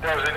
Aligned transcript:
Good 0.00 0.28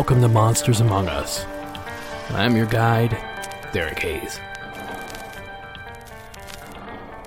welcome 0.00 0.22
to 0.22 0.28
Monsters 0.28 0.80
Among 0.80 1.08
Us. 1.10 1.44
I'm 2.30 2.56
your 2.56 2.64
guide, 2.64 3.10
Derek 3.74 3.98
Hayes. 3.98 4.40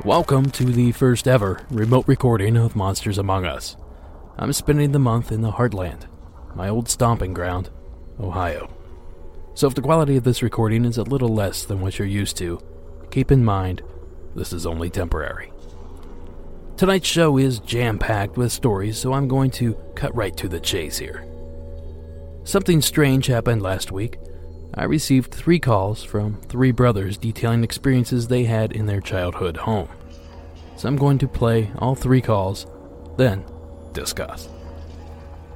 Welcome 0.03 0.49
to 0.49 0.65
the 0.65 0.91
first 0.91 1.27
ever 1.27 1.63
remote 1.69 2.07
recording 2.07 2.57
of 2.57 2.75
Monsters 2.75 3.19
Among 3.19 3.45
Us. 3.45 3.77
I'm 4.39 4.51
spending 4.53 4.91
the 4.91 4.97
month 4.97 5.31
in 5.31 5.41
the 5.41 5.51
Heartland, 5.51 6.07
my 6.55 6.67
old 6.67 6.89
stomping 6.89 7.31
ground, 7.35 7.69
Ohio. 8.19 8.75
So 9.53 9.67
if 9.67 9.75
the 9.75 9.81
quality 9.83 10.17
of 10.17 10.23
this 10.23 10.41
recording 10.41 10.83
is 10.83 10.97
a 10.97 11.03
little 11.03 11.29
less 11.29 11.63
than 11.65 11.79
what 11.79 11.99
you're 11.99 12.07
used 12.07 12.37
to, 12.37 12.59
keep 13.11 13.31
in 13.31 13.45
mind 13.45 13.83
this 14.33 14.51
is 14.51 14.65
only 14.65 14.89
temporary. 14.89 15.53
Tonight's 16.75 17.07
show 17.07 17.37
is 17.37 17.59
jam 17.59 17.99
packed 17.99 18.35
with 18.35 18.51
stories, 18.51 18.97
so 18.97 19.13
I'm 19.13 19.27
going 19.27 19.51
to 19.51 19.75
cut 19.93 20.15
right 20.15 20.35
to 20.37 20.47
the 20.47 20.59
chase 20.59 20.97
here. 20.97 21.29
Something 22.45 22.81
strange 22.81 23.27
happened 23.27 23.61
last 23.61 23.91
week. 23.91 24.17
I 24.73 24.83
received 24.83 25.33
three 25.33 25.59
calls 25.59 26.03
from 26.03 26.41
three 26.41 26.71
brothers 26.71 27.17
detailing 27.17 27.63
experiences 27.63 28.27
they 28.27 28.43
had 28.43 28.73
in 28.73 28.85
their 28.85 28.99
childhood 28.99 29.55
home. 29.55 29.87
So 30.75 30.89
I'm 30.89 30.97
going 30.97 31.19
to 31.19 31.27
play 31.27 31.71
all 31.77 31.95
three 31.95 32.21
calls, 32.21 32.67
then 33.17 33.45
discuss. 33.93 34.49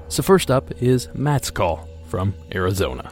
So, 0.07 0.23
first 0.23 0.49
up 0.49 0.71
is 0.81 1.09
Matt's 1.13 1.51
call 1.51 1.89
from 2.05 2.33
Arizona. 2.53 3.11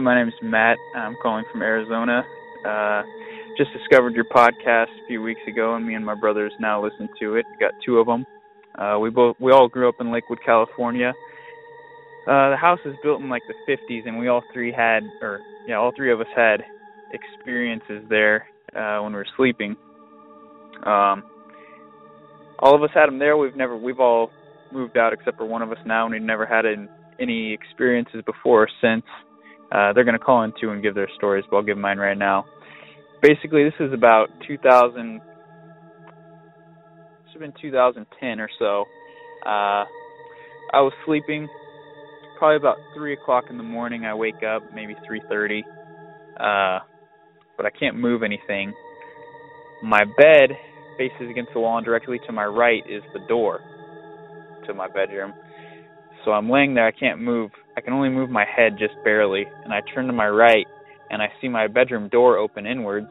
My 0.00 0.14
name 0.14 0.28
is 0.28 0.34
Matt. 0.42 0.78
I'm 0.94 1.16
calling 1.20 1.44
from 1.50 1.62
Arizona. 1.62 2.22
Uh, 2.64 3.02
just 3.56 3.70
discovered 3.72 4.14
your 4.14 4.26
podcast 4.26 4.86
a 4.86 5.06
few 5.08 5.20
weeks 5.20 5.40
ago, 5.48 5.74
and 5.74 5.84
me 5.84 5.94
and 5.94 6.06
my 6.06 6.14
brothers 6.14 6.52
now 6.60 6.82
listen 6.82 7.08
to 7.20 7.34
it. 7.34 7.44
Got 7.58 7.72
two 7.84 7.98
of 7.98 8.06
them. 8.06 8.24
Uh, 8.78 8.98
we 9.00 9.10
both 9.10 9.34
we 9.40 9.50
all 9.50 9.66
grew 9.66 9.88
up 9.88 9.96
in 9.98 10.12
Lakewood, 10.12 10.38
California. 10.44 11.12
Uh, 12.28 12.50
the 12.50 12.56
house 12.56 12.78
was 12.84 12.94
built 13.02 13.20
in 13.20 13.28
like 13.28 13.42
the 13.48 13.54
50s, 13.72 14.06
and 14.06 14.18
we 14.18 14.28
all 14.28 14.42
three 14.52 14.70
had, 14.70 15.02
or 15.20 15.40
yeah, 15.66 15.76
all 15.76 15.92
three 15.96 16.12
of 16.12 16.20
us 16.20 16.26
had 16.36 16.62
experiences 17.12 18.04
there 18.08 18.46
uh, 18.76 19.00
when 19.02 19.12
we 19.12 19.18
were 19.18 19.26
sleeping. 19.36 19.76
Um, 20.84 21.24
all 22.60 22.76
of 22.76 22.82
us 22.82 22.90
had 22.94 23.06
them 23.06 23.18
there. 23.18 23.36
We've 23.36 23.56
never, 23.56 23.76
we've 23.76 24.00
all 24.00 24.30
moved 24.72 24.96
out 24.96 25.12
except 25.12 25.38
for 25.38 25.46
one 25.46 25.62
of 25.62 25.72
us 25.72 25.78
now, 25.84 26.04
and 26.04 26.12
we've 26.12 26.22
never 26.22 26.46
had 26.46 26.66
an, 26.66 26.88
any 27.18 27.52
experiences 27.52 28.22
before 28.24 28.64
or 28.64 28.68
since. 28.80 29.04
Uh, 29.70 29.92
they're 29.92 30.04
going 30.04 30.18
to 30.18 30.24
call 30.24 30.42
in 30.44 30.52
too 30.60 30.70
and 30.70 30.82
give 30.82 30.94
their 30.94 31.10
stories, 31.16 31.44
but 31.50 31.58
I'll 31.58 31.62
give 31.62 31.78
mine 31.78 31.98
right 31.98 32.16
now. 32.16 32.46
Basically, 33.22 33.64
this 33.64 33.74
is 33.80 33.92
about 33.92 34.28
2000. 34.46 35.14
This 35.14 35.22
have 37.32 37.40
been 37.40 37.52
2010 37.60 38.40
or 38.40 38.48
so. 38.58 38.84
Uh, 39.44 39.84
I 40.72 40.80
was 40.80 40.92
sleeping, 41.04 41.48
probably 42.38 42.56
about 42.56 42.76
three 42.94 43.12
o'clock 43.12 43.44
in 43.50 43.56
the 43.56 43.62
morning. 43.62 44.04
I 44.04 44.14
wake 44.14 44.42
up, 44.42 44.62
maybe 44.74 44.94
3:30, 45.06 45.62
uh, 46.38 46.80
but 47.56 47.66
I 47.66 47.70
can't 47.70 47.96
move 47.96 48.22
anything. 48.22 48.72
My 49.82 50.04
bed 50.04 50.50
faces 50.96 51.30
against 51.30 51.52
the 51.54 51.60
wall, 51.60 51.76
and 51.76 51.84
directly 51.84 52.18
to 52.26 52.32
my 52.32 52.44
right 52.44 52.82
is 52.88 53.02
the 53.12 53.20
door 53.28 53.60
to 54.66 54.74
my 54.74 54.88
bedroom. 54.88 55.32
So 56.24 56.32
I'm 56.32 56.50
laying 56.50 56.74
there, 56.74 56.86
I 56.86 56.92
can't 56.92 57.20
move. 57.20 57.50
I 57.78 57.80
can 57.80 57.92
only 57.92 58.08
move 58.08 58.28
my 58.28 58.44
head 58.44 58.76
just 58.76 58.94
barely, 59.04 59.46
and 59.62 59.72
I 59.72 59.82
turn 59.94 60.08
to 60.08 60.12
my 60.12 60.28
right 60.28 60.66
and 61.10 61.22
I 61.22 61.28
see 61.40 61.46
my 61.48 61.68
bedroom 61.68 62.08
door 62.08 62.36
open 62.36 62.66
inwards 62.66 63.06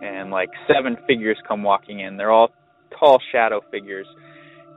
and 0.00 0.30
like 0.30 0.50
seven 0.72 0.96
figures 1.08 1.36
come 1.46 1.64
walking 1.64 1.98
in. 1.98 2.16
They're 2.16 2.30
all 2.30 2.50
tall 2.96 3.18
shadow 3.32 3.60
figures. 3.72 4.06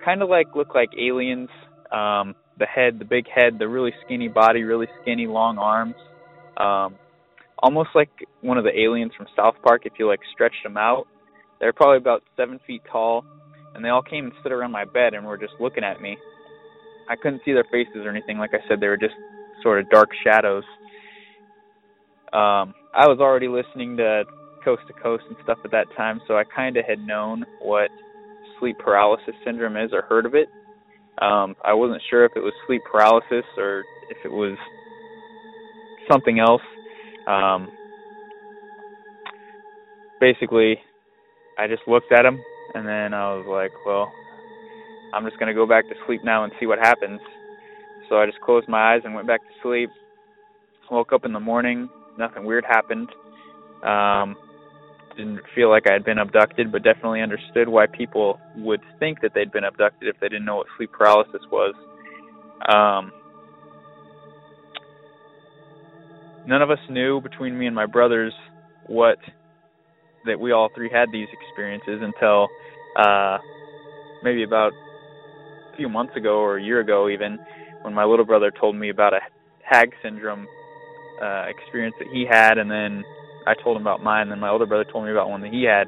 Kind 0.03 0.23
of 0.23 0.29
like 0.29 0.55
look 0.55 0.73
like 0.73 0.89
aliens. 0.99 1.49
Um 1.91 2.33
the 2.57 2.65
head, 2.65 2.97
the 2.97 3.05
big 3.05 3.27
head, 3.29 3.59
the 3.59 3.67
really 3.67 3.93
skinny 4.03 4.29
body, 4.29 4.63
really 4.63 4.87
skinny 5.03 5.27
long 5.27 5.59
arms. 5.59 5.95
Um 6.57 6.95
almost 7.59 7.89
like 7.93 8.09
one 8.41 8.57
of 8.57 8.63
the 8.63 8.75
aliens 8.75 9.11
from 9.15 9.27
South 9.35 9.57
Park 9.63 9.83
if 9.85 9.93
you 9.99 10.07
like 10.07 10.21
stretched 10.33 10.63
them 10.63 10.77
out. 10.77 11.05
They're 11.59 11.71
probably 11.71 11.97
about 11.97 12.23
seven 12.35 12.59
feet 12.65 12.81
tall, 12.91 13.23
and 13.75 13.85
they 13.85 13.89
all 13.89 14.01
came 14.01 14.25
and 14.25 14.33
stood 14.39 14.51
around 14.51 14.71
my 14.71 14.85
bed 14.85 15.13
and 15.13 15.23
were 15.23 15.37
just 15.37 15.53
looking 15.59 15.83
at 15.83 16.01
me. 16.01 16.17
I 17.09 17.15
couldn't 17.15 17.41
see 17.45 17.53
their 17.53 17.65
faces 17.71 18.05
or 18.05 18.09
anything. 18.09 18.37
Like 18.37 18.53
I 18.53 18.67
said, 18.67 18.79
they 18.79 18.87
were 18.87 18.97
just 18.97 19.15
sort 19.63 19.79
of 19.79 19.89
dark 19.89 20.09
shadows. 20.23 20.63
Um, 22.33 22.73
I 22.93 23.07
was 23.07 23.19
already 23.19 23.47
listening 23.47 23.97
to 23.97 24.23
Coast 24.63 24.83
to 24.87 24.93
Coast 25.01 25.23
and 25.27 25.37
stuff 25.43 25.57
at 25.65 25.71
that 25.71 25.87
time, 25.97 26.21
so 26.27 26.37
I 26.37 26.43
kind 26.43 26.77
of 26.77 26.85
had 26.85 26.99
known 26.99 27.45
what 27.61 27.89
sleep 28.59 28.77
paralysis 28.79 29.35
syndrome 29.43 29.75
is 29.75 29.91
or 29.91 30.03
heard 30.03 30.25
of 30.25 30.35
it. 30.35 30.47
Um, 31.21 31.55
I 31.63 31.73
wasn't 31.73 32.01
sure 32.09 32.25
if 32.25 32.31
it 32.35 32.39
was 32.39 32.53
sleep 32.67 32.81
paralysis 32.89 33.45
or 33.57 33.83
if 34.09 34.17
it 34.23 34.31
was 34.31 34.57
something 36.09 36.39
else. 36.39 36.61
Um, 37.27 37.69
basically, 40.19 40.79
I 41.57 41.67
just 41.67 41.83
looked 41.87 42.11
at 42.11 42.25
him 42.25 42.39
and 42.73 42.87
then 42.87 43.13
I 43.13 43.33
was 43.35 43.45
like, 43.47 43.71
well, 43.85 44.11
I'm 45.13 45.25
just 45.25 45.39
gonna 45.39 45.53
go 45.53 45.65
back 45.65 45.87
to 45.89 45.95
sleep 46.05 46.21
now 46.23 46.43
and 46.43 46.53
see 46.59 46.65
what 46.65 46.79
happens. 46.79 47.19
So 48.09 48.17
I 48.17 48.25
just 48.25 48.41
closed 48.41 48.67
my 48.67 48.93
eyes 48.93 49.01
and 49.03 49.15
went 49.15 49.27
back 49.27 49.41
to 49.41 49.53
sleep. 49.61 49.89
Woke 50.89 51.13
up 51.13 51.23
in 51.23 51.31
the 51.31 51.39
morning, 51.39 51.89
nothing 52.17 52.43
weird 52.43 52.65
happened. 52.65 53.07
Um, 53.83 54.35
didn't 55.15 55.39
feel 55.55 55.69
like 55.69 55.83
I 55.89 55.93
had 55.93 56.03
been 56.03 56.17
abducted, 56.17 56.71
but 56.71 56.83
definitely 56.83 57.21
understood 57.21 57.69
why 57.69 57.85
people 57.87 58.39
would 58.57 58.81
think 58.99 59.21
that 59.21 59.31
they'd 59.33 59.51
been 59.51 59.63
abducted 59.63 60.09
if 60.09 60.19
they 60.19 60.27
didn't 60.27 60.45
know 60.45 60.57
what 60.57 60.67
sleep 60.77 60.91
paralysis 60.91 61.41
was. 61.51 61.73
Um, 62.67 63.11
none 66.45 66.61
of 66.61 66.69
us 66.69 66.79
knew 66.89 67.21
between 67.21 67.57
me 67.57 67.67
and 67.67 67.75
my 67.75 67.85
brothers 67.85 68.33
what 68.87 69.17
that 70.25 70.39
we 70.39 70.51
all 70.51 70.69
three 70.75 70.89
had 70.91 71.09
these 71.11 71.27
experiences 71.31 72.01
until 72.01 72.47
uh, 72.97 73.37
maybe 74.23 74.43
about 74.43 74.73
few 75.81 75.89
months 75.89 76.15
ago 76.15 76.35
or 76.39 76.57
a 76.57 76.63
year 76.63 76.79
ago 76.79 77.09
even 77.09 77.39
when 77.81 77.93
my 77.93 78.05
little 78.05 78.25
brother 78.25 78.51
told 78.51 78.75
me 78.75 78.89
about 78.89 79.13
a 79.13 79.19
hag 79.63 79.89
syndrome 80.03 80.47
uh 81.21 81.45
experience 81.49 81.95
that 81.97 82.07
he 82.13 82.25
had 82.29 82.57
and 82.57 82.69
then 82.69 83.03
I 83.47 83.53
told 83.55 83.77
him 83.77 83.81
about 83.83 84.03
mine 84.03 84.23
and 84.23 84.31
then 84.31 84.39
my 84.39 84.49
older 84.49 84.65
brother 84.65 84.85
told 84.85 85.05
me 85.05 85.11
about 85.11 85.29
one 85.29 85.41
that 85.41 85.51
he 85.51 85.63
had. 85.63 85.87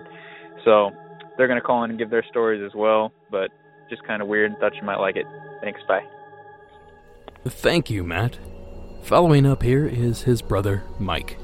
So 0.65 0.91
they're 1.37 1.47
going 1.47 1.59
to 1.59 1.65
call 1.65 1.83
in 1.83 1.91
and 1.91 1.99
give 1.99 2.09
their 2.09 2.25
stories 2.29 2.63
as 2.65 2.73
well, 2.75 3.11
but 3.29 3.51
just 3.89 4.03
kind 4.07 4.21
of 4.21 4.27
weird. 4.27 4.51
And 4.51 4.59
thought 4.59 4.75
you 4.75 4.83
might 4.83 4.99
like 4.99 5.15
it. 5.15 5.25
Thanks, 5.61 5.79
bye. 5.87 6.01
Thank 7.45 7.89
you, 7.89 8.03
Matt. 8.03 8.39
Following 9.03 9.45
up 9.45 9.63
here 9.63 9.85
is 9.85 10.23
his 10.23 10.41
brother, 10.41 10.83
Mike. 10.99 11.37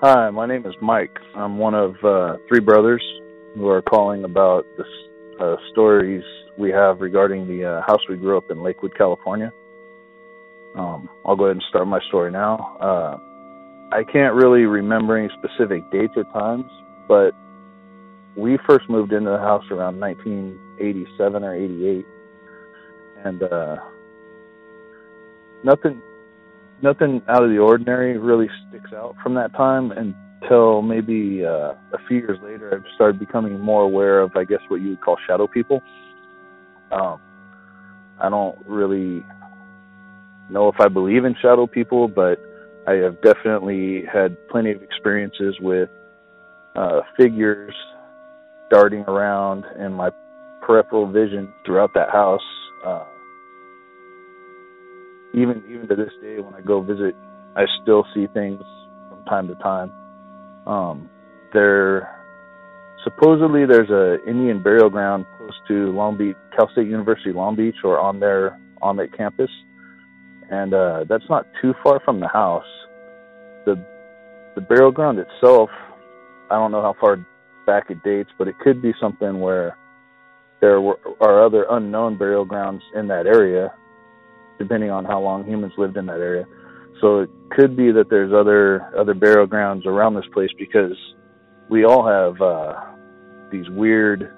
Hi, 0.00 0.30
my 0.30 0.46
name 0.46 0.66
is 0.66 0.74
Mike. 0.80 1.16
I'm 1.36 1.58
one 1.58 1.74
of 1.74 1.94
uh, 2.02 2.36
three 2.48 2.60
brothers. 2.60 3.02
who 3.54 3.68
are 3.68 3.82
calling 3.82 4.24
about 4.24 4.64
the 4.78 4.84
uh, 5.40 5.56
stories 5.70 6.22
we 6.58 6.70
have 6.70 7.00
regarding 7.00 7.46
the 7.46 7.64
uh, 7.64 7.82
house 7.82 8.00
we 8.08 8.16
grew 8.16 8.36
up 8.36 8.50
in 8.50 8.62
Lakewood, 8.62 8.96
California. 8.96 9.52
Um, 10.76 11.08
I'll 11.24 11.36
go 11.36 11.44
ahead 11.44 11.56
and 11.56 11.64
start 11.68 11.86
my 11.86 12.00
story 12.08 12.30
now. 12.30 12.76
Uh, 12.80 13.18
I 13.94 14.04
can't 14.04 14.34
really 14.34 14.62
remember 14.62 15.18
any 15.18 15.28
specific 15.38 15.90
dates 15.90 16.14
or 16.16 16.24
times, 16.24 16.70
but 17.08 17.32
we 18.36 18.58
first 18.66 18.88
moved 18.88 19.12
into 19.12 19.30
the 19.30 19.38
house 19.38 19.64
around 19.70 20.00
1987 20.00 21.44
or 21.44 21.54
88, 21.54 22.06
and 23.24 23.42
uh, 23.42 23.76
nothing, 25.62 26.00
nothing 26.82 27.20
out 27.28 27.42
of 27.42 27.50
the 27.50 27.58
ordinary 27.58 28.16
really 28.16 28.48
sticks 28.68 28.92
out 28.94 29.14
from 29.22 29.34
that 29.34 29.52
time 29.54 29.92
until 30.42 30.82
maybe 30.82 31.44
uh, 31.44 31.72
a 31.92 31.98
few 32.08 32.18
years 32.18 32.38
later. 32.42 32.74
I've 32.74 32.94
started 32.94 33.18
becoming 33.18 33.60
more 33.60 33.82
aware 33.82 34.20
of, 34.20 34.36
I 34.36 34.44
guess, 34.44 34.60
what 34.68 34.80
you 34.80 34.90
would 34.90 35.00
call 35.00 35.16
shadow 35.26 35.46
people. 35.46 35.82
Um, 36.90 37.20
I 38.20 38.28
don't 38.28 38.58
really 38.66 39.24
know 40.50 40.68
if 40.68 40.76
I 40.80 40.88
believe 40.88 41.24
in 41.24 41.34
shadow 41.40 41.66
people, 41.66 42.08
but 42.08 42.38
I 42.86 42.94
have 42.94 43.20
definitely 43.22 44.04
had 44.12 44.36
plenty 44.48 44.72
of 44.72 44.82
experiences 44.82 45.56
with 45.60 45.88
uh, 46.76 47.00
figures 47.16 47.74
darting 48.70 49.04
around 49.06 49.64
in 49.78 49.92
my 49.92 50.10
peripheral 50.62 51.10
vision 51.10 51.52
throughout 51.64 51.90
that 51.94 52.10
house. 52.10 52.40
Uh, 52.84 53.04
even 55.34 55.62
even 55.68 55.88
to 55.88 55.96
this 55.96 56.12
day, 56.20 56.40
when 56.40 56.54
I 56.54 56.60
go 56.60 56.82
visit, 56.82 57.14
I 57.56 57.64
still 57.82 58.04
see 58.14 58.26
things 58.34 58.62
from 59.08 59.24
time 59.24 59.48
to 59.48 59.54
time. 59.56 59.90
Um, 60.66 61.10
there 61.52 62.08
supposedly 63.04 63.66
there's 63.66 63.90
a 63.90 64.22
Indian 64.28 64.62
burial 64.62 64.90
ground 64.90 65.26
close 65.36 65.54
to 65.68 65.92
Long 65.92 66.16
Beach, 66.16 66.36
Cal 66.56 66.70
State 66.72 66.86
University 66.86 67.32
Long 67.32 67.56
Beach, 67.56 67.76
or 67.84 67.98
on 67.98 68.20
their 68.20 68.58
on 68.80 68.96
that 68.96 69.16
campus, 69.16 69.50
and 70.50 70.74
uh, 70.74 71.04
that's 71.08 71.24
not 71.28 71.46
too 71.60 71.74
far 71.82 72.00
from 72.04 72.20
the 72.20 72.28
house. 72.28 72.64
the 73.66 73.76
The 74.54 74.60
burial 74.60 74.92
ground 74.92 75.18
itself, 75.18 75.70
I 76.50 76.56
don't 76.56 76.72
know 76.72 76.82
how 76.82 76.94
far 77.00 77.24
back 77.66 77.90
it 77.90 78.02
dates, 78.02 78.30
but 78.38 78.48
it 78.48 78.58
could 78.58 78.82
be 78.82 78.92
something 79.00 79.40
where 79.40 79.76
there 80.60 80.80
were, 80.80 80.98
are 81.20 81.44
other 81.44 81.66
unknown 81.70 82.18
burial 82.18 82.44
grounds 82.44 82.82
in 82.94 83.08
that 83.08 83.26
area, 83.26 83.72
depending 84.58 84.90
on 84.90 85.04
how 85.04 85.20
long 85.20 85.44
humans 85.44 85.72
lived 85.76 85.96
in 85.96 86.06
that 86.06 86.20
area. 86.20 86.44
So 87.02 87.18
it 87.18 87.30
could 87.50 87.76
be 87.76 87.90
that 87.90 88.08
there's 88.10 88.32
other 88.32 88.88
other 88.96 89.12
burial 89.12 89.46
grounds 89.46 89.84
around 89.86 90.14
this 90.14 90.24
place 90.32 90.50
because 90.56 90.96
we 91.68 91.84
all 91.84 92.06
have 92.06 92.40
uh, 92.40 92.80
these 93.50 93.68
weird 93.70 94.32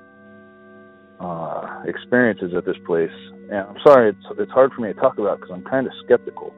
uh, 1.21 1.83
experiences 1.87 2.53
at 2.57 2.65
this 2.65 2.77
place. 2.87 3.13
And 3.51 3.69
I'm 3.69 3.77
sorry, 3.87 4.09
it's 4.09 4.41
it's 4.41 4.51
hard 4.51 4.73
for 4.73 4.81
me 4.81 4.93
to 4.93 4.99
talk 4.99 5.19
about 5.19 5.41
because 5.41 5.53
I'm 5.53 5.65
kind 5.65 5.87
of 5.87 5.93
skeptical 6.05 6.55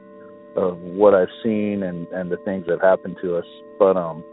of 0.55 0.77
what 0.79 1.13
I've 1.13 1.27
seen 1.43 1.83
and 1.83 2.07
and 2.07 2.31
the 2.31 2.37
things 2.45 2.65
that 2.67 2.79
happened 2.81 3.17
to 3.21 3.35
us. 3.35 3.45
But 3.77 3.97
um, 3.97 4.23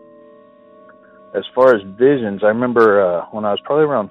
as 1.35 1.43
far 1.57 1.75
as 1.75 1.83
visions, 1.99 2.43
I 2.45 2.49
remember 2.49 3.03
uh, 3.03 3.27
when 3.33 3.45
I 3.45 3.51
was 3.51 3.61
probably 3.65 3.85
around 3.85 4.11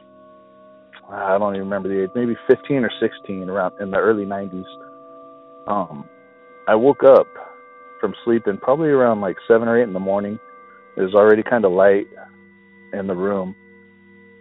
I 1.10 1.38
don't 1.38 1.56
even 1.56 1.70
remember 1.70 1.90
the 1.90 2.04
age, 2.04 2.10
maybe 2.16 2.36
15 2.48 2.78
or 2.84 2.92
16, 3.00 3.48
around 3.50 3.74
in 3.80 3.92
the 3.92 3.98
early 3.98 4.26
90s. 4.26 4.64
Um, 5.68 6.10
I 6.68 6.76
woke 6.76 7.04
up 7.04 7.28
from 8.04 8.14
sleeping 8.26 8.58
probably 8.58 8.90
around 8.90 9.22
like 9.22 9.38
seven 9.48 9.66
or 9.66 9.80
eight 9.80 9.84
in 9.84 9.94
the 9.94 10.00
morning. 10.00 10.38
It 10.98 11.02
was 11.02 11.16
already 11.16 11.42
kind 11.42 11.64
of 11.64 11.72
light 11.72 12.06
in 12.92 13.08
the 13.08 13.16
room, 13.16 13.56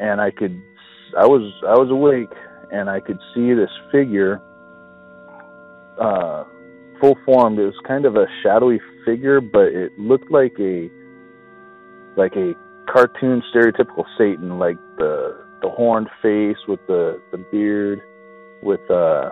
and 0.01 0.21
I 0.21 0.33
could, 0.33 0.61
I 1.17 1.27
was, 1.27 1.53
I 1.63 1.79
was 1.79 1.89
awake, 1.89 2.37
and 2.73 2.91
I 2.91 2.99
could 2.99 3.19
see 3.33 3.55
this 3.55 3.71
figure, 3.93 4.43
uh, 6.01 6.43
full 7.01 7.17
formed. 7.25 7.61
It 7.61 7.67
was 7.67 7.79
kind 7.87 8.05
of 8.05 8.17
a 8.17 8.27
shadowy 8.43 8.81
figure, 9.07 9.41
but 9.41 9.67
it 9.67 9.97
looked 9.97 10.33
like 10.33 10.57
a, 10.59 10.91
like 12.17 12.35
a 12.35 12.55
cartoon 12.93 13.45
stereotypical 13.55 14.05
Satan, 14.19 14.59
like 14.59 14.77
the 14.99 15.41
the 15.63 15.71
horned 15.71 16.09
face 16.21 16.59
with 16.67 16.81
the 16.89 17.23
the 17.31 17.39
beard, 17.39 18.03
with 18.61 18.91
uh 18.91 19.31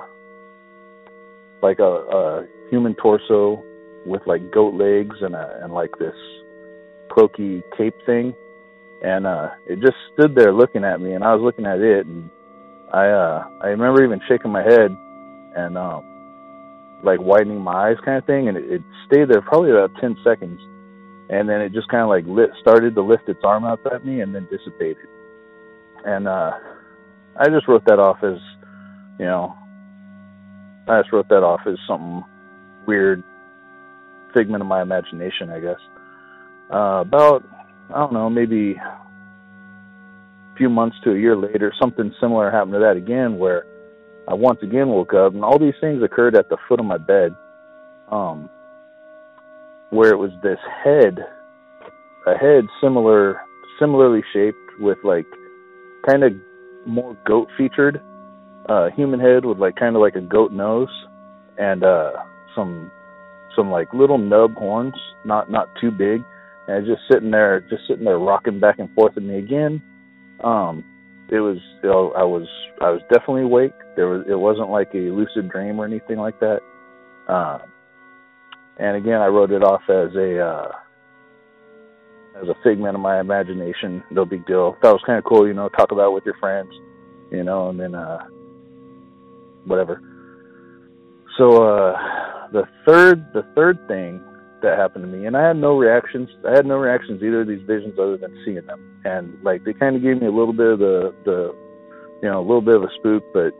like 1.65 1.81
a, 1.81 1.83
a 1.83 2.47
human 2.71 2.95
torso 2.95 3.65
with 4.07 4.23
like 4.27 4.51
goat 4.51 4.75
legs 4.75 5.17
and 5.21 5.35
a 5.35 5.61
and 5.63 5.73
like 5.73 5.91
this 5.99 6.15
cloaky 7.11 7.63
cape 7.77 7.95
thing, 8.07 8.35
and 9.03 9.27
uh 9.27 9.51
it 9.67 9.81
just 9.81 9.97
stood 10.13 10.35
there 10.35 10.53
looking 10.53 10.85
at 10.85 11.01
me, 11.01 11.13
and 11.13 11.25
I 11.25 11.35
was 11.35 11.43
looking 11.43 11.67
at 11.67 11.81
it, 11.81 12.07
and 12.07 12.31
I 12.93 13.09
uh 13.09 13.45
I 13.63 13.69
remember 13.69 14.05
even 14.05 14.21
shaking 14.29 14.53
my 14.53 14.63
head 14.63 14.91
and 15.57 15.77
um 15.77 16.05
like 17.03 17.21
widening 17.21 17.61
my 17.61 17.91
eyes 17.91 17.97
kind 18.05 18.19
of 18.19 18.27
thing, 18.27 18.49
and 18.49 18.57
it, 18.57 18.65
it 18.71 18.83
stayed 19.07 19.29
there 19.29 19.41
probably 19.43 19.71
about 19.71 19.91
ten 20.01 20.17
seconds 20.25 20.61
and 21.31 21.49
then 21.49 21.61
it 21.61 21.73
just 21.73 21.89
kind 21.89 22.03
of 22.03 22.09
like 22.09 22.25
lit, 22.27 22.51
started 22.61 22.95
to 22.97 23.03
lift 23.03 23.29
its 23.29 23.41
arm 23.45 23.65
up 23.65 23.79
at 23.87 24.05
me 24.05 24.21
and 24.21 24.35
then 24.35 24.49
dissipated. 24.51 25.07
And 26.05 26.27
uh, 26.27 26.51
I 27.39 27.47
just 27.49 27.69
wrote 27.69 27.85
that 27.87 28.01
off 28.01 28.19
as, 28.25 28.39
you 29.19 29.27
know, 29.27 29.55
I 30.89 31.01
just 31.01 31.13
wrote 31.13 31.29
that 31.29 31.45
off 31.45 31.61
as 31.69 31.77
something 31.87 32.25
weird, 32.85 33.23
figment 34.35 34.63
of 34.63 34.67
my 34.67 34.83
imagination, 34.83 35.51
I 35.51 35.61
guess. 35.61 35.81
Uh, 36.73 37.01
about, 37.01 37.45
I 37.91 37.99
don't 37.99 38.13
know, 38.13 38.31
maybe 38.31 38.77
a 38.77 40.57
few 40.57 40.69
months 40.69 40.97
to 41.05 41.13
a 41.13 41.19
year 41.19 41.37
later, 41.37 41.73
something 41.81 42.15
similar 42.21 42.51
happened 42.51 42.75
to 42.75 42.79
that 42.81 42.97
again, 42.97 43.39
where 43.39 43.65
I 44.29 44.35
once 44.35 44.61
again 44.63 44.89
woke 44.89 45.15
up, 45.15 45.35
and 45.35 45.45
all 45.45 45.59
these 45.59 45.75
things 45.81 46.03
occurred 46.03 46.37
at 46.37 46.49
the 46.49 46.57
foot 46.69 46.81
of 46.81 46.87
my 46.87 46.99
bed. 46.99 47.35
Um, 48.11 48.51
where 49.91 50.11
it 50.11 50.17
was 50.17 50.31
this 50.43 50.59
head, 50.85 51.19
a 52.27 52.37
head 52.37 52.65
similar, 52.81 53.41
similarly 53.79 54.23
shaped 54.33 54.57
with 54.79 54.99
like 55.05 55.27
kind 56.09 56.25
of 56.25 56.33
more 56.87 57.17
goat 57.27 57.49
featured, 57.59 58.01
uh, 58.69 58.89
human 58.97 59.21
head 59.21 59.45
with 59.45 59.59
like 59.59 59.77
kind 59.77 59.97
of 59.97 60.03
like 60.03 60.15
a 60.15 60.21
goat 60.21 60.53
nose 60.53 60.89
and 61.59 61.85
uh, 61.85 62.13
some 62.55 62.91
some 63.61 63.71
like 63.71 63.93
little 63.93 64.19
nub 64.19 64.55
horns, 64.55 64.95
not 65.25 65.51
not 65.51 65.69
too 65.81 65.91
big, 65.91 66.23
and 66.67 66.87
just 66.87 67.03
sitting 67.11 67.31
there, 67.31 67.61
just 67.69 67.83
sitting 67.87 68.05
there 68.05 68.19
rocking 68.19 68.59
back 68.59 68.79
and 68.79 68.93
forth 68.95 69.15
with 69.15 69.25
me 69.25 69.39
again. 69.39 69.83
Um, 70.43 70.85
it 71.29 71.41
was, 71.41 71.59
you 71.83 71.91
know, 71.91 72.13
I 72.17 72.25
was 72.25 72.49
I 72.81 72.91
was 72.91 73.03
definitely 73.11 73.43
awake. 73.43 73.73
There 73.97 74.09
was 74.09 74.25
it 74.29 74.39
wasn't 74.39 74.71
like 74.71 74.89
a 74.95 75.13
lucid 75.13 75.51
dream 75.51 75.79
or 75.79 75.85
anything 75.85 76.17
like 76.17 76.41
that. 76.41 76.61
Uh, 77.29 77.59
and 78.79 78.97
again, 78.97 79.21
I 79.21 79.27
wrote 79.27 79.51
it 79.51 79.63
off 79.63 79.83
as 79.89 80.15
a 80.17 80.41
uh, 80.41 80.73
as 82.43 82.49
a 82.49 82.55
figment 82.65 82.95
of 82.95 83.03
my 83.03 83.21
imagination. 83.21 84.03
No 84.11 84.25
big 84.25 84.47
deal. 84.47 84.77
That 84.83 84.93
was 84.93 85.03
kind 85.05 85.19
of 85.19 85.25
cool, 85.25 85.47
you 85.47 85.55
know. 85.55 85.69
Talk 85.69 85.93
about 85.93 86.09
it 86.11 86.15
with 86.15 86.25
your 86.25 86.39
friends, 86.41 86.73
you 87.31 87.45
know, 87.45 87.69
and 87.69 87.79
then 87.79 87.95
uh, 87.95 88.21
whatever. 89.67 90.01
So 91.37 91.63
uh, 91.63 91.97
the 92.53 92.65
third 92.87 93.33
the 93.33 93.43
third 93.55 93.79
thing 93.89 94.23
that 94.63 94.77
happened 94.77 95.05
to 95.05 95.11
me, 95.11 95.27
and 95.27 95.37
I 95.37 95.47
had 95.47 95.57
no 95.57 95.77
reactions. 95.77 96.29
I 96.47 96.53
had 96.53 96.67
no 96.67 96.77
reactions 96.77 97.23
either 97.23 97.43
of 97.43 97.49
these 97.49 97.63
visions 97.67 97.95
other 97.99 98.17
than 98.17 98.37
seeing 98.45 98.67
them, 98.67 99.01
and 99.05 99.43
like 99.43 99.65
they 99.65 99.73
kind 99.73 99.97
of 99.97 100.03
gave 100.03 100.21
me 100.21 100.27
a 100.27 100.33
little 100.33 100.53
bit 100.53 100.67
of 100.67 100.79
the 100.79 101.15
the 101.25 101.55
you 102.23 102.29
know 102.29 102.41
a 102.41 102.47
little 102.47 102.61
bit 102.61 102.77
of 102.77 102.83
a 102.83 102.91
spook, 102.99 103.25
but 103.33 103.53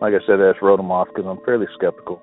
like 0.00 0.14
I 0.14 0.24
said, 0.26 0.40
I 0.40 0.50
just 0.50 0.62
wrote 0.62 0.78
them 0.78 0.90
off 0.90 1.08
because 1.08 1.24
I'm 1.26 1.42
fairly 1.44 1.66
skeptical 1.74 2.20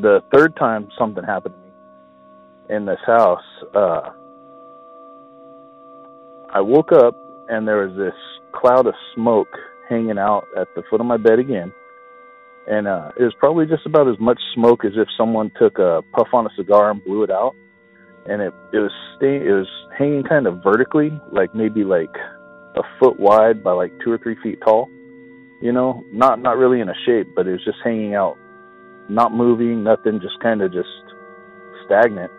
the 0.00 0.22
third 0.32 0.56
time 0.56 0.88
something 0.96 1.24
happened 1.24 1.54
to 1.54 1.60
me 1.60 2.76
in 2.76 2.86
this 2.86 3.00
house, 3.06 3.42
uh, 3.74 4.10
I 6.50 6.60
woke 6.60 6.92
up 6.92 7.14
and 7.48 7.66
there 7.66 7.86
was 7.86 7.96
this 7.96 8.14
cloud 8.52 8.86
of 8.86 8.94
smoke 9.14 9.48
hanging 9.88 10.18
out 10.18 10.44
at 10.56 10.68
the 10.76 10.82
foot 10.88 11.00
of 11.00 11.06
my 11.06 11.16
bed 11.16 11.38
again. 11.38 11.72
And 12.68 12.86
uh, 12.86 13.12
it 13.18 13.22
was 13.22 13.34
probably 13.38 13.66
just 13.66 13.86
about 13.86 14.08
as 14.08 14.18
much 14.20 14.38
smoke 14.54 14.84
as 14.84 14.92
if 14.96 15.08
someone 15.16 15.50
took 15.58 15.78
a 15.78 16.02
puff 16.12 16.28
on 16.32 16.46
a 16.46 16.50
cigar 16.56 16.90
and 16.90 17.02
blew 17.02 17.22
it 17.22 17.30
out. 17.30 17.54
And 18.26 18.42
it 18.42 18.52
it 18.72 18.78
was 18.78 18.92
it 19.20 19.52
was 19.52 19.68
hanging 19.96 20.22
kind 20.22 20.46
of 20.46 20.62
vertically, 20.62 21.10
like 21.32 21.54
maybe 21.54 21.82
like 21.82 22.14
a 22.76 22.82
foot 23.00 23.18
wide 23.18 23.64
by 23.64 23.72
like 23.72 23.92
two 24.04 24.12
or 24.12 24.18
three 24.18 24.36
feet 24.42 24.60
tall. 24.62 24.90
You 25.62 25.72
know, 25.72 26.04
not 26.12 26.40
not 26.40 26.58
really 26.58 26.80
in 26.80 26.90
a 26.90 26.94
shape, 27.06 27.28
but 27.34 27.46
it 27.46 27.52
was 27.52 27.64
just 27.64 27.78
hanging 27.82 28.14
out 28.14 28.36
not 29.08 29.32
moving, 29.32 29.82
nothing, 29.82 30.20
just 30.20 30.38
kind 30.40 30.62
of 30.62 30.72
just 30.72 30.88
stagnant. 31.86 32.30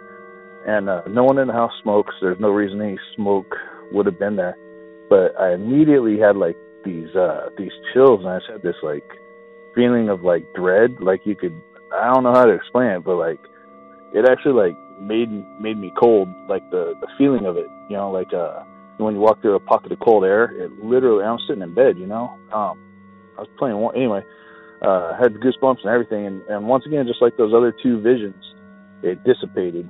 And 0.67 0.89
uh, 0.89 1.01
no 1.09 1.24
one 1.24 1.39
in 1.39 1.48
the 1.48 1.53
house 1.53 1.71
smokes. 1.81 2.13
There's 2.21 2.39
no 2.39 2.50
reason 2.50 2.81
any 2.81 3.00
smoke 3.15 3.55
would 3.91 4.05
have 4.05 4.19
been 4.19 4.36
there. 4.36 4.55
But 5.09 5.39
I 5.39 5.53
immediately 5.53 6.19
had 6.19 6.38
like 6.38 6.57
these 6.86 7.13
uh 7.15 7.50
these 7.57 7.71
chills, 7.93 8.19
and 8.19 8.29
I 8.29 8.38
just 8.38 8.51
had 8.51 8.62
this 8.62 8.75
like 8.83 9.03
feeling 9.75 10.09
of 10.09 10.23
like 10.23 10.43
dread. 10.55 10.97
Like 10.99 11.21
you 11.25 11.35
could, 11.35 11.59
I 11.93 12.13
don't 12.13 12.23
know 12.23 12.33
how 12.33 12.45
to 12.45 12.53
explain 12.53 12.91
it, 12.91 13.03
but 13.03 13.15
like 13.15 13.39
it 14.13 14.27
actually 14.29 14.53
like 14.53 14.77
made 14.99 15.29
made 15.59 15.77
me 15.77 15.91
cold. 15.99 16.29
Like 16.47 16.69
the 16.71 16.93
the 17.01 17.07
feeling 17.17 17.45
of 17.45 17.57
it, 17.57 17.67
you 17.89 17.97
know, 17.97 18.11
like 18.11 18.33
uh 18.33 18.63
when 18.97 19.15
you 19.15 19.21
walk 19.21 19.41
through 19.41 19.55
a 19.55 19.59
pocket 19.59 19.91
of 19.91 19.99
cold 19.99 20.25
air, 20.25 20.45
it 20.45 20.71
literally. 20.83 21.23
I'm 21.23 21.39
sitting 21.47 21.63
in 21.63 21.73
bed, 21.73 21.97
you 21.97 22.05
know. 22.05 22.38
Um, 22.51 22.77
I 23.38 23.41
was 23.41 23.49
playing 23.57 23.77
one 23.77 23.95
anyway. 23.95 24.21
Uh, 24.81 25.17
had 25.17 25.33
goosebumps 25.35 25.79
and 25.83 25.91
everything, 25.91 26.25
and, 26.25 26.41
and 26.43 26.67
once 26.67 26.85
again, 26.85 27.05
just 27.07 27.21
like 27.21 27.35
those 27.38 27.53
other 27.53 27.73
two 27.83 28.01
visions, 28.01 28.41
it 29.03 29.21
dissipated, 29.25 29.89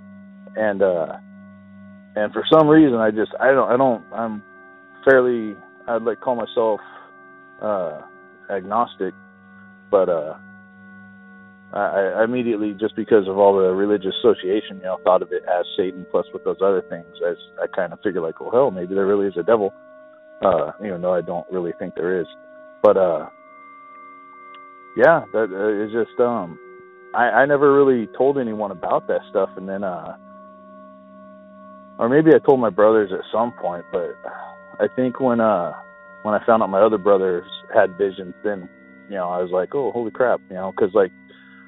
and 0.55 0.81
uh, 0.81 1.13
and 2.15 2.33
for 2.33 2.43
some 2.51 2.67
reason, 2.67 2.95
I 2.95 3.12
just 3.12 3.31
I 3.39 3.51
don't 3.51 3.71
I 3.71 3.77
don't 3.77 4.03
I'm 4.13 4.43
fairly 5.07 5.55
I'd 5.88 6.01
like 6.01 6.21
call 6.21 6.36
myself 6.36 6.79
uh, 7.62 8.01
agnostic, 8.50 9.13
but 9.91 10.10
uh, 10.10 10.36
I, 11.74 12.19
I 12.19 12.24
immediately 12.24 12.74
just 12.79 12.96
because 12.96 13.27
of 13.27 13.38
all 13.38 13.58
the 13.58 13.74
religious 13.74 14.13
association, 14.19 14.77
you 14.77 14.84
know, 14.84 15.00
thought 15.03 15.22
of 15.22 15.31
it 15.31 15.43
as 15.46 15.65
Satan 15.77 16.05
plus 16.12 16.25
with 16.34 16.43
those 16.43 16.58
other 16.63 16.81
things. 16.89 17.08
As 17.27 17.38
I 17.62 17.67
kind 17.67 17.93
of 17.93 18.00
figured 18.03 18.24
like, 18.24 18.39
well, 18.39 18.51
hell, 18.51 18.72
maybe 18.72 18.96
there 18.96 19.05
really 19.05 19.27
is 19.27 19.38
a 19.38 19.43
devil, 19.43 19.74
uh, 20.41 20.72
even 20.84 21.01
though 21.01 21.13
I 21.13 21.22
don't 21.22 21.46
really 21.51 21.74
think 21.79 21.96
there 21.96 22.19
is. 22.19 22.27
But 22.81 22.98
uh, 22.98 23.29
yeah, 24.98 25.25
that 25.34 25.50
uh, 25.51 25.86
is 25.86 25.91
just 25.91 26.19
um, 26.19 26.58
I 27.13 27.29
I 27.29 27.46
never 27.46 27.74
really 27.74 28.08
told 28.17 28.38
anyone 28.38 28.72
about 28.72 29.08
that 29.08 29.22
stuff, 29.29 29.50
and 29.58 29.69
then 29.69 29.84
uh, 29.84 30.15
or 32.00 32.10
maybe 32.10 32.31
I 32.34 32.39
told 32.39 32.60
my 32.60 32.69
brothers 32.69 33.12
at 33.13 33.22
some 33.31 33.51
point, 33.62 33.86
but 33.91 34.15
I 34.79 34.88
think 34.96 35.19
when 35.19 35.41
uh 35.41 35.74
when 36.24 36.34
I 36.34 36.46
found 36.46 36.63
out 36.63 36.69
my 36.69 36.81
other 36.81 36.98
brothers 36.98 37.46
had 37.74 37.98
visions, 37.98 38.34
then 38.43 38.69
you 39.09 39.15
know 39.15 39.29
I 39.29 39.41
was 39.41 39.51
like, 39.51 39.73
oh, 39.75 39.91
holy 39.91 40.11
crap, 40.11 40.41
you 40.49 40.55
know, 40.55 40.71
because 40.71 40.93
like 40.93 41.11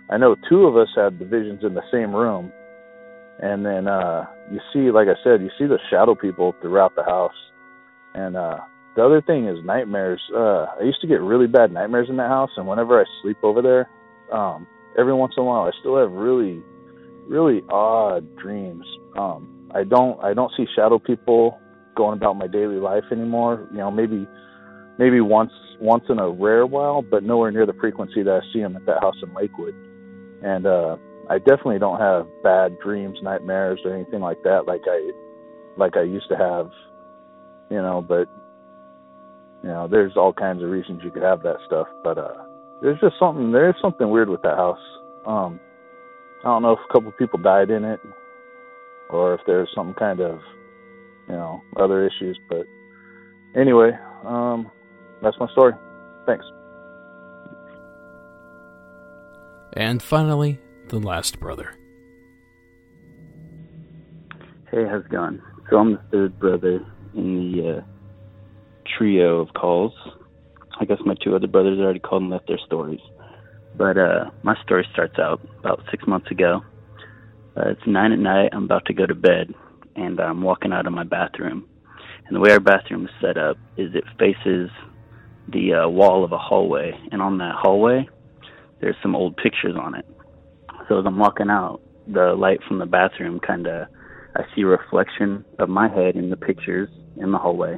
I 0.09 0.17
know 0.17 0.35
two 0.49 0.65
of 0.65 0.77
us 0.77 0.89
had 0.95 1.19
the 1.19 1.25
visions 1.25 1.63
in 1.63 1.73
the 1.73 1.83
same 1.91 2.15
room, 2.15 2.51
and 3.41 3.65
then 3.65 3.87
uh 3.87 4.25
you 4.51 4.59
see, 4.73 4.91
like 4.91 5.07
I 5.07 5.15
said, 5.23 5.41
you 5.41 5.49
see 5.57 5.65
the 5.65 5.79
shadow 5.89 6.15
people 6.15 6.53
throughout 6.61 6.95
the 6.95 7.03
house, 7.03 7.35
and 8.13 8.35
uh 8.37 8.59
the 8.95 9.05
other 9.05 9.21
thing 9.21 9.47
is 9.47 9.57
nightmares. 9.63 10.21
Uh 10.35 10.65
I 10.79 10.83
used 10.83 11.01
to 11.01 11.07
get 11.07 11.21
really 11.21 11.47
bad 11.47 11.71
nightmares 11.71 12.09
in 12.09 12.17
that 12.17 12.29
house, 12.29 12.51
and 12.57 12.67
whenever 12.67 12.99
I 12.99 13.05
sleep 13.21 13.37
over 13.43 13.61
there, 13.61 13.89
um 14.31 14.67
every 14.97 15.13
once 15.13 15.33
in 15.37 15.43
a 15.43 15.45
while 15.45 15.63
I 15.63 15.71
still 15.79 15.97
have 15.97 16.11
really 16.11 16.61
really 17.27 17.61
odd 17.69 18.27
dreams. 18.37 18.85
Um 19.17 19.47
I 19.73 19.83
don't 19.83 20.21
I 20.23 20.33
don't 20.33 20.51
see 20.57 20.65
shadow 20.75 20.99
people 20.99 21.59
going 21.95 22.17
about 22.17 22.35
my 22.35 22.47
daily 22.47 22.77
life 22.77 23.03
anymore. 23.11 23.67
You 23.71 23.77
know, 23.79 23.91
maybe 23.91 24.27
maybe 25.01 25.19
once 25.19 25.51
once 25.79 26.03
in 26.09 26.19
a 26.19 26.29
rare 26.29 26.67
while, 26.67 27.01
but 27.01 27.23
nowhere 27.23 27.49
near 27.49 27.65
the 27.65 27.73
frequency 27.81 28.21
that 28.21 28.31
I 28.31 28.53
see 28.53 28.61
them 28.61 28.75
at 28.75 28.85
that 28.85 29.01
house 29.01 29.15
in 29.23 29.33
Lakewood. 29.33 29.73
And 30.43 30.67
uh 30.67 30.97
I 31.27 31.39
definitely 31.39 31.79
don't 31.79 31.99
have 31.99 32.27
bad 32.43 32.77
dreams, 32.79 33.17
nightmares, 33.23 33.79
or 33.83 33.95
anything 33.95 34.19
like 34.19 34.37
that, 34.43 34.67
like 34.67 34.81
I 34.87 35.11
like 35.75 35.97
I 35.97 36.03
used 36.03 36.29
to 36.29 36.37
have. 36.37 36.69
You 37.71 37.81
know, 37.81 38.05
but 38.07 38.29
you 39.63 39.69
know, 39.69 39.87
there's 39.89 40.15
all 40.15 40.33
kinds 40.33 40.61
of 40.61 40.69
reasons 40.69 41.01
you 41.03 41.11
could 41.11 41.23
have 41.23 41.41
that 41.41 41.57
stuff, 41.65 41.87
but 42.03 42.19
uh 42.19 42.37
there's 42.83 42.99
just 42.99 43.15
something 43.19 43.51
there's 43.51 43.75
something 43.81 44.07
weird 44.07 44.29
with 44.29 44.43
that 44.43 44.55
house. 44.55 44.85
Um 45.25 45.59
I 46.41 46.47
don't 46.47 46.61
know 46.61 46.73
if 46.73 46.79
a 46.87 46.93
couple 46.93 47.11
people 47.13 47.39
died 47.39 47.71
in 47.71 47.85
it 47.85 47.99
or 49.09 49.33
if 49.33 49.41
there's 49.47 49.69
some 49.73 49.95
kind 49.95 50.19
of 50.19 50.39
you 51.27 51.33
know 51.33 51.63
other 51.75 52.05
issues, 52.05 52.37
but 52.47 52.67
anyway, 53.55 53.91
um 54.25 54.69
that's 55.21 55.37
my 55.39 55.47
story. 55.51 55.73
Thanks. 56.25 56.45
And 59.73 60.01
finally, 60.01 60.59
the 60.87 60.99
last 60.99 61.39
brother. 61.39 61.73
Hey, 64.69 64.85
how's 64.89 65.05
it 65.05 65.09
going? 65.09 65.41
So 65.69 65.77
I'm 65.77 65.93
the 65.93 66.01
third 66.11 66.39
brother 66.39 66.85
in 67.13 67.51
the 67.53 67.77
uh, 67.77 67.81
trio 68.97 69.39
of 69.39 69.53
calls. 69.53 69.93
I 70.79 70.85
guess 70.85 70.97
my 71.05 71.15
two 71.23 71.35
other 71.35 71.47
brothers 71.47 71.79
already 71.79 71.99
called 71.99 72.23
and 72.23 72.31
left 72.31 72.47
their 72.47 72.59
stories. 72.65 72.99
But 73.77 73.97
uh, 73.97 74.31
my 74.43 74.55
story 74.63 74.87
starts 74.91 75.19
out 75.19 75.41
about 75.59 75.81
six 75.91 76.05
months 76.07 76.29
ago. 76.31 76.61
Uh, 77.55 77.69
it's 77.69 77.81
nine 77.85 78.11
at 78.11 78.19
night. 78.19 78.49
I'm 78.53 78.63
about 78.63 78.85
to 78.85 78.93
go 78.93 79.05
to 79.05 79.15
bed, 79.15 79.53
and 79.95 80.19
I'm 80.19 80.41
walking 80.41 80.73
out 80.73 80.87
of 80.87 80.93
my 80.93 81.03
bathroom. 81.03 81.67
And 82.27 82.35
the 82.35 82.39
way 82.39 82.51
our 82.51 82.59
bathroom 82.59 83.05
is 83.05 83.11
set 83.21 83.37
up 83.37 83.57
is 83.77 83.93
it 83.93 84.03
faces 84.17 84.69
the 85.49 85.73
uh, 85.73 85.89
wall 85.89 86.23
of 86.23 86.31
a 86.31 86.37
hallway, 86.37 86.93
and 87.11 87.21
on 87.21 87.37
that 87.39 87.55
hallway, 87.55 88.07
there's 88.79 88.95
some 89.01 89.15
old 89.15 89.37
pictures 89.37 89.75
on 89.79 89.95
it. 89.95 90.05
So 90.87 90.99
as 90.99 91.05
I'm 91.05 91.19
walking 91.19 91.49
out, 91.49 91.81
the 92.07 92.33
light 92.33 92.59
from 92.67 92.79
the 92.79 92.85
bathroom 92.85 93.39
kind 93.39 93.67
of, 93.67 93.87
I 94.35 94.43
see 94.55 94.61
a 94.61 94.67
reflection 94.67 95.45
of 95.59 95.69
my 95.69 95.87
head 95.87 96.15
in 96.15 96.29
the 96.29 96.37
pictures 96.37 96.89
in 97.17 97.31
the 97.31 97.37
hallway, 97.37 97.77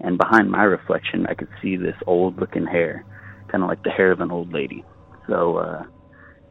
and 0.00 0.18
behind 0.18 0.50
my 0.50 0.62
reflection, 0.62 1.26
I 1.26 1.34
could 1.34 1.48
see 1.60 1.76
this 1.76 1.96
old-looking 2.06 2.66
hair, 2.66 3.04
kind 3.50 3.64
of 3.64 3.68
like 3.68 3.82
the 3.82 3.90
hair 3.90 4.12
of 4.12 4.20
an 4.20 4.30
old 4.30 4.52
lady. 4.52 4.84
So 5.26 5.56
uh, 5.56 5.82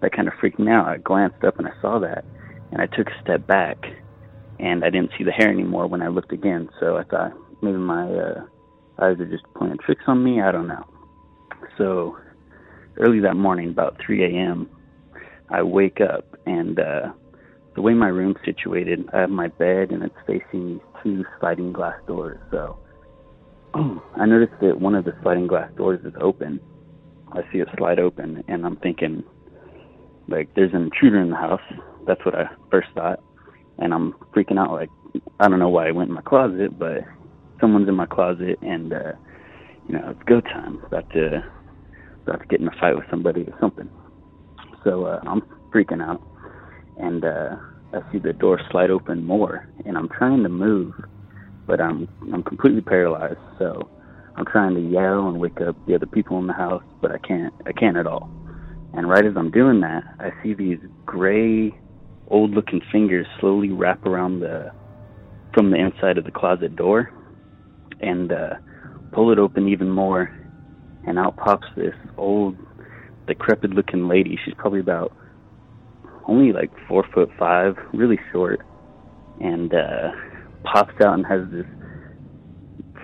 that 0.01 0.11
kind 0.11 0.27
of 0.27 0.33
freaked 0.39 0.59
me 0.59 0.71
out. 0.71 0.87
I 0.87 0.97
glanced 0.97 1.43
up 1.43 1.57
and 1.57 1.67
I 1.67 1.71
saw 1.81 1.99
that, 1.99 2.25
and 2.71 2.81
I 2.81 2.87
took 2.87 3.07
a 3.07 3.21
step 3.23 3.47
back, 3.47 3.77
and 4.59 4.83
I 4.83 4.89
didn't 4.89 5.11
see 5.17 5.23
the 5.23 5.31
hair 5.31 5.49
anymore 5.49 5.87
when 5.87 6.01
I 6.01 6.07
looked 6.07 6.33
again. 6.33 6.69
So 6.79 6.97
I 6.97 7.03
thought 7.03 7.33
maybe 7.61 7.77
my 7.77 8.05
uh, 8.11 8.45
eyes 8.99 9.19
are 9.19 9.25
just 9.25 9.43
playing 9.55 9.77
tricks 9.83 10.03
on 10.07 10.23
me. 10.23 10.41
I 10.41 10.51
don't 10.51 10.67
know. 10.67 10.85
So 11.77 12.17
early 12.97 13.19
that 13.21 13.35
morning, 13.35 13.69
about 13.69 13.97
3 14.05 14.23
a.m., 14.23 14.69
I 15.49 15.63
wake 15.63 16.01
up, 16.01 16.25
and 16.45 16.79
uh, 16.79 17.11
the 17.75 17.81
way 17.81 17.93
my 17.93 18.07
room's 18.07 18.37
situated, 18.43 19.07
I 19.13 19.21
have 19.21 19.29
my 19.29 19.47
bed, 19.47 19.91
and 19.91 20.03
it's 20.03 20.15
facing 20.25 20.67
these 20.67 20.81
two 21.03 21.25
sliding 21.39 21.71
glass 21.71 21.95
doors. 22.07 22.39
So 22.51 22.77
I 23.73 24.25
noticed 24.25 24.59
that 24.61 24.81
one 24.81 24.95
of 24.95 25.05
the 25.05 25.13
sliding 25.21 25.47
glass 25.47 25.71
doors 25.77 25.99
is 26.03 26.13
open. 26.19 26.59
I 27.31 27.41
see 27.51 27.59
it 27.59 27.67
slide 27.77 27.99
open, 27.99 28.43
and 28.47 28.65
I'm 28.65 28.77
thinking, 28.77 29.23
like, 30.27 30.53
there's 30.55 30.73
an 30.73 30.83
intruder 30.83 31.21
in 31.21 31.29
the 31.29 31.35
house. 31.35 31.61
That's 32.05 32.23
what 32.25 32.35
I 32.35 32.49
first 32.71 32.87
thought. 32.93 33.21
And 33.77 33.93
I'm 33.93 34.13
freaking 34.35 34.59
out, 34.59 34.71
like, 34.71 34.89
I 35.39 35.47
don't 35.47 35.59
know 35.59 35.69
why 35.69 35.87
I 35.87 35.91
went 35.91 36.09
in 36.09 36.15
my 36.15 36.21
closet, 36.21 36.77
but 36.77 37.01
someone's 37.59 37.87
in 37.87 37.95
my 37.95 38.05
closet, 38.05 38.59
and, 38.61 38.93
uh, 38.93 39.13
you 39.87 39.95
know, 39.95 40.09
it's 40.09 40.23
go 40.23 40.41
time. 40.41 40.81
About 40.85 41.09
to, 41.11 41.43
about 42.23 42.41
to 42.41 42.47
get 42.47 42.59
in 42.59 42.67
a 42.67 42.79
fight 42.79 42.95
with 42.95 43.05
somebody 43.09 43.41
or 43.41 43.57
something. 43.59 43.89
So 44.83 45.05
uh, 45.05 45.21
I'm 45.25 45.41
freaking 45.73 46.01
out, 46.01 46.21
and 46.97 47.25
uh, 47.25 47.55
I 47.93 48.11
see 48.11 48.19
the 48.19 48.33
door 48.33 48.59
slide 48.71 48.89
open 48.89 49.25
more, 49.25 49.67
and 49.85 49.97
I'm 49.97 50.09
trying 50.09 50.43
to 50.43 50.49
move, 50.49 50.93
but 51.65 51.81
I'm 51.81 52.07
I'm 52.33 52.43
completely 52.43 52.81
paralyzed. 52.81 53.39
So 53.59 53.89
I'm 54.35 54.45
trying 54.45 54.75
to 54.75 54.81
yell 54.81 55.27
and 55.27 55.39
wake 55.39 55.59
up 55.61 55.75
the 55.87 55.95
other 55.95 56.05
people 56.05 56.37
in 56.39 56.47
the 56.47 56.53
house, 56.53 56.83
but 57.01 57.11
I 57.11 57.17
can't. 57.17 57.53
I 57.65 57.71
can't 57.73 57.97
at 57.97 58.07
all. 58.07 58.29
And 58.93 59.09
right 59.09 59.25
as 59.25 59.33
I'm 59.35 59.51
doing 59.51 59.81
that, 59.81 60.03
I 60.19 60.31
see 60.41 60.53
these 60.53 60.79
gray, 61.05 61.77
old-looking 62.29 62.81
fingers 62.91 63.27
slowly 63.39 63.69
wrap 63.69 64.05
around 64.05 64.39
the 64.39 64.71
from 65.53 65.71
the 65.71 65.77
inside 65.77 66.17
of 66.17 66.23
the 66.23 66.31
closet 66.31 66.75
door, 66.75 67.11
and 67.99 68.31
uh, 68.31 68.55
pull 69.11 69.31
it 69.31 69.39
open 69.39 69.67
even 69.67 69.89
more, 69.89 70.29
and 71.05 71.17
out 71.17 71.37
pops 71.37 71.67
this 71.75 71.95
old, 72.17 72.55
decrepit-looking 73.27 74.07
lady. 74.07 74.37
She's 74.43 74.53
probably 74.55 74.79
about 74.79 75.15
only 76.27 76.51
like 76.51 76.71
four 76.87 77.05
foot 77.13 77.29
five, 77.39 77.75
really 77.93 78.19
short, 78.31 78.59
and 79.39 79.73
uh, 79.73 80.11
pops 80.63 80.93
out 81.05 81.13
and 81.13 81.25
has 81.25 81.41
this 81.51 81.65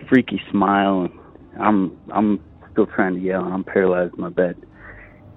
freaky 0.10 0.42
smile. 0.52 1.08
I'm 1.60 1.98
I'm 2.14 2.40
still 2.72 2.88
trying 2.88 3.16
to 3.16 3.22
yell, 3.22 3.44
and 3.44 3.54
I'm 3.54 3.64
paralyzed 3.64 4.16
in 4.16 4.22
my 4.22 4.30
bed. 4.30 4.56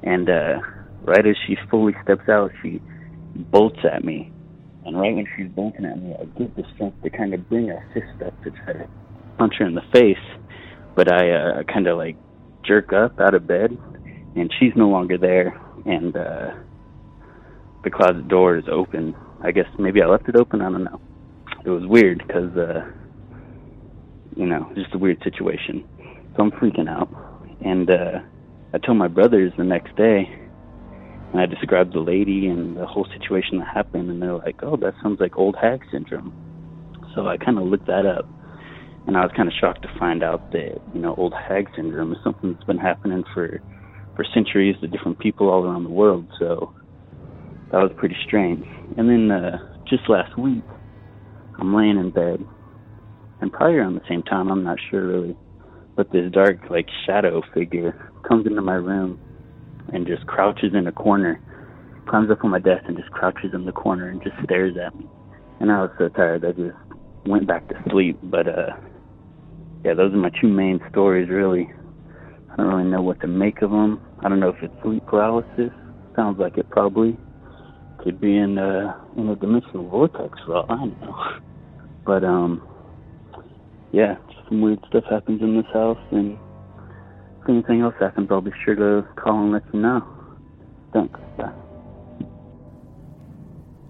And 0.03 0.29
uh, 0.29 0.61
right 1.03 1.27
as 1.27 1.37
she 1.47 1.57
fully 1.71 1.95
steps 2.03 2.29
out, 2.29 2.51
she 2.63 2.81
bolts 3.35 3.79
at 3.91 4.05
me. 4.05 4.33
And 4.85 4.99
right 5.01 5.15
when 5.15 5.27
she's 5.37 5.49
bolting 5.49 5.85
at 5.85 6.01
me, 6.01 6.15
I 6.15 6.25
get 6.39 6.55
the 6.57 6.63
strength 6.75 7.03
to 7.03 7.11
kind 7.11 7.35
of 7.35 7.49
bring 7.49 7.69
her 7.69 7.85
fist 7.93 8.23
up 8.25 8.41
to 8.45 8.51
try 8.51 8.73
to 8.75 8.89
punch 9.39 9.55
her 9.59 9.67
in 9.67 9.75
the 9.75 9.85
face. 9.93 10.17
But 10.95 11.13
I 11.13 11.31
uh, 11.31 11.63
kind 11.65 11.87
of 11.87 11.99
like 11.99 12.17
jerk 12.65 12.93
up 12.93 13.21
out 13.21 13.35
of 13.35 13.47
bed, 13.47 13.77
and 14.35 14.53
she's 14.59 14.73
no 14.77 14.89
longer 14.89 15.19
there. 15.19 15.61
And 15.85 16.17
uh, 16.17 16.51
the 17.85 17.91
closet 17.91 18.29
door 18.29 18.57
is 18.57 18.65
open. 18.71 19.15
I 19.43 19.53
guess 19.53 19.67
maybe 19.79 20.03
I 20.03 20.07
left 20.07 20.29
it 20.29 20.37
open. 20.37 20.61
I 20.61 20.71
don't 20.71 20.85
know. 20.85 21.01
It 21.65 21.71
was 21.71 21.87
weird 21.87 22.23
because, 22.27 22.57
uh, 22.57 22.85
you 24.37 24.47
know, 24.47 24.71
just 24.75 24.95
a 24.95 24.99
weird 24.99 25.23
situation. 25.23 25.85
So 26.37 26.43
I'm 26.43 26.51
freaking 26.53 26.89
out, 26.89 27.09
and 27.65 27.89
uh, 27.91 28.21
I 28.73 28.79
told 28.79 28.99
my 28.99 29.09
brothers 29.09 29.53
the 29.57 29.65
next 29.65 29.97
day, 29.97 30.29
and 31.33 31.41
I 31.41 31.47
described 31.47 31.95
the 31.95 32.01
lady 32.01 32.47
and 32.47 32.77
the 32.77 32.87
whole 32.87 33.07
situation 33.17 33.59
that 33.59 33.69
happened, 33.69 34.11
and 34.11 34.21
they're 34.21 34.37
like, 34.37 34.63
"Oh, 34.63 34.77
that 34.77 34.95
sounds 35.03 35.21
like 35.21 35.37
old 35.37 35.57
hag 35.57 35.83
syndrome." 35.91 36.33
So 37.15 37.27
I 37.27 37.37
kind 37.37 37.59
of 37.59 37.65
looked 37.65 37.87
that 37.87 38.05
up, 38.05 38.29
and 39.07 39.17
I 39.17 39.21
was 39.21 39.31
kind 39.37 39.49
of 39.49 39.55
shocked 39.61 39.83
to 39.83 39.99
find 39.99 40.23
out 40.23 40.51
that 40.53 40.81
you 40.95 41.01
know 41.01 41.15
old 41.17 41.35
hag 41.35 41.69
syndrome 41.77 42.13
is 42.13 42.19
something 42.25 42.53
that's 42.53 42.65
been 42.65 42.79
happening 42.79 43.25
for 43.35 43.61
for 44.17 44.25
centuries 44.35 44.77
to 44.81 44.89
different 44.89 45.19
people 45.19 45.49
all 45.49 45.65
around 45.65 45.85
the 45.85 45.91
world. 45.91 46.27
So 46.39 46.75
that 47.71 47.79
was 47.79 47.93
pretty 47.97 48.17
strange. 48.27 48.65
And 48.97 49.09
then 49.09 49.31
uh, 49.31 49.59
just 49.89 50.09
last 50.09 50.39
week, 50.39 50.65
I'm 51.59 51.75
laying 51.75 51.99
in 51.99 52.11
bed, 52.11 52.45
and 53.41 53.53
probably 53.53 53.77
around 53.77 53.95
the 53.95 54.09
same 54.09 54.23
time, 54.23 54.51
I'm 54.51 54.65
not 54.65 54.79
sure 54.91 55.07
really. 55.07 55.37
But 55.97 56.13
this 56.13 56.31
dark, 56.33 56.59
like, 56.71 56.87
shadow 57.07 57.43
figure 57.55 58.13
comes 58.29 58.47
into 58.47 58.61
my 58.61 58.75
room 58.75 59.19
and 59.93 60.07
just 60.07 60.27
crouches 60.27 60.75
in 60.75 60.87
a 60.87 60.93
corner, 60.93 61.41
climbs 62.09 62.31
up 62.31 62.45
on 62.45 62.51
my 62.51 62.59
desk 62.59 62.85
and 62.87 62.97
just 62.97 63.11
crouches 63.11 63.55
in 63.55 63.65
the 63.65 63.73
corner 63.73 64.09
and 64.09 64.23
just 64.23 64.37
stares 64.45 64.77
at 64.77 64.95
me. 64.95 65.07
And 65.61 65.73
I 65.73 65.83
was 65.83 65.91
so 65.99 66.09
tired, 66.09 66.45
I 66.45 66.53
just 66.53 66.77
went 67.25 67.47
back 67.47 67.69
to 67.69 67.75
sleep. 67.91 68.19
But, 68.23 68.47
uh, 68.47 68.77
yeah, 69.87 69.95
those 69.95 70.13
are 70.13 70.17
my 70.17 70.31
two 70.41 70.49
main 70.49 70.81
stories, 70.91 71.29
really. 71.29 71.71
I 72.51 72.57
don't 72.57 72.67
really 72.67 72.91
know 72.91 73.03
what 73.03 73.21
to 73.21 73.29
make 73.29 73.63
of 73.63 73.71
them. 73.71 74.01
I 74.19 74.29
don't 74.29 74.41
know 74.41 74.49
if 74.49 74.57
it's 74.61 74.75
sleep 74.83 75.07
paralysis. 75.07 75.71
Sounds 76.17 76.41
like 76.41 76.59
it 76.59 76.69
probably 76.71 77.17
could 77.99 78.21
be 78.21 78.37
in 78.37 78.59
uh 78.59 78.99
in 79.17 79.29
a 79.29 79.37
dimensional 79.37 79.89
vortex 79.89 80.39
I 80.49 80.87
know. 80.87 81.39
But 82.05 82.25
um 82.25 82.67
yeah, 83.93 84.17
some 84.49 84.61
weird 84.61 84.81
stuff 84.89 85.05
happens 85.09 85.41
in 85.41 85.57
this 85.57 85.67
house 85.73 86.05
and 86.11 86.37
if 87.43 87.49
anything 87.49 87.83
else 87.83 87.95
happens 88.01 88.27
I'll 88.31 88.41
be 88.41 88.51
sure 88.65 88.75
to 88.75 89.07
call 89.15 89.41
and 89.41 89.53
let 89.53 89.63
you 89.73 89.81
know. 89.81 90.05
Thanks. 90.93 91.21
Bye. 91.39 91.53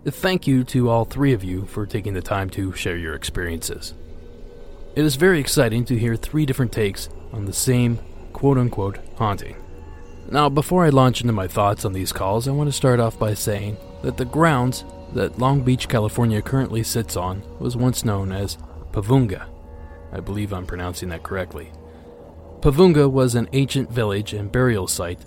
Thank 0.05 0.47
you 0.47 0.63
to 0.65 0.91
all 0.91 1.07
three 1.07 1.33
of 1.33 1.43
you 1.43 1.65
for 1.65 1.87
taking 1.87 2.13
the 2.13 2.23
time 2.23 2.51
to 2.51 2.73
share 2.75 2.99
your 2.99 3.15
experiences. 3.15 3.95
It 4.97 5.05
is 5.05 5.17
very 5.17 5.39
exciting 5.39 5.85
to 5.85 5.99
hear 5.99 6.17
three 6.17 6.47
different 6.47 6.73
takes 6.73 7.11
on 7.31 7.45
the 7.45 7.53
same 7.53 7.99
quote 8.33 8.57
unquote 8.57 8.99
haunting. 9.17 9.55
Now, 10.31 10.49
before 10.49 10.87
I 10.87 10.89
launch 10.89 11.21
into 11.21 11.35
my 11.35 11.47
thoughts 11.47 11.85
on 11.85 11.93
these 11.93 12.15
calls, 12.15 12.49
I 12.49 12.53
want 12.53 12.69
to 12.69 12.73
start 12.73 12.99
off 12.99 13.19
by 13.19 13.35
saying 13.35 13.77
that 14.03 14.17
the 14.17 14.25
grounds 14.25 14.87
that 15.13 15.39
Long 15.39 15.61
Beach, 15.61 15.87
California 15.91 16.41
currently 16.41 16.83
sits 16.83 17.15
on 17.15 17.43
was 17.61 17.77
once 17.77 18.07
known 18.07 18.33
as 18.33 18.57
Puvungna. 18.93 19.45
I 20.13 20.21
believe 20.21 20.55
I'm 20.55 20.65
pronouncing 20.65 21.11
that 21.11 21.23
correctly. 21.23 21.71
Puvungna 22.61 23.11
was 23.11 23.35
an 23.35 23.51
ancient 23.53 23.93
village 23.93 24.33
and 24.33 24.51
burial 24.51 24.87
site 24.87 25.21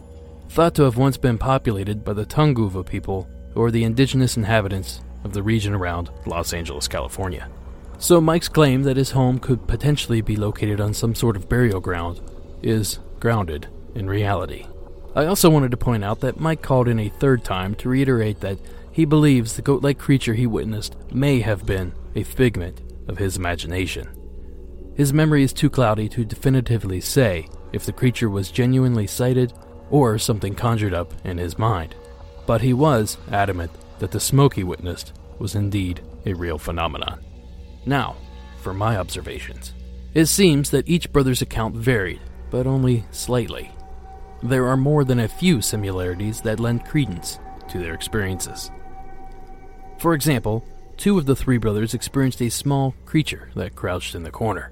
thought 0.49 0.73
to 0.75 0.83
have 0.83 0.97
once 0.97 1.15
been 1.15 1.37
populated 1.37 2.03
by 2.03 2.13
the 2.13 2.25
Tongva 2.25 2.87
people, 2.87 3.29
who 3.53 3.61
are 3.61 3.69
the 3.69 3.83
indigenous 3.83 4.35
inhabitants 4.35 5.01
of 5.23 5.33
the 5.33 5.43
region 5.43 5.75
around 5.75 6.09
Los 6.25 6.53
Angeles, 6.53 6.87
California. 6.87 7.47
So 8.01 8.21
Mike's 8.21 8.47
claim 8.47 8.83
that 8.83 8.95
his 8.95 9.11
home 9.11 9.39
could 9.39 9.67
potentially 9.67 10.21
be 10.21 10.37
located 10.37 10.79
on 10.79 10.93
some 10.93 11.13
sort 11.13 11.35
of 11.35 11.49
burial 11.49 11.81
ground 11.81 12.21
is 12.63 12.97
grounded 13.19 13.67
in 13.93 14.07
reality. 14.07 14.65
I 15.15 15.25
also 15.25 15.49
wanted 15.49 15.71
to 15.71 15.77
point 15.77 16.05
out 16.05 16.21
that 16.21 16.39
Mike 16.39 16.61
called 16.61 16.87
in 16.87 16.97
a 16.97 17.09
third 17.09 17.43
time 17.43 17.75
to 17.75 17.89
reiterate 17.89 18.39
that 18.39 18.57
he 18.89 19.03
believes 19.03 19.55
the 19.55 19.61
goat 19.61 19.83
like 19.83 19.99
creature 19.99 20.33
he 20.33 20.47
witnessed 20.47 20.95
may 21.13 21.41
have 21.41 21.65
been 21.65 21.93
a 22.15 22.23
figment 22.23 22.79
of 23.09 23.17
his 23.17 23.35
imagination. 23.35 24.07
His 24.95 25.11
memory 25.11 25.43
is 25.43 25.51
too 25.51 25.69
cloudy 25.69 26.07
to 26.09 26.23
definitively 26.23 27.01
say 27.01 27.49
if 27.73 27.85
the 27.85 27.93
creature 27.93 28.29
was 28.29 28.49
genuinely 28.49 29.07
sighted 29.07 29.51
or 29.89 30.17
something 30.17 30.55
conjured 30.55 30.93
up 30.93 31.13
in 31.25 31.37
his 31.37 31.59
mind, 31.59 31.95
but 32.45 32.61
he 32.61 32.71
was 32.71 33.17
adamant 33.29 33.71
that 33.99 34.11
the 34.11 34.19
smoke 34.21 34.53
he 34.53 34.63
witnessed 34.63 35.11
was 35.37 35.53
indeed 35.53 36.01
a 36.25 36.33
real 36.33 36.57
phenomenon. 36.57 37.19
Now, 37.85 38.15
for 38.61 38.73
my 38.73 38.97
observations. 38.97 39.73
It 40.13 40.25
seems 40.25 40.69
that 40.71 40.87
each 40.87 41.11
brother's 41.11 41.41
account 41.41 41.75
varied, 41.75 42.21
but 42.49 42.67
only 42.67 43.05
slightly. 43.11 43.71
There 44.41 44.67
are 44.67 44.77
more 44.77 45.03
than 45.03 45.19
a 45.19 45.27
few 45.27 45.61
similarities 45.61 46.41
that 46.41 46.59
lend 46.59 46.85
credence 46.85 47.39
to 47.69 47.79
their 47.79 47.93
experiences. 47.93 48.71
For 49.99 50.13
example, 50.13 50.65
two 50.97 51.17
of 51.17 51.25
the 51.25 51.35
three 51.35 51.57
brothers 51.57 51.93
experienced 51.93 52.41
a 52.41 52.49
small 52.49 52.95
creature 53.05 53.49
that 53.55 53.75
crouched 53.75 54.15
in 54.15 54.23
the 54.23 54.31
corner. 54.31 54.71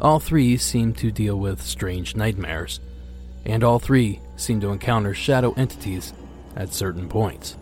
All 0.00 0.20
three 0.20 0.56
seemed 0.56 0.98
to 0.98 1.10
deal 1.10 1.38
with 1.38 1.62
strange 1.62 2.16
nightmares, 2.16 2.80
and 3.44 3.64
all 3.64 3.78
three 3.78 4.20
seemed 4.36 4.62
to 4.62 4.70
encounter 4.70 5.14
shadow 5.14 5.52
entities 5.56 6.12
at 6.56 6.72
certain 6.72 7.08
points. 7.08 7.56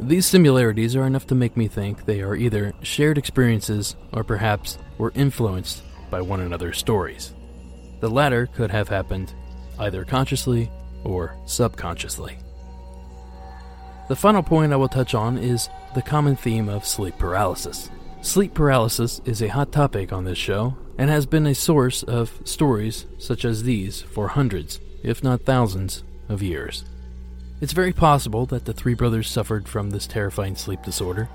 These 0.00 0.26
similarities 0.26 0.94
are 0.94 1.06
enough 1.06 1.26
to 1.26 1.34
make 1.34 1.56
me 1.56 1.66
think 1.66 2.04
they 2.04 2.22
are 2.22 2.36
either 2.36 2.72
shared 2.82 3.18
experiences 3.18 3.96
or 4.12 4.22
perhaps 4.22 4.78
were 4.96 5.12
influenced 5.16 5.82
by 6.08 6.20
one 6.20 6.40
another's 6.40 6.78
stories. 6.78 7.34
The 8.00 8.08
latter 8.08 8.46
could 8.46 8.70
have 8.70 8.88
happened 8.88 9.34
either 9.78 10.04
consciously 10.04 10.70
or 11.02 11.36
subconsciously. 11.46 12.38
The 14.08 14.16
final 14.16 14.42
point 14.42 14.72
I 14.72 14.76
will 14.76 14.88
touch 14.88 15.14
on 15.14 15.36
is 15.36 15.68
the 15.94 16.02
common 16.02 16.36
theme 16.36 16.68
of 16.68 16.86
sleep 16.86 17.18
paralysis. 17.18 17.90
Sleep 18.22 18.54
paralysis 18.54 19.20
is 19.24 19.42
a 19.42 19.48
hot 19.48 19.72
topic 19.72 20.12
on 20.12 20.24
this 20.24 20.38
show 20.38 20.76
and 20.96 21.10
has 21.10 21.26
been 21.26 21.46
a 21.46 21.54
source 21.54 22.04
of 22.04 22.40
stories 22.44 23.06
such 23.18 23.44
as 23.44 23.64
these 23.64 24.02
for 24.02 24.28
hundreds, 24.28 24.80
if 25.02 25.24
not 25.24 25.42
thousands, 25.42 26.04
of 26.28 26.42
years. 26.42 26.84
It's 27.60 27.72
very 27.72 27.92
possible 27.92 28.46
that 28.46 28.66
the 28.66 28.72
three 28.72 28.94
brothers 28.94 29.28
suffered 29.28 29.68
from 29.68 29.90
this 29.90 30.06
terrifying 30.06 30.54
sleep 30.54 30.82
disorder, 30.82 31.28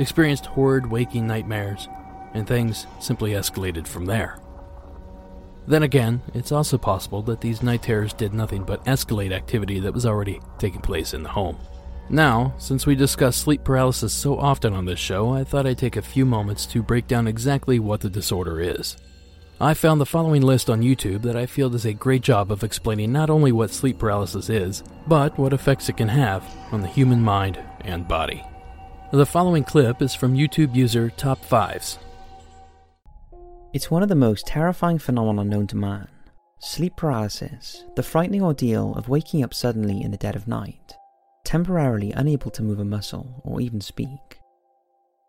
experienced 0.00 0.46
horrid 0.46 0.90
waking 0.90 1.28
nightmares, 1.28 1.88
and 2.32 2.46
things 2.46 2.88
simply 2.98 3.32
escalated 3.32 3.86
from 3.86 4.06
there. 4.06 4.40
Then 5.66 5.84
again, 5.84 6.22
it's 6.34 6.50
also 6.50 6.76
possible 6.76 7.22
that 7.22 7.40
these 7.40 7.62
night 7.62 7.82
terrors 7.82 8.12
did 8.12 8.34
nothing 8.34 8.64
but 8.64 8.84
escalate 8.84 9.32
activity 9.32 9.78
that 9.80 9.94
was 9.94 10.04
already 10.04 10.40
taking 10.58 10.80
place 10.80 11.14
in 11.14 11.22
the 11.22 11.28
home. 11.28 11.58
Now, 12.10 12.54
since 12.58 12.84
we 12.84 12.96
discuss 12.96 13.36
sleep 13.36 13.64
paralysis 13.64 14.12
so 14.12 14.36
often 14.36 14.74
on 14.74 14.84
this 14.84 14.98
show, 14.98 15.30
I 15.30 15.44
thought 15.44 15.66
I'd 15.66 15.78
take 15.78 15.96
a 15.96 16.02
few 16.02 16.26
moments 16.26 16.66
to 16.66 16.82
break 16.82 17.06
down 17.06 17.28
exactly 17.28 17.78
what 17.78 18.00
the 18.00 18.10
disorder 18.10 18.60
is. 18.60 18.96
I 19.60 19.72
found 19.72 20.00
the 20.00 20.06
following 20.06 20.42
list 20.42 20.68
on 20.68 20.82
YouTube 20.82 21.22
that 21.22 21.36
I 21.36 21.46
feel 21.46 21.70
does 21.70 21.84
a 21.84 21.92
great 21.92 22.22
job 22.22 22.50
of 22.50 22.64
explaining 22.64 23.12
not 23.12 23.30
only 23.30 23.52
what 23.52 23.70
sleep 23.70 24.00
paralysis 24.00 24.50
is, 24.50 24.82
but 25.06 25.38
what 25.38 25.52
effects 25.52 25.88
it 25.88 25.96
can 25.96 26.08
have 26.08 26.44
on 26.72 26.80
the 26.80 26.88
human 26.88 27.22
mind 27.22 27.60
and 27.82 28.08
body. 28.08 28.44
The 29.12 29.24
following 29.24 29.62
clip 29.62 30.02
is 30.02 30.12
from 30.12 30.34
YouTube 30.34 30.74
user 30.74 31.08
Top 31.10 31.44
Fives. 31.44 32.00
It's 33.72 33.92
one 33.92 34.02
of 34.02 34.08
the 34.08 34.16
most 34.16 34.44
terrifying 34.44 34.98
phenomena 34.98 35.44
known 35.44 35.68
to 35.68 35.76
man. 35.76 36.08
Sleep 36.58 36.96
paralysis, 36.96 37.84
the 37.94 38.02
frightening 38.02 38.42
ordeal 38.42 38.92
of 38.96 39.08
waking 39.08 39.44
up 39.44 39.54
suddenly 39.54 40.02
in 40.02 40.10
the 40.10 40.16
dead 40.16 40.34
of 40.34 40.48
night, 40.48 40.94
temporarily 41.44 42.10
unable 42.10 42.50
to 42.50 42.62
move 42.64 42.80
a 42.80 42.84
muscle 42.84 43.40
or 43.44 43.60
even 43.60 43.80
speak. 43.80 44.40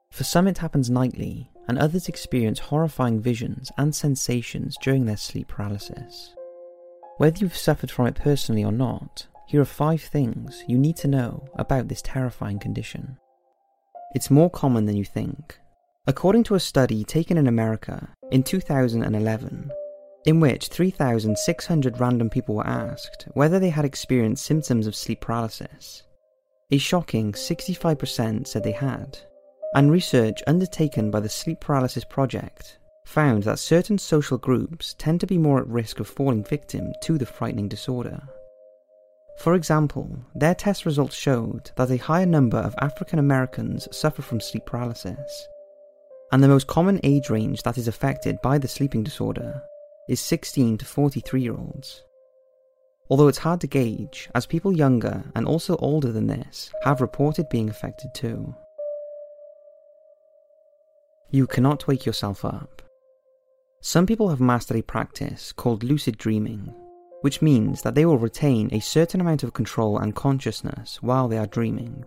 For 0.09 0.23
some, 0.23 0.47
it 0.47 0.57
happens 0.57 0.89
nightly, 0.89 1.51
and 1.67 1.77
others 1.77 2.07
experience 2.07 2.59
horrifying 2.59 3.19
visions 3.19 3.71
and 3.77 3.93
sensations 3.95 4.77
during 4.81 5.05
their 5.05 5.17
sleep 5.17 5.47
paralysis. 5.47 6.33
Whether 7.17 7.39
you've 7.39 7.57
suffered 7.57 7.91
from 7.91 8.07
it 8.07 8.15
personally 8.15 8.63
or 8.63 8.71
not, 8.71 9.27
here 9.47 9.61
are 9.61 9.65
five 9.65 10.01
things 10.01 10.63
you 10.67 10.77
need 10.77 10.97
to 10.97 11.07
know 11.07 11.47
about 11.55 11.87
this 11.87 12.01
terrifying 12.01 12.59
condition. 12.59 13.17
It's 14.13 14.31
more 14.31 14.49
common 14.49 14.85
than 14.85 14.97
you 14.97 15.05
think. 15.05 15.57
According 16.07 16.43
to 16.45 16.55
a 16.55 16.59
study 16.59 17.03
taken 17.03 17.37
in 17.37 17.47
America 17.47 18.09
in 18.31 18.43
2011, 18.43 19.71
in 20.25 20.39
which 20.39 20.67
3,600 20.67 21.99
random 21.99 22.29
people 22.29 22.55
were 22.55 22.67
asked 22.67 23.27
whether 23.33 23.59
they 23.59 23.69
had 23.69 23.85
experienced 23.85 24.45
symptoms 24.45 24.87
of 24.87 24.95
sleep 24.95 25.21
paralysis, 25.21 26.03
a 26.71 26.77
shocking 26.77 27.31
65% 27.31 28.47
said 28.47 28.63
they 28.63 28.71
had, 28.71 29.19
and 29.75 29.91
research 29.91 30.41
undertaken 30.47 31.11
by 31.11 31.19
the 31.19 31.27
Sleep 31.27 31.59
Paralysis 31.59 32.05
Project 32.05 32.79
found 33.05 33.43
that 33.43 33.59
certain 33.59 33.97
social 33.97 34.37
groups 34.37 34.95
tend 34.97 35.19
to 35.19 35.27
be 35.27 35.37
more 35.37 35.59
at 35.59 35.67
risk 35.67 35.99
of 35.99 36.07
falling 36.07 36.43
victim 36.45 36.93
to 37.01 37.17
the 37.17 37.25
frightening 37.25 37.67
disorder. 37.67 38.21
For 39.39 39.53
example, 39.53 40.17
their 40.33 40.55
test 40.55 40.85
results 40.85 41.15
showed 41.15 41.71
that 41.75 41.91
a 41.91 41.97
higher 41.97 42.25
number 42.25 42.57
of 42.57 42.73
African 42.79 43.19
Americans 43.19 43.89
suffer 43.91 44.21
from 44.21 44.39
sleep 44.39 44.65
paralysis, 44.65 45.47
and 46.31 46.41
the 46.41 46.47
most 46.47 46.67
common 46.67 47.01
age 47.03 47.29
range 47.29 47.61
that 47.63 47.77
is 47.77 47.89
affected 47.89 48.41
by 48.41 48.57
the 48.57 48.69
sleeping 48.69 49.03
disorder 49.03 49.61
is 50.07 50.21
16 50.21 50.77
to 50.77 50.85
43 50.85 51.41
year 51.41 51.53
olds. 51.53 52.01
Although 53.09 53.27
it's 53.27 53.39
hard 53.39 53.59
to 53.61 53.67
gauge, 53.67 54.29
as 54.33 54.45
people 54.45 54.71
younger 54.71 55.23
and 55.35 55.45
also 55.45 55.75
older 55.77 56.13
than 56.13 56.27
this 56.27 56.71
have 56.83 57.01
reported 57.01 57.49
being 57.49 57.69
affected 57.69 58.13
too. 58.15 58.55
You 61.35 61.47
cannot 61.47 61.85
wake 61.85 62.05
yourself 62.05 62.45
up. 62.45 62.81
Some 63.81 64.05
people 64.05 64.29
have 64.29 64.39
mastered 64.39 64.77
a 64.77 64.81
practice 64.81 65.51
called 65.51 65.83
lucid 65.83 66.17
dreaming, 66.17 66.73
which 67.23 67.41
means 67.41 67.81
that 67.81 67.93
they 67.93 68.05
will 68.05 68.17
retain 68.17 68.69
a 68.71 68.79
certain 68.79 69.19
amount 69.19 69.43
of 69.43 69.51
control 69.51 69.97
and 69.97 70.15
consciousness 70.15 71.03
while 71.03 71.27
they 71.27 71.37
are 71.37 71.45
dreaming, 71.45 72.05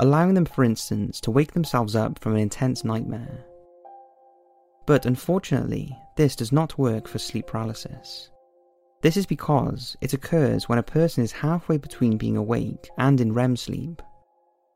allowing 0.00 0.34
them, 0.34 0.46
for 0.46 0.64
instance, 0.64 1.20
to 1.20 1.30
wake 1.30 1.52
themselves 1.52 1.94
up 1.94 2.18
from 2.18 2.32
an 2.32 2.40
intense 2.40 2.82
nightmare. 2.84 3.44
But 4.84 5.06
unfortunately, 5.06 5.96
this 6.16 6.34
does 6.34 6.50
not 6.50 6.76
work 6.76 7.06
for 7.06 7.20
sleep 7.20 7.46
paralysis. 7.46 8.30
This 9.00 9.16
is 9.16 9.26
because 9.26 9.96
it 10.00 10.12
occurs 10.12 10.68
when 10.68 10.80
a 10.80 10.92
person 10.98 11.22
is 11.22 11.30
halfway 11.30 11.76
between 11.76 12.18
being 12.18 12.36
awake 12.36 12.90
and 12.98 13.20
in 13.20 13.32
REM 13.32 13.54
sleep. 13.54 14.02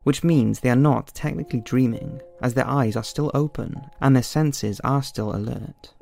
Which 0.03 0.23
means 0.23 0.59
they 0.59 0.69
are 0.69 0.75
not 0.75 1.07
technically 1.13 1.61
dreaming, 1.61 2.21
as 2.41 2.53
their 2.53 2.67
eyes 2.67 2.95
are 2.95 3.03
still 3.03 3.31
open 3.33 3.75
and 4.01 4.15
their 4.15 4.23
senses 4.23 4.79
are 4.81 5.03
still 5.03 5.35
alert. 5.35 5.93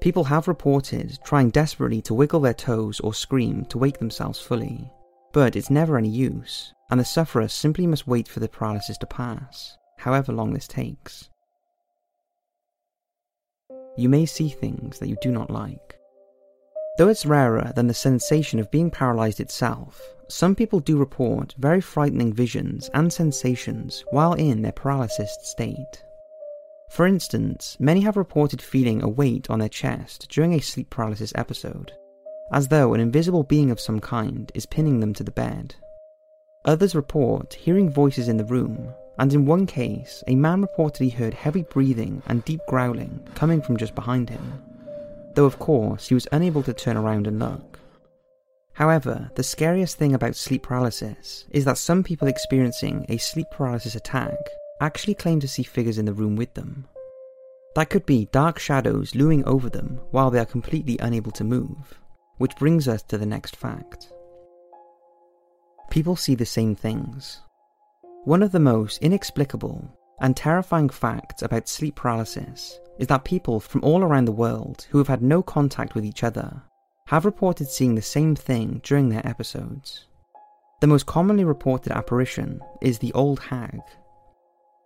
People 0.00 0.24
have 0.24 0.48
reported 0.48 1.18
trying 1.24 1.50
desperately 1.50 2.00
to 2.02 2.14
wiggle 2.14 2.40
their 2.40 2.54
toes 2.54 3.00
or 3.00 3.12
scream 3.12 3.64
to 3.66 3.78
wake 3.78 3.98
themselves 3.98 4.40
fully, 4.40 4.90
but 5.32 5.56
it's 5.56 5.70
never 5.70 5.98
any 5.98 6.08
use, 6.08 6.72
and 6.90 6.98
the 6.98 7.04
sufferer 7.04 7.48
simply 7.48 7.86
must 7.86 8.06
wait 8.06 8.26
for 8.26 8.40
the 8.40 8.48
paralysis 8.48 8.96
to 8.98 9.06
pass, 9.06 9.76
however 9.98 10.32
long 10.32 10.54
this 10.54 10.66
takes. 10.66 11.28
You 13.96 14.08
may 14.08 14.24
see 14.24 14.48
things 14.48 14.98
that 14.98 15.08
you 15.08 15.16
do 15.20 15.30
not 15.30 15.50
like. 15.50 15.99
Though 17.00 17.08
it's 17.08 17.24
rarer 17.24 17.72
than 17.74 17.86
the 17.86 17.94
sensation 17.94 18.58
of 18.58 18.70
being 18.70 18.90
paralyzed 18.90 19.40
itself, 19.40 20.02
some 20.28 20.54
people 20.54 20.80
do 20.80 20.98
report 20.98 21.54
very 21.56 21.80
frightening 21.80 22.30
visions 22.30 22.90
and 22.92 23.10
sensations 23.10 24.04
while 24.10 24.34
in 24.34 24.60
their 24.60 24.72
paralysis 24.72 25.34
state. 25.40 26.04
For 26.90 27.06
instance, 27.06 27.78
many 27.80 28.02
have 28.02 28.18
reported 28.18 28.60
feeling 28.60 29.02
a 29.02 29.08
weight 29.08 29.48
on 29.48 29.60
their 29.60 29.70
chest 29.70 30.28
during 30.28 30.52
a 30.52 30.60
sleep 30.60 30.90
paralysis 30.90 31.32
episode, 31.36 31.90
as 32.52 32.68
though 32.68 32.92
an 32.92 33.00
invisible 33.00 33.44
being 33.44 33.70
of 33.70 33.80
some 33.80 34.00
kind 34.00 34.52
is 34.54 34.66
pinning 34.66 35.00
them 35.00 35.14
to 35.14 35.24
the 35.24 35.30
bed. 35.30 35.74
Others 36.66 36.94
report 36.94 37.54
hearing 37.54 37.88
voices 37.88 38.28
in 38.28 38.36
the 38.36 38.44
room, 38.44 38.92
and 39.18 39.32
in 39.32 39.46
one 39.46 39.64
case, 39.64 40.22
a 40.26 40.34
man 40.36 40.60
reported 40.60 41.02
he 41.02 41.08
heard 41.08 41.32
heavy 41.32 41.62
breathing 41.62 42.22
and 42.26 42.44
deep 42.44 42.60
growling 42.68 43.26
coming 43.34 43.62
from 43.62 43.78
just 43.78 43.94
behind 43.94 44.28
him, 44.28 44.62
though 45.34 45.46
of 45.46 45.58
course 45.58 46.08
he 46.08 46.14
was 46.14 46.28
unable 46.32 46.62
to 46.62 46.72
turn 46.72 46.96
around 46.96 47.26
and 47.26 47.38
look. 47.38 47.78
However, 48.72 49.30
the 49.34 49.42
scariest 49.42 49.98
thing 49.98 50.14
about 50.14 50.36
sleep 50.36 50.62
paralysis 50.62 51.44
is 51.50 51.64
that 51.64 51.78
some 51.78 52.02
people 52.02 52.28
experiencing 52.28 53.04
a 53.08 53.18
sleep 53.18 53.46
paralysis 53.52 53.94
attack 53.94 54.38
actually 54.80 55.14
claim 55.14 55.40
to 55.40 55.48
see 55.48 55.62
figures 55.62 55.98
in 55.98 56.06
the 56.06 56.14
room 56.14 56.36
with 56.36 56.54
them. 56.54 56.86
That 57.74 57.90
could 57.90 58.06
be 58.06 58.28
dark 58.32 58.58
shadows 58.58 59.14
looming 59.14 59.44
over 59.44 59.68
them 59.68 60.00
while 60.10 60.30
they 60.30 60.38
are 60.38 60.46
completely 60.46 60.98
unable 60.98 61.30
to 61.32 61.44
move, 61.44 61.98
which 62.38 62.56
brings 62.56 62.88
us 62.88 63.02
to 63.04 63.18
the 63.18 63.26
next 63.26 63.54
fact. 63.54 64.12
People 65.90 66.16
see 66.16 66.34
the 66.34 66.46
same 66.46 66.74
things. 66.74 67.40
One 68.24 68.42
of 68.42 68.52
the 68.52 68.60
most 68.60 69.02
inexplicable 69.02 69.88
and 70.20 70.36
terrifying 70.36 70.88
facts 70.88 71.42
about 71.42 71.68
sleep 71.68 71.96
paralysis 71.96 72.78
is 72.98 73.06
that 73.08 73.24
people 73.24 73.60
from 73.60 73.82
all 73.82 74.02
around 74.02 74.26
the 74.26 74.32
world 74.32 74.86
who 74.90 74.98
have 74.98 75.08
had 75.08 75.22
no 75.22 75.42
contact 75.42 75.94
with 75.94 76.04
each 76.04 76.22
other 76.22 76.62
have 77.06 77.24
reported 77.24 77.68
seeing 77.68 77.94
the 77.94 78.02
same 78.02 78.34
thing 78.36 78.80
during 78.84 79.08
their 79.08 79.26
episodes. 79.26 80.06
The 80.80 80.86
most 80.86 81.06
commonly 81.06 81.44
reported 81.44 81.92
apparition 81.92 82.60
is 82.80 82.98
the 82.98 83.12
Old 83.12 83.40
Hag, 83.40 83.80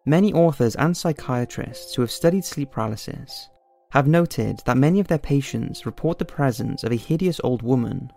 Many 0.06 0.34
authors 0.34 0.76
and 0.76 0.94
psychiatrists 0.94 1.94
who 1.94 2.02
have 2.02 2.10
studied 2.10 2.44
sleep 2.44 2.72
paralysis 2.72 3.48
have 3.92 4.06
noted 4.06 4.60
that 4.66 4.76
many 4.76 5.00
of 5.00 5.08
their 5.08 5.18
patients 5.18 5.86
report 5.86 6.18
the 6.18 6.26
presence 6.26 6.84
of 6.84 6.92
a 6.92 6.96
hideous 6.96 7.40
old 7.42 7.62
woman 7.62 8.12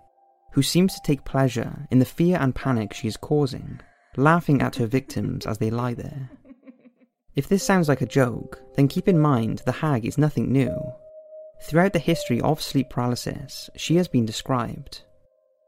who 0.51 0.61
seems 0.61 0.93
to 0.95 1.01
take 1.05 1.23
pleasure 1.23 1.87
in 1.89 1.99
the 1.99 2.05
fear 2.05 2.39
and 2.41 2.53
panic 2.53 2.91
she 2.91 3.07
is 3.07 3.15
causing, 3.15 3.79
laughing 4.17 4.61
at 4.61 4.75
her 4.75 4.85
victims 4.85 5.45
as 5.45 5.59
they 5.59 5.69
lie 5.69 5.93
there. 5.93 6.29
If 7.37 7.47
this 7.47 7.63
sounds 7.63 7.87
like 7.87 8.01
a 8.01 8.05
joke, 8.05 8.59
then 8.75 8.89
keep 8.89 9.07
in 9.07 9.17
mind 9.17 9.59
the 9.59 9.71
hag 9.71 10.05
is 10.05 10.17
nothing 10.17 10.51
new. 10.51 10.75
Throughout 11.61 11.93
the 11.93 11.99
history 11.99 12.41
of 12.41 12.61
sleep 12.61 12.89
paralysis, 12.89 13.69
she 13.77 13.95
has 13.95 14.09
been 14.09 14.25
described, 14.25 15.03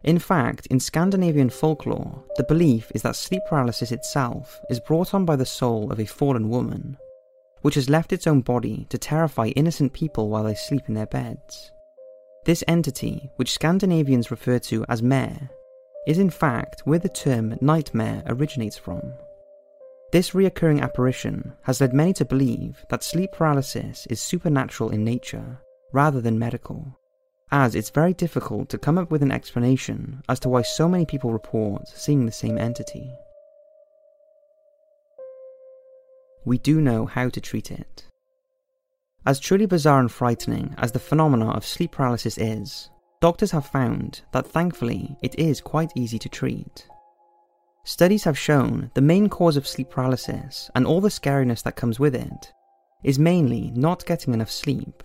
in 0.03 0.17
fact, 0.17 0.65
in 0.67 0.79
Scandinavian 0.79 1.49
folklore, 1.49 2.23
the 2.37 2.45
belief 2.45 2.89
is 2.95 3.01
that 3.01 3.17
sleep 3.17 3.43
paralysis 3.49 3.91
itself 3.91 4.59
is 4.69 4.79
brought 4.79 5.13
on 5.13 5.25
by 5.25 5.35
the 5.35 5.45
soul 5.45 5.91
of 5.91 5.99
a 5.99 6.05
fallen 6.05 6.49
woman, 6.49 6.97
which 7.63 7.75
has 7.75 7.89
left 7.89 8.13
its 8.13 8.25
own 8.25 8.39
body 8.39 8.85
to 8.89 8.97
terrify 8.97 9.47
innocent 9.47 9.91
people 9.91 10.29
while 10.29 10.43
they 10.43 10.55
sleep 10.55 10.83
in 10.87 10.93
their 10.93 11.05
beds. 11.05 11.71
This 12.45 12.63
entity, 12.67 13.29
which 13.35 13.51
Scandinavians 13.51 14.31
refer 14.31 14.57
to 14.59 14.85
as 14.87 15.03
mare, 15.03 15.49
is 16.07 16.17
in 16.17 16.29
fact 16.29 16.81
where 16.85 16.99
the 16.99 17.09
term 17.09 17.57
nightmare 17.59 18.23
originates 18.27 18.77
from. 18.77 19.13
This 20.11 20.31
reoccurring 20.31 20.81
apparition 20.81 21.53
has 21.63 21.81
led 21.81 21.93
many 21.93 22.13
to 22.13 22.25
believe 22.25 22.83
that 22.89 23.03
sleep 23.03 23.31
paralysis 23.31 24.07
is 24.07 24.21
supernatural 24.21 24.89
in 24.89 25.03
nature 25.03 25.59
rather 25.93 26.19
than 26.21 26.39
medical 26.39 26.99
as 27.51 27.75
it's 27.75 27.89
very 27.89 28.13
difficult 28.13 28.69
to 28.69 28.77
come 28.77 28.97
up 28.97 29.09
with 29.09 29.23
an 29.23 29.31
explanation 29.31 30.21
as 30.29 30.39
to 30.39 30.49
why 30.49 30.61
so 30.61 30.87
many 30.87 31.05
people 31.05 31.31
report 31.31 31.87
seeing 31.87 32.25
the 32.25 32.31
same 32.31 32.57
entity. 32.57 33.11
We 36.45 36.57
do 36.57 36.79
know 36.79 37.05
how 37.05 37.29
to 37.29 37.41
treat 37.41 37.71
it. 37.71 38.05
As 39.25 39.39
truly 39.39 39.65
bizarre 39.65 39.99
and 39.99 40.11
frightening 40.11 40.75
as 40.77 40.91
the 40.91 40.99
phenomena 40.99 41.51
of 41.51 41.65
sleep 41.65 41.91
paralysis 41.91 42.37
is, 42.37 42.89
doctors 43.19 43.51
have 43.51 43.65
found 43.65 44.21
that 44.31 44.47
thankfully 44.47 45.17
it 45.21 45.37
is 45.37 45.59
quite 45.59 45.91
easy 45.95 46.17
to 46.19 46.29
treat. 46.29 46.87
Studies 47.83 48.23
have 48.23 48.37
shown 48.37 48.91
the 48.93 49.01
main 49.01 49.29
cause 49.29 49.57
of 49.57 49.67
sleep 49.67 49.89
paralysis 49.89 50.69
and 50.75 50.85
all 50.85 51.01
the 51.01 51.09
scariness 51.09 51.63
that 51.63 51.75
comes 51.75 51.99
with 51.99 52.15
it 52.15 52.53
is 53.03 53.17
mainly 53.17 53.71
not 53.75 54.05
getting 54.05 54.33
enough 54.33 54.51
sleep 54.51 55.03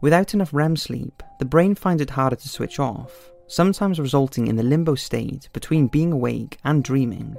Without 0.00 0.32
enough 0.32 0.54
REM 0.54 0.76
sleep, 0.76 1.24
the 1.40 1.44
brain 1.44 1.74
finds 1.74 2.00
it 2.00 2.10
harder 2.10 2.36
to 2.36 2.48
switch 2.48 2.78
off, 2.78 3.32
sometimes 3.48 3.98
resulting 3.98 4.46
in 4.46 4.54
the 4.54 4.62
limbo 4.62 4.94
state 4.94 5.48
between 5.52 5.88
being 5.88 6.12
awake 6.12 6.58
and 6.64 6.84
dreaming, 6.84 7.36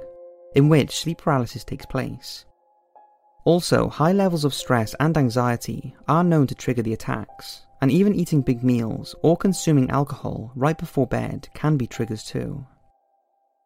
in 0.54 0.68
which 0.68 1.00
sleep 1.00 1.18
paralysis 1.18 1.64
takes 1.64 1.86
place. 1.86 2.44
Also, 3.46 3.88
high 3.88 4.12
levels 4.12 4.44
of 4.44 4.52
stress 4.52 4.94
and 5.00 5.16
anxiety 5.16 5.96
are 6.06 6.22
known 6.22 6.46
to 6.46 6.54
trigger 6.54 6.82
the 6.82 6.92
attacks, 6.92 7.62
and 7.80 7.90
even 7.90 8.14
eating 8.14 8.42
big 8.42 8.62
meals 8.62 9.14
or 9.22 9.38
consuming 9.38 9.88
alcohol 9.88 10.52
right 10.54 10.76
before 10.76 11.06
bed 11.06 11.48
can 11.54 11.78
be 11.78 11.86
triggers 11.86 12.24
too. 12.24 12.66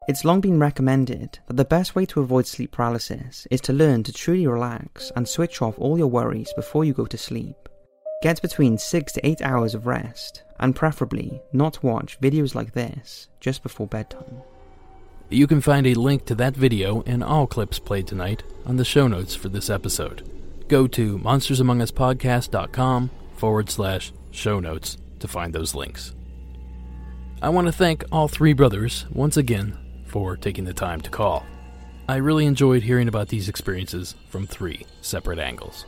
It's 0.07 0.25
long 0.25 0.43
been 0.43 0.59
recommended 0.59 1.39
that 1.47 1.57
the 1.57 1.65
best 1.65 1.95
way 1.95 2.05
to 2.07 2.21
avoid 2.21 2.47
sleep 2.47 2.73
paralysis 2.73 3.47
is 3.51 3.63
to 3.63 3.73
learn 3.73 4.03
to 4.03 4.13
truly 4.13 4.47
relax 4.47 5.11
and 5.17 5.27
switch 5.27 5.63
off 5.63 5.79
all 5.79 5.97
your 5.97 6.09
worries 6.09 6.53
before 6.55 6.85
you 6.85 6.93
go 6.93 7.07
to 7.07 7.17
sleep. 7.17 7.71
Get 8.21 8.43
between 8.43 8.77
6 8.77 9.13
to 9.15 9.27
8 9.27 9.41
hours 9.41 9.75
of 9.75 9.87
rest, 9.87 10.43
and 10.61 10.77
preferably 10.77 11.41
not 11.55 11.83
watch 11.83 12.21
videos 12.21 12.55
like 12.55 12.73
this 12.73 13.29
just 13.41 13.63
before 13.63 13.87
bedtime. 13.87 14.43
You 15.31 15.47
can 15.47 15.63
find 15.63 15.87
a 15.87 15.95
link 15.95 16.27
to 16.27 16.35
that 16.35 16.55
video 16.55 17.03
and 17.07 17.25
all 17.25 17.47
clips 17.47 17.79
played 17.79 18.07
tonight 18.07 18.43
on 18.67 18.77
the 18.77 18.85
show 18.85 19.09
notes 19.09 19.35
for 19.35 19.49
this 19.49 19.71
episode. 19.71 20.29
Go 20.69 20.87
to 20.89 21.19
monstersamonguspodcast.com 21.19 23.11
forward 23.37 23.71
slash 23.71 24.13
show 24.33 24.61
notes 24.61 24.99
to 25.21 25.29
find 25.29 25.55
those 25.55 25.75
links. 25.75 26.13
I 27.41 27.49
want 27.49 27.69
to 27.69 27.73
thank 27.73 28.05
all 28.13 28.29
three 28.29 28.53
brothers 28.53 29.07
once 29.11 29.39
again 29.39 29.79
for 30.15 30.37
taking 30.37 30.63
the 30.63 30.73
time 30.73 31.01
to 31.01 31.11
call. 31.11 31.45
I 32.09 32.19
really 32.19 32.47
enjoyed 32.47 32.85
hearing 32.85 33.09
about 33.09 33.27
these 33.31 33.49
experiences 33.49 34.15
from 34.29 34.47
three 34.47 34.87
separate 35.01 35.41
angles. 35.41 35.87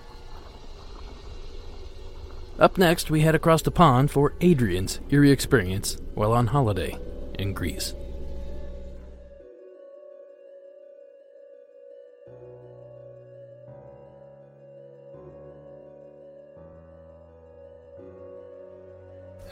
Up 2.58 2.76
next, 2.76 3.08
we 3.08 3.20
head 3.20 3.36
across 3.36 3.62
the 3.62 3.70
pond 3.70 4.10
for 4.10 4.34
Adrian's 4.40 4.98
eerie 5.10 5.30
experience 5.30 5.98
while 6.14 6.32
on 6.32 6.48
holiday 6.48 6.98
in 7.38 7.52
Greece. 7.52 7.94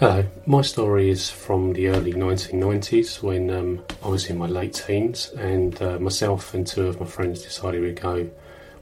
Hello, 0.00 0.24
my 0.44 0.60
story 0.60 1.08
is 1.08 1.30
from 1.30 1.72
the 1.72 1.86
early 1.86 2.12
1990s 2.12 3.22
when 3.22 3.48
um, 3.48 3.84
I 4.02 4.08
was 4.08 4.28
in 4.28 4.36
my 4.36 4.48
late 4.48 4.74
teens, 4.74 5.30
and 5.38 5.80
uh, 5.80 6.00
myself 6.00 6.52
and 6.52 6.66
two 6.66 6.88
of 6.88 6.98
my 6.98 7.06
friends 7.06 7.42
decided 7.42 7.80
we'd 7.80 8.00
go 8.00 8.28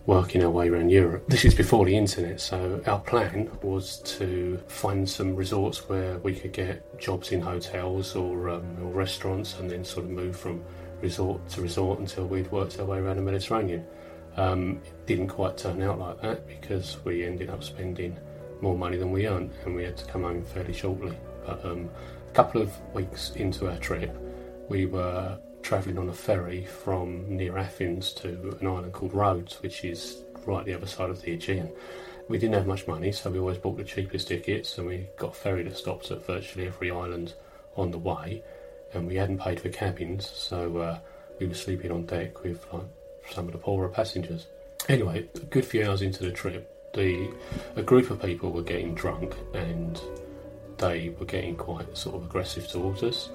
working 0.07 0.43
our 0.43 0.49
way 0.49 0.71
around 0.71 0.89
Europe. 0.89 1.25
This 1.29 1.45
is 1.45 1.55
before 1.55 1.85
the 1.85 1.95
internet, 1.95 2.41
so 2.41 2.81
our 2.87 2.99
plan 3.01 3.51
was 3.61 3.99
to 4.17 4.59
find 4.69 5.07
some 5.07 5.37
resorts 5.37 5.87
where 5.87 6.17
we 6.21 6.35
could 6.35 6.55
get 6.55 6.99
jobs 6.99 7.31
in 7.31 7.43
hotels 7.43 8.17
or, 8.17 8.49
um, 8.49 8.79
or 8.83 8.91
restaurants 8.91 9.59
and 9.59 9.71
then 9.71 9.85
sort 9.85 10.07
of 10.07 10.11
move 10.13 10.35
from 10.35 10.65
resort 11.03 11.47
to 11.51 11.61
resort 11.61 11.99
until 11.99 12.27
we'd 12.27 12.51
worked 12.51 12.81
our 12.81 12.87
way 12.87 12.97
around 12.97 13.17
the 13.17 13.23
Mediterranean. 13.23 13.85
Um, 14.39 14.81
it 14.83 15.07
didn't 15.07 15.29
quite 15.29 15.59
turn 15.59 15.83
out 15.83 15.99
like 15.99 16.23
that 16.23 16.47
because 16.47 16.97
we 17.05 17.23
ended 17.23 17.51
up 17.51 17.63
spending 17.63 18.17
more 18.63 18.79
money 18.79 18.97
than 18.97 19.11
we 19.11 19.27
earned 19.27 19.51
and 19.65 19.75
we 19.75 19.85
had 19.85 19.97
to 19.99 20.05
come 20.07 20.23
home 20.23 20.45
fairly 20.45 20.73
shortly. 20.73 21.19
But 21.45 21.65
um, 21.65 21.91
a 22.29 22.33
couple 22.33 22.63
of 22.63 22.73
weeks 22.95 23.33
into 23.37 23.69
our 23.69 23.77
trip, 23.79 24.17
we 24.69 24.87
were 24.87 25.37
travelling 25.63 25.99
on 25.99 26.09
a 26.09 26.13
ferry 26.13 26.65
from 26.65 27.25
near 27.29 27.59
Athens 27.59 28.13
to 28.15 28.57
an 28.61 28.67
island 28.67 28.93
called 28.93 29.15
Rhodes, 29.15 29.61
which 29.63 29.85
is 29.85 30.23
right 30.47 30.65
the 30.65 30.75
other 30.75 30.87
side 30.87 31.11
of 31.11 31.21
the 31.23 31.33
Aegean. 31.33 31.71
We 32.29 32.39
didn't 32.39 32.55
have 32.55 32.67
much 32.67 32.87
money, 32.87 33.13
so 33.13 33.31
we 33.31 33.39
always 33.39 33.59
bought 33.59 33.77
the 33.77 33.85
cheapest 33.85 34.29
tickets, 34.29 34.79
and 34.79 34.87
we 34.87 35.09
got 35.19 35.33
a 35.33 35.35
ferry 35.35 35.65
that 35.65 35.77
stops 35.77 36.11
at 36.11 36.25
virtually 36.25 36.67
every 36.67 36.91
island 36.91 37.35
on 37.77 37.91
the 37.91 37.99
way. 37.99 38.43
And 38.95 39.07
we 39.07 39.17
hadn't 39.17 39.39
paid 39.39 39.61
for 39.61 39.69
cabins, 39.71 40.31
so 40.35 40.77
uh, 40.79 40.99
we 41.39 41.47
were 41.47 41.55
sleeping 41.55 41.91
on 41.91 42.07
deck 42.07 42.43
with 42.43 42.65
like 42.73 42.85
some 43.31 43.47
of 43.47 43.53
the 43.53 43.59
poorer 43.59 43.89
passengers. 43.89 44.47
Anyway, 44.89 45.29
a 45.35 45.39
good 45.41 45.65
few 45.65 45.85
hours 45.85 46.03
into 46.03 46.25
the 46.25 46.31
trip, 46.31 46.69
the 46.93 47.31
a 47.77 47.83
group 47.83 48.11
of 48.11 48.21
people 48.21 48.51
were 48.51 48.63
getting 48.63 48.95
drunk 48.95 49.35
and 49.55 50.01
they 50.79 51.15
were 51.19 51.27
getting 51.27 51.57
quite 51.57 51.97
sort 51.97 52.17
of 52.17 52.25
aggressive 52.25 52.67
towards 52.69 53.03
us, 53.03 53.31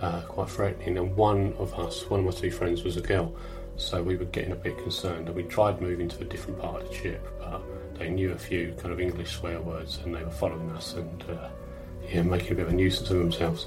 uh, 0.00 0.22
quite 0.22 0.48
threatening. 0.48 0.98
And 0.98 1.14
one 1.14 1.54
of 1.58 1.78
us, 1.78 2.08
one 2.08 2.20
of 2.20 2.26
my 2.26 2.32
two 2.32 2.50
friends, 2.50 2.84
was 2.84 2.96
a 2.96 3.02
girl, 3.02 3.34
so 3.76 4.02
we 4.02 4.16
were 4.16 4.24
getting 4.26 4.52
a 4.52 4.56
bit 4.56 4.78
concerned. 4.78 5.28
And 5.28 5.36
we 5.36 5.42
tried 5.44 5.80
moving 5.80 6.08
to 6.08 6.22
a 6.22 6.24
different 6.24 6.58
part 6.60 6.82
of 6.82 6.88
the 6.88 6.94
ship, 6.94 7.26
but 7.38 7.62
they 7.98 8.08
knew 8.08 8.32
a 8.32 8.38
few 8.38 8.74
kind 8.78 8.92
of 8.92 9.00
English 9.00 9.36
swear 9.36 9.60
words 9.60 10.00
and 10.04 10.14
they 10.14 10.22
were 10.22 10.30
following 10.30 10.70
us 10.70 10.94
and 10.94 11.24
uh, 11.30 11.48
yeah, 12.10 12.22
making 12.22 12.52
a 12.52 12.54
bit 12.56 12.66
of 12.66 12.72
a 12.72 12.76
nuisance 12.76 13.10
of 13.10 13.18
themselves. 13.18 13.66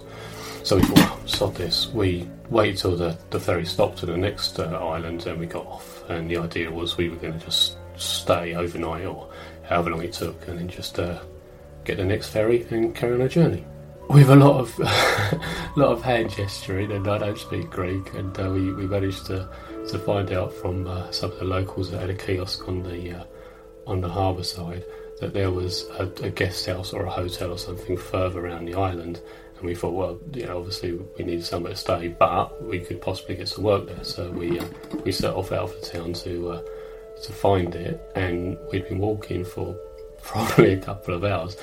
So 0.63 0.77
we 0.77 0.83
thought, 0.83 1.29
sod 1.29 1.55
this. 1.55 1.87
We 1.87 2.27
waited 2.49 2.77
till 2.77 2.95
the, 2.95 3.17
the 3.29 3.39
ferry 3.39 3.65
stopped 3.65 4.03
at 4.03 4.09
the 4.09 4.17
next 4.17 4.59
uh, 4.59 4.65
island 4.65 5.25
and 5.25 5.39
we 5.39 5.45
got 5.45 5.65
off. 5.65 5.98
And 6.09 6.29
the 6.29 6.37
idea 6.37 6.71
was 6.71 6.97
we 6.97 7.09
were 7.09 7.15
going 7.15 7.39
to 7.39 7.45
just 7.45 7.77
stay 7.95 8.55
overnight 8.55 9.05
or 9.05 9.29
however 9.63 9.91
long 9.91 10.03
it 10.03 10.13
took 10.13 10.47
and 10.47 10.59
then 10.59 10.67
just 10.67 10.97
uh, 10.99 11.19
get 11.83 11.97
the 11.97 12.05
next 12.05 12.29
ferry 12.29 12.65
and 12.71 12.95
carry 12.95 13.13
on 13.13 13.21
our 13.21 13.27
journey. 13.27 13.63
With 14.09 14.31
a 14.31 14.35
lot 14.35 14.59
of 14.59 14.79
a 14.79 15.39
lot 15.75 15.91
of 15.91 16.01
hand 16.01 16.31
gesturing, 16.31 16.91
and 16.91 17.07
I 17.07 17.19
don't 17.19 17.37
speak 17.37 17.69
Greek, 17.69 18.11
and 18.15 18.37
uh, 18.39 18.49
we, 18.49 18.73
we 18.73 18.87
managed 18.87 19.27
to, 19.27 19.47
to 19.89 19.99
find 19.99 20.31
out 20.31 20.51
from 20.51 20.87
uh, 20.87 21.11
some 21.11 21.31
of 21.31 21.37
the 21.37 21.45
locals 21.45 21.91
that 21.91 22.01
had 22.01 22.09
a 22.09 22.15
kiosk 22.15 22.67
on 22.67 22.81
the 22.81 23.19
uh, 23.19 23.23
on 23.85 24.01
the 24.01 24.09
harbour 24.09 24.43
side 24.43 24.83
that 25.19 25.33
there 25.33 25.51
was 25.51 25.85
a, 25.99 26.03
a, 26.23 26.29
guest 26.29 26.65
house 26.65 26.93
or 26.93 27.03
a 27.03 27.09
hotel 27.09 27.51
or 27.51 27.57
something 27.57 27.97
further 27.97 28.45
around 28.45 28.65
the 28.65 28.73
island. 28.73 29.19
And 29.59 29.67
we 29.67 29.75
thought, 29.75 29.93
well, 29.93 30.19
you 30.33 30.45
know, 30.45 30.57
obviously 30.57 30.93
we 31.17 31.25
need 31.25 31.43
somewhere 31.43 31.73
to 31.73 31.77
stay, 31.77 32.07
but 32.07 32.63
we 32.63 32.79
could 32.79 33.01
possibly 33.01 33.35
get 33.35 33.49
some 33.49 33.65
work 33.65 33.87
there. 33.87 34.03
So 34.03 34.31
we 34.31 34.57
uh, 34.57 34.65
we 35.03 35.11
set 35.11 35.33
off 35.33 35.51
out 35.51 35.69
of 35.69 35.81
town 35.81 36.13
to 36.13 36.51
uh, 36.51 36.61
to 37.23 37.33
find 37.33 37.75
it, 37.75 38.01
and 38.15 38.57
we'd 38.71 38.87
been 38.87 38.99
walking 38.99 39.43
for 39.43 39.75
probably 40.23 40.73
a 40.73 40.77
couple 40.77 41.13
of 41.13 41.25
hours. 41.25 41.57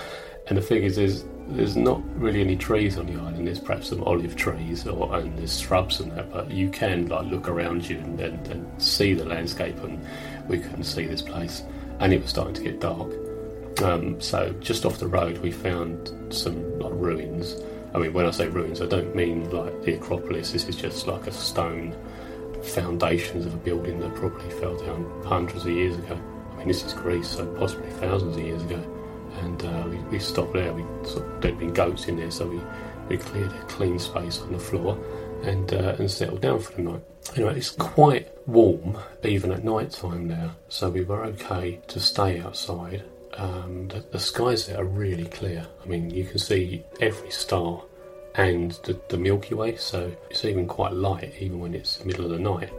And 0.48 0.58
the 0.58 0.62
thing 0.62 0.82
is, 0.82 0.96
there's 0.96 1.24
there's 1.48 1.76
not 1.76 2.02
really 2.20 2.42
any 2.42 2.56
trees 2.56 2.98
on 2.98 3.06
the 3.06 3.18
island. 3.18 3.46
There's 3.46 3.60
perhaps 3.60 3.88
some 3.88 4.02
olive 4.04 4.36
trees 4.36 4.86
or 4.86 5.16
and 5.16 5.38
there's 5.38 5.58
shrubs 5.58 6.00
and 6.00 6.12
that, 6.12 6.30
but 6.30 6.50
you 6.50 6.68
can 6.68 7.08
like 7.08 7.26
look 7.28 7.48
around 7.48 7.88
you 7.88 7.98
and, 7.98 8.20
and, 8.20 8.46
and 8.48 8.82
see 8.82 9.14
the 9.14 9.24
landscape. 9.24 9.82
And 9.82 10.04
we 10.48 10.58
couldn't 10.58 10.84
see 10.84 11.06
this 11.06 11.22
place, 11.22 11.62
and 12.00 12.12
it 12.12 12.20
was 12.20 12.28
starting 12.28 12.54
to 12.54 12.62
get 12.62 12.80
dark. 12.80 13.10
Um, 13.82 14.20
so 14.20 14.54
just 14.60 14.84
off 14.84 14.98
the 14.98 15.08
road, 15.08 15.38
we 15.38 15.50
found 15.50 16.12
some 16.28 16.78
like 16.78 16.92
ruins. 16.94 17.56
I 17.96 17.98
mean, 17.98 18.12
when 18.12 18.26
I 18.26 18.30
say 18.30 18.46
ruins, 18.46 18.82
I 18.82 18.86
don't 18.86 19.16
mean 19.16 19.48
like 19.50 19.82
the 19.82 19.94
Acropolis. 19.94 20.52
This 20.52 20.68
is 20.68 20.76
just 20.76 21.06
like 21.06 21.26
a 21.26 21.32
stone 21.32 21.96
foundations 22.62 23.46
of 23.46 23.54
a 23.54 23.56
building 23.56 24.00
that 24.00 24.14
probably 24.14 24.50
fell 24.60 24.76
down 24.76 25.10
hundreds 25.24 25.64
of 25.64 25.70
years 25.70 25.96
ago. 25.96 26.20
I 26.52 26.56
mean, 26.58 26.68
this 26.68 26.84
is 26.84 26.92
Greece, 26.92 27.28
so 27.28 27.46
possibly 27.54 27.88
thousands 27.92 28.36
of 28.36 28.42
years 28.42 28.62
ago. 28.64 28.84
And 29.40 29.64
uh, 29.64 29.84
we, 29.88 29.96
we, 30.10 30.18
stopped 30.18 30.52
there. 30.52 30.74
We 30.74 30.82
sort 31.08 31.24
of, 31.24 31.40
there'd 31.40 31.58
been 31.58 31.72
goats 31.72 32.06
in 32.06 32.18
there, 32.18 32.30
so 32.30 32.46
we, 32.46 32.60
we 33.08 33.16
cleared 33.16 33.50
a 33.50 33.60
clean 33.60 33.98
space 33.98 34.42
on 34.42 34.52
the 34.52 34.58
floor 34.58 34.98
and 35.44 35.72
uh, 35.72 35.96
and 35.98 36.10
settled 36.10 36.42
down 36.42 36.58
for 36.58 36.74
the 36.74 36.82
night. 36.82 37.02
Anyway, 37.34 37.56
it's 37.56 37.70
quite 37.70 38.28
warm 38.46 38.98
even 39.24 39.52
at 39.52 39.64
night 39.64 39.90
time 39.92 40.28
now, 40.28 40.54
so 40.68 40.90
we 40.90 41.02
were 41.02 41.24
okay 41.24 41.80
to 41.88 41.98
stay 41.98 42.40
outside 42.40 43.04
um, 43.36 43.88
the, 43.88 44.04
the, 44.10 44.18
skies 44.18 44.66
there 44.66 44.80
are 44.80 44.84
really 44.84 45.26
clear. 45.26 45.66
I 45.82 45.86
mean, 45.86 46.10
you 46.10 46.24
can 46.24 46.38
see 46.38 46.84
every 47.00 47.30
star 47.30 47.82
and 48.34 48.72
the, 48.84 48.98
the, 49.08 49.18
Milky 49.18 49.54
Way, 49.54 49.76
so 49.76 50.12
it's 50.30 50.44
even 50.44 50.66
quite 50.66 50.92
light, 50.92 51.34
even 51.38 51.60
when 51.60 51.74
it's 51.74 52.04
middle 52.04 52.24
of 52.24 52.30
the 52.30 52.38
night. 52.38 52.72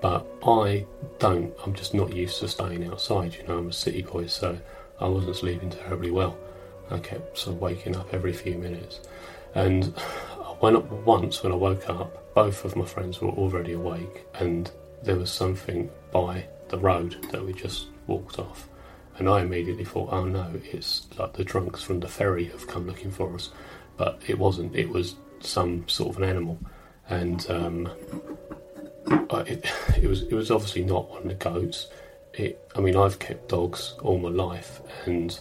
But 0.00 0.26
I 0.46 0.86
don't, 1.18 1.52
I'm 1.64 1.74
just 1.74 1.94
not 1.94 2.14
used 2.14 2.40
to 2.40 2.48
staying 2.48 2.86
outside, 2.86 3.34
you 3.34 3.46
know, 3.46 3.58
I'm 3.58 3.68
a 3.68 3.72
city 3.72 4.02
boy, 4.02 4.26
so 4.26 4.58
I 5.00 5.08
wasn't 5.08 5.36
sleeping 5.36 5.70
terribly 5.70 6.10
well. 6.10 6.38
I 6.90 6.98
kept 6.98 7.36
sort 7.36 7.56
of 7.56 7.62
waking 7.62 7.96
up 7.96 8.12
every 8.12 8.32
few 8.32 8.56
minutes. 8.56 9.00
And 9.54 9.86
when, 10.60 11.04
once 11.04 11.42
when 11.42 11.52
I 11.52 11.56
woke 11.56 11.88
up, 11.90 12.34
both 12.34 12.64
of 12.64 12.76
my 12.76 12.84
friends 12.84 13.20
were 13.20 13.30
already 13.30 13.72
awake, 13.72 14.26
and 14.34 14.70
there 15.02 15.16
was 15.16 15.30
something 15.30 15.90
by 16.12 16.46
the 16.68 16.78
road 16.78 17.16
that 17.32 17.44
we 17.44 17.52
just 17.52 17.86
walked 18.06 18.38
off 18.38 18.67
and 19.18 19.28
I 19.28 19.40
immediately 19.40 19.84
thought, 19.84 20.10
oh 20.12 20.24
no, 20.24 20.52
it's 20.64 21.06
like 21.18 21.34
the 21.34 21.44
drunks 21.44 21.82
from 21.82 22.00
the 22.00 22.08
ferry 22.08 22.44
have 22.46 22.66
come 22.66 22.86
looking 22.86 23.10
for 23.10 23.34
us. 23.34 23.50
But 23.96 24.20
it 24.26 24.38
wasn't, 24.38 24.76
it 24.76 24.88
was 24.88 25.16
some 25.40 25.88
sort 25.88 26.10
of 26.10 26.22
an 26.22 26.28
animal. 26.28 26.58
And 27.08 27.44
um, 27.50 27.90
it, 29.30 29.64
it, 29.96 30.06
was, 30.06 30.22
it 30.22 30.34
was 30.34 30.50
obviously 30.50 30.84
not 30.84 31.10
one 31.10 31.22
of 31.22 31.28
the 31.28 31.34
goats. 31.34 31.88
It, 32.34 32.64
I 32.76 32.80
mean, 32.80 32.96
I've 32.96 33.18
kept 33.18 33.48
dogs 33.48 33.94
all 34.02 34.18
my 34.18 34.28
life, 34.28 34.80
and 35.06 35.38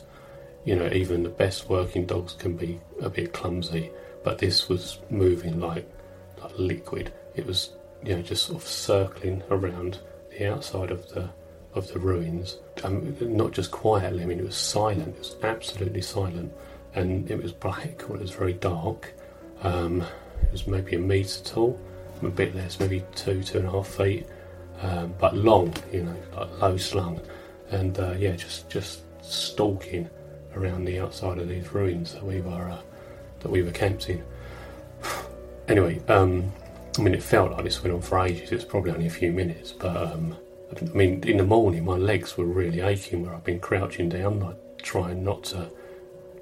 you 0.65 0.75
know, 0.75 0.89
even 0.91 1.23
the 1.23 1.29
best 1.29 1.69
working 1.69 2.05
dogs 2.05 2.33
can 2.33 2.57
be 2.57 2.79
a 3.01 3.09
bit 3.09 3.33
clumsy. 3.33 3.91
But 4.23 4.39
this 4.39 4.67
was 4.67 4.99
moving 5.09 5.59
like, 5.59 5.87
like 6.41 6.57
liquid. 6.57 7.13
It 7.35 7.45
was, 7.45 7.71
you 8.03 8.15
know, 8.15 8.21
just 8.21 8.47
sort 8.47 8.61
of 8.61 8.67
circling 8.67 9.43
around 9.51 9.99
the 10.31 10.51
outside 10.51 10.89
of 10.91 11.07
the 11.09 11.29
of 11.73 11.91
the 11.93 11.99
ruins. 11.99 12.57
Um, 12.83 13.15
not 13.21 13.51
just 13.51 13.71
quietly, 13.71 14.23
I 14.23 14.25
mean, 14.25 14.39
it 14.39 14.45
was 14.45 14.55
silent, 14.55 15.15
it 15.15 15.19
was 15.19 15.35
absolutely 15.43 16.01
silent, 16.01 16.51
and 16.93 17.29
it 17.29 17.41
was 17.41 17.51
black, 17.51 18.09
or 18.09 18.15
it 18.15 18.21
was 18.21 18.31
very 18.31 18.53
dark. 18.53 19.13
Um, 19.63 20.01
it 20.43 20.51
was 20.51 20.67
maybe 20.67 20.95
a 20.95 20.99
metre 20.99 21.43
tall, 21.43 21.79
a 22.21 22.29
bit 22.29 22.55
less, 22.55 22.79
maybe 22.79 23.03
two, 23.15 23.43
two 23.43 23.59
and 23.59 23.67
a 23.67 23.71
half 23.71 23.87
feet, 23.87 24.27
um, 24.81 25.13
but 25.19 25.35
long, 25.35 25.73
you 25.91 26.03
know, 26.03 26.15
like 26.35 26.61
low 26.61 26.77
slung, 26.77 27.19
and 27.71 27.99
uh, 27.99 28.13
yeah, 28.17 28.35
just 28.35 28.69
just 28.69 29.01
stalking 29.21 30.09
around 30.55 30.85
the 30.85 30.99
outside 30.99 31.37
of 31.37 31.49
these 31.49 31.71
ruins 31.73 32.13
that 32.13 32.23
we 32.23 32.41
were 32.41 32.69
uh, 32.69 32.81
that 33.39 33.49
we 33.49 33.61
were 33.61 33.71
camped 33.71 34.09
in. 34.09 34.23
anyway, 35.67 35.99
um, 36.07 36.51
I 36.97 37.01
mean, 37.01 37.13
it 37.13 37.23
felt 37.23 37.51
like 37.51 37.63
this 37.63 37.81
went 37.83 37.93
on 37.95 38.01
for 38.01 38.19
ages. 38.19 38.51
It 38.51 38.55
was 38.55 38.65
probably 38.65 38.91
only 38.91 39.07
a 39.07 39.11
few 39.11 39.31
minutes, 39.31 39.71
but 39.71 39.95
um, 39.95 40.35
I 40.75 40.83
mean, 40.93 41.23
in 41.23 41.37
the 41.37 41.45
morning, 41.45 41.85
my 41.85 41.95
legs 41.95 42.37
were 42.37 42.45
really 42.45 42.81
aching 42.81 43.23
where 43.23 43.33
I've 43.33 43.43
been 43.43 43.59
crouching 43.59 44.09
down, 44.09 44.39
like 44.39 44.57
trying 44.81 45.23
not 45.23 45.43
to 45.45 45.69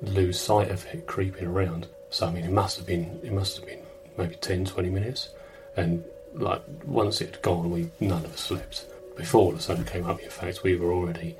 lose 0.01 0.39
sight 0.39 0.69
of 0.71 0.85
it 0.87 1.05
creeping 1.05 1.47
around. 1.47 1.87
So, 2.09 2.27
I 2.27 2.31
mean, 2.31 2.43
it 2.43 2.51
must 2.51 2.77
have 2.77 2.87
been, 2.87 3.19
it 3.23 3.31
must 3.31 3.57
have 3.57 3.65
been 3.65 3.83
maybe 4.17 4.35
10, 4.35 4.65
20 4.65 4.89
minutes. 4.89 5.29
And, 5.77 6.03
like, 6.33 6.63
once 6.85 7.21
it 7.21 7.35
had 7.35 7.41
gone, 7.41 7.69
we 7.69 7.89
none 7.99 8.25
of 8.25 8.33
us 8.33 8.39
slept. 8.39 8.85
Before 9.15 9.53
the 9.53 9.61
sun 9.61 9.85
came 9.85 10.05
up, 10.05 10.21
in 10.21 10.29
fact, 10.29 10.63
we 10.63 10.75
were 10.75 10.91
already 10.91 11.37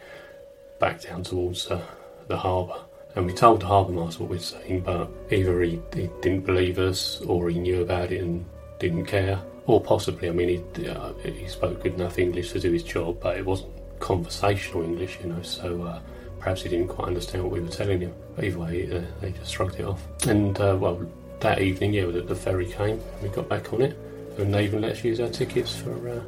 back 0.79 1.01
down 1.01 1.23
towards 1.23 1.67
uh, 1.67 1.81
the 2.27 2.37
harbour. 2.37 2.79
And 3.15 3.25
we 3.25 3.33
told 3.33 3.61
the 3.61 3.67
harbour 3.67 3.93
master 3.93 4.23
what 4.23 4.31
we'd 4.31 4.41
seen, 4.41 4.81
but 4.81 5.09
either 5.31 5.61
he, 5.61 5.81
he 5.93 6.09
didn't 6.21 6.45
believe 6.45 6.77
us 6.77 7.21
or 7.21 7.49
he 7.49 7.57
knew 7.57 7.81
about 7.81 8.11
it 8.11 8.21
and 8.21 8.45
didn't 8.79 9.05
care 9.05 9.41
or 9.67 9.81
possibly, 9.81 10.29
I 10.29 10.31
mean, 10.31 10.63
he, 10.75 10.87
uh, 10.87 11.13
he 11.23 11.47
spoke 11.47 11.81
good 11.81 11.95
enough 11.95 12.19
English 12.19 12.51
to 12.51 12.59
do 12.59 12.71
his 12.71 12.83
job, 12.83 13.19
but 13.19 13.37
it 13.37 13.45
wasn't 13.45 13.71
conversational 13.99 14.83
English, 14.83 15.17
you 15.23 15.29
know, 15.29 15.41
so 15.41 15.83
uh, 15.83 15.99
perhaps 16.39 16.61
he 16.63 16.69
didn't 16.69 16.87
quite 16.87 17.07
understand 17.07 17.43
what 17.43 17.51
we 17.51 17.59
were 17.59 17.69
telling 17.69 17.99
him. 17.99 18.13
But 18.35 18.45
either 18.45 18.59
way, 18.59 18.91
uh, 18.91 19.01
they 19.21 19.31
just 19.31 19.53
shrugged 19.53 19.79
it 19.79 19.85
off. 19.85 20.05
And, 20.27 20.59
uh, 20.59 20.77
well, 20.79 21.05
that 21.39 21.61
evening, 21.61 21.93
yeah, 21.93 22.05
the, 22.05 22.21
the, 22.21 22.35
ferry 22.35 22.67
came, 22.67 23.01
we 23.21 23.29
got 23.29 23.49
back 23.49 23.73
on 23.73 23.81
it, 23.81 23.97
and 24.37 24.53
they 24.53 24.65
even 24.65 24.81
let 24.81 24.91
us 24.91 25.03
use 25.03 25.19
our 25.19 25.29
tickets 25.29 25.75
for 25.75 26.09
uh, 26.09 26.21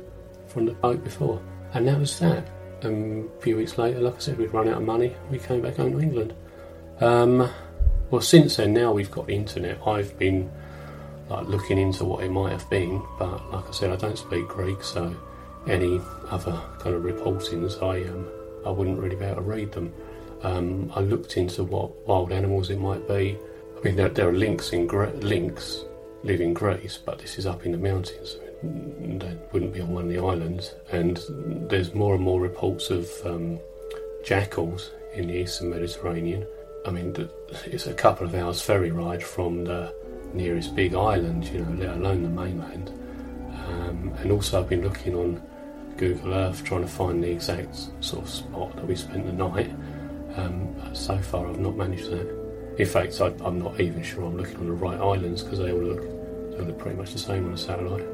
from 0.47 0.65
the 0.65 0.73
boat 0.73 1.03
before. 1.03 1.41
And 1.73 1.87
that 1.87 1.99
was 1.99 2.17
that. 2.19 2.47
Um, 2.83 3.29
a 3.37 3.41
few 3.41 3.57
weeks 3.57 3.77
later, 3.77 3.99
like 3.99 4.15
I 4.15 4.19
said, 4.19 4.37
we'd 4.37 4.53
run 4.53 4.67
out 4.67 4.77
of 4.77 4.83
money, 4.83 5.15
we 5.31 5.39
came 5.39 5.61
back 5.61 5.77
home 5.77 5.93
to 5.93 5.99
England. 5.99 6.33
Um, 6.99 7.49
well, 8.09 8.21
since 8.21 8.57
then, 8.57 8.73
now 8.73 8.91
we've 8.91 9.11
got 9.11 9.27
the 9.27 9.33
internet, 9.33 9.85
I've 9.85 10.17
been 10.17 10.51
like 11.29 11.47
looking 11.47 11.77
into 11.77 12.05
what 12.05 12.23
it 12.23 12.31
might 12.31 12.51
have 12.51 12.69
been. 12.69 13.01
But 13.19 13.51
like 13.51 13.67
I 13.67 13.71
said, 13.71 13.91
I 13.91 13.95
don't 13.95 14.17
speak 14.17 14.47
Greek, 14.47 14.83
so 14.83 15.15
any 15.67 16.01
other 16.29 16.61
kind 16.79 16.95
of 16.95 17.03
reportings, 17.03 17.81
I 17.81 18.07
um, 18.09 18.27
I 18.65 18.69
wouldn't 18.69 18.99
really 18.99 19.15
be 19.15 19.25
able 19.25 19.35
to 19.35 19.41
read 19.41 19.71
them. 19.71 19.93
Um, 20.43 20.91
I 20.95 20.99
looked 21.01 21.37
into 21.37 21.63
what 21.63 22.07
wild 22.07 22.31
animals 22.31 22.69
it 22.69 22.79
might 22.79 23.07
be. 23.07 23.37
I 23.77 23.81
mean, 23.83 23.95
there, 23.95 24.09
there 24.09 24.29
are 24.29 24.33
lynx 24.33 24.71
in 24.71 24.87
Gre- 24.87 25.15
lynx 25.21 25.85
live 26.23 26.41
in 26.41 26.53
Greece, 26.53 26.97
but 27.03 27.19
this 27.19 27.37
is 27.37 27.45
up 27.45 27.65
in 27.65 27.71
the 27.71 27.77
mountains. 27.77 28.37
They 28.63 29.37
wouldn't 29.51 29.73
be 29.73 29.81
on 29.81 29.93
one 29.93 30.03
of 30.05 30.09
the 30.09 30.19
islands. 30.19 30.73
And 30.91 31.19
there's 31.69 31.93
more 31.93 32.15
and 32.15 32.23
more 32.23 32.41
reports 32.41 32.89
of 32.89 33.09
um, 33.25 33.59
jackals 34.23 34.91
in 35.13 35.27
the 35.27 35.35
eastern 35.35 35.69
Mediterranean. 35.69 36.45
I 36.85 36.91
mean, 36.91 37.15
it's 37.65 37.87
a 37.87 37.93
couple 37.93 38.25
of 38.25 38.33
hours 38.33 38.61
ferry 38.61 38.91
ride 38.91 39.23
from 39.23 39.63
the 39.63 39.93
nearest 40.33 40.75
big 40.75 40.93
island, 40.93 41.45
you 41.45 41.59
know, 41.63 41.85
let 41.85 41.95
alone 41.97 42.23
the 42.23 42.29
mainland. 42.29 42.89
Um, 43.67 44.13
and 44.19 44.31
also, 44.31 44.61
I've 44.61 44.69
been 44.69 44.83
looking 44.83 45.15
on 45.15 45.41
Google 45.97 46.33
Earth 46.33 46.63
trying 46.63 46.81
to 46.81 46.87
find 46.87 47.23
the 47.23 47.31
exact 47.31 47.75
sort 47.99 48.23
of 48.23 48.29
spot 48.29 48.75
that 48.75 48.87
we 48.87 48.95
spent 48.95 49.25
the 49.25 49.33
night. 49.33 49.71
Um, 50.35 50.75
so 50.93 51.17
far, 51.17 51.47
I've 51.47 51.59
not 51.59 51.75
managed 51.75 52.09
that. 52.11 52.75
In 52.77 52.85
fact, 52.85 53.19
I, 53.19 53.27
am 53.45 53.59
not 53.59 53.79
even 53.79 54.03
sure 54.03 54.23
I'm 54.23 54.37
looking 54.37 54.57
on 54.57 54.67
the 54.67 54.73
right 54.73 54.99
islands 54.99 55.43
because 55.43 55.59
they 55.59 55.71
all 55.71 55.79
look 55.79 56.01
they 56.57 56.63
look 56.63 56.77
pretty 56.77 56.97
much 56.97 57.13
the 57.13 57.19
same 57.19 57.45
on 57.45 57.53
a 57.53 57.57
satellite. 57.57 58.05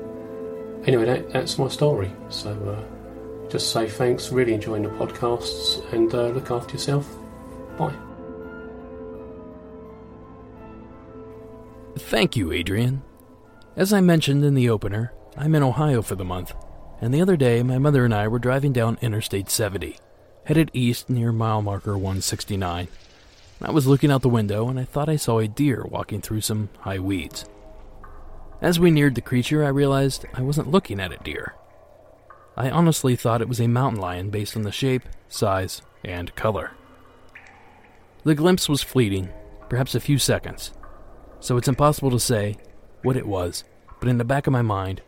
Anyway, 0.86 1.06
that, 1.06 1.30
that's 1.32 1.58
my 1.58 1.68
story. 1.68 2.12
So 2.30 2.52
uh, 2.52 3.50
just 3.50 3.72
say 3.72 3.88
thanks, 3.88 4.32
really 4.32 4.54
enjoying 4.54 4.84
the 4.84 4.90
podcasts, 4.90 5.92
and 5.94 6.14
uh, 6.14 6.28
look 6.28 6.52
after 6.52 6.74
yourself. 6.74 7.10
Bye. 7.78 7.96
Thank 11.96 12.36
you, 12.36 12.52
Adrian. 12.52 13.04
As 13.76 13.94
I 13.94 14.02
mentioned 14.02 14.44
in 14.44 14.56
the 14.56 14.70
opener, 14.70 15.14
I'm 15.38 15.54
in 15.54 15.64
Ohio 15.64 16.02
for 16.02 16.16
the 16.16 16.26
month, 16.26 16.54
and 17.00 17.14
the 17.14 17.22
other 17.22 17.38
day 17.38 17.62
my 17.62 17.78
mother 17.78 18.04
and 18.04 18.14
I 18.14 18.28
were 18.28 18.40
driving 18.40 18.74
down 18.74 18.98
Interstate 19.02 19.50
70, 19.50 19.98
headed 20.46 20.72
east 20.74 21.10
near 21.10 21.32
mile 21.32 21.62
marker 21.62 21.94
169. 21.94 22.88
I 23.62 23.72
was 23.72 23.88
looking 23.88 24.12
out 24.12 24.24
the 24.24 24.30
window 24.30 24.68
and 24.70 24.80
I 24.80 24.86
thought 24.86 25.08
I 25.08 25.16
saw 25.16 25.40
a 25.40 25.48
deer 25.48 25.86
walking 25.88 26.20
through 26.20 26.42
some 26.42 26.70
high 26.80 27.00
weeds. 27.00 27.46
As 28.60 28.80
we 28.80 28.92
neared 28.92 29.16
the 29.16 29.22
creature, 29.22 29.64
I 29.64 29.70
realized 29.70 30.26
I 30.34 30.42
wasn't 30.42 30.72
looking 30.72 31.00
at 31.00 31.14
a 31.14 31.24
deer. 31.24 31.54
I 32.58 32.70
honestly 32.70 33.16
thought 33.16 33.42
it 33.42 33.50
was 33.50 33.62
a 33.62 33.68
mountain 33.68 34.02
lion 34.02 34.32
based 34.32 34.58
on 34.58 34.64
the 34.64 34.72
shape, 34.72 35.04
size, 35.30 35.82
and 36.04 36.36
color. 36.36 36.72
The 38.24 38.36
glimpse 38.36 38.68
was 38.68 38.84
fleeting, 38.84 39.30
perhaps 39.70 39.96
a 39.96 40.00
few 40.00 40.18
seconds, 40.18 40.72
so 41.44 41.58
it's 41.58 41.68
impossible 41.68 42.10
to 42.10 42.22
say 42.22 42.56
what 43.02 43.18
it 43.18 43.28
was, 43.28 43.66
but 44.00 44.08
in 44.08 44.18
the 44.18 44.24
back 44.24 44.48
of 44.48 44.54
my 44.54 44.62
mind, 44.62 45.02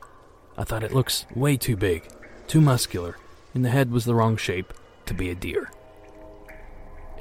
I 0.58 0.66
thought 0.66 0.84
it 0.84 0.92
looks 0.92 1.26
way 1.34 1.56
too 1.56 1.78
big, 1.78 2.04
too 2.46 2.60
muscular, 2.60 3.16
and 3.54 3.64
the 3.64 3.70
head 3.70 3.90
was 3.90 4.04
the 4.04 4.16
wrong 4.16 4.36
shape 4.36 4.74
to 5.06 5.14
be 5.14 5.30
a 5.30 5.36
deer. 5.36 5.72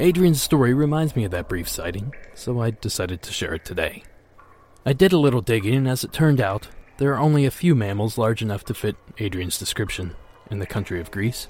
Adrian's 0.01 0.43
story 0.43 0.75
reminds 0.75 1.15
me 1.15 1.23
of 1.23 1.31
that 1.31 1.49
brief 1.49 1.69
sighting, 1.69 2.13
so 2.35 2.61
I 2.61 2.73
decided 2.73 3.23
to 3.23 3.33
share 3.33 3.55
it 3.55 3.65
today. 3.65 4.03
I 4.85 4.93
did 4.93 5.13
a 5.13 5.19
little 5.19 5.41
digging, 5.41 5.77
and 5.77 5.89
as 5.89 6.03
it 6.03 6.13
turned 6.13 6.41
out, 6.41 6.67
there 6.99 7.13
are 7.13 7.21
only 7.21 7.47
a 7.47 7.53
few 7.53 7.77
mammals 7.77 8.19
large 8.19 8.43
enough 8.43 8.65
to 8.65 8.75
fit 8.75 8.97
Adrian's 9.19 9.61
description 9.61 10.17
in 10.51 10.59
the 10.59 10.67
country 10.67 11.01
of 11.01 11.13
Greece. 11.13 11.47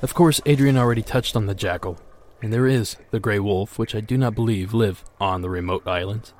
Of 0.00 0.14
course, 0.14 0.40
Adrian 0.46 0.78
already 0.78 1.02
touched 1.02 1.36
on 1.36 1.44
the 1.44 1.54
jackal, 1.54 2.00
and 2.40 2.50
there 2.50 2.66
is 2.66 2.96
the 3.10 3.20
gray 3.20 3.38
wolf, 3.38 3.78
which 3.78 3.94
I 3.94 4.00
do 4.00 4.16
not 4.16 4.34
believe 4.34 4.72
live 4.72 5.04
on 5.20 5.42
the 5.42 5.50
remote 5.50 5.86
islands 5.86 6.32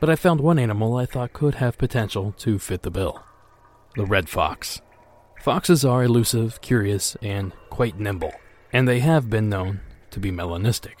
but 0.00 0.10
I 0.10 0.16
found 0.16 0.40
one 0.40 0.58
animal 0.58 0.96
I 0.96 1.06
thought 1.06 1.32
could 1.32 1.56
have 1.56 1.78
potential 1.78 2.34
to 2.38 2.58
fit 2.58 2.82
the 2.82 2.90
bill 2.90 3.24
the 3.94 4.04
red 4.04 4.28
fox. 4.28 4.80
Foxes 5.40 5.84
are 5.84 6.04
elusive, 6.04 6.60
curious, 6.60 7.16
and 7.22 7.52
quite 7.70 7.98
nimble, 7.98 8.32
and 8.72 8.88
they 8.88 9.00
have 9.00 9.30
been 9.30 9.48
known 9.48 9.80
to 10.10 10.20
be 10.20 10.30
melanistic, 10.30 10.94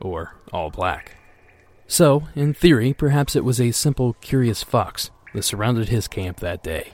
or 0.00 0.34
all 0.52 0.70
black. 0.70 1.16
So, 1.86 2.28
in 2.34 2.52
theory, 2.52 2.92
perhaps 2.92 3.36
it 3.36 3.44
was 3.44 3.60
a 3.60 3.70
simple, 3.70 4.14
curious 4.14 4.62
fox 4.62 5.10
that 5.34 5.42
surrounded 5.42 5.88
his 5.88 6.08
camp 6.08 6.40
that 6.40 6.62
day. 6.62 6.92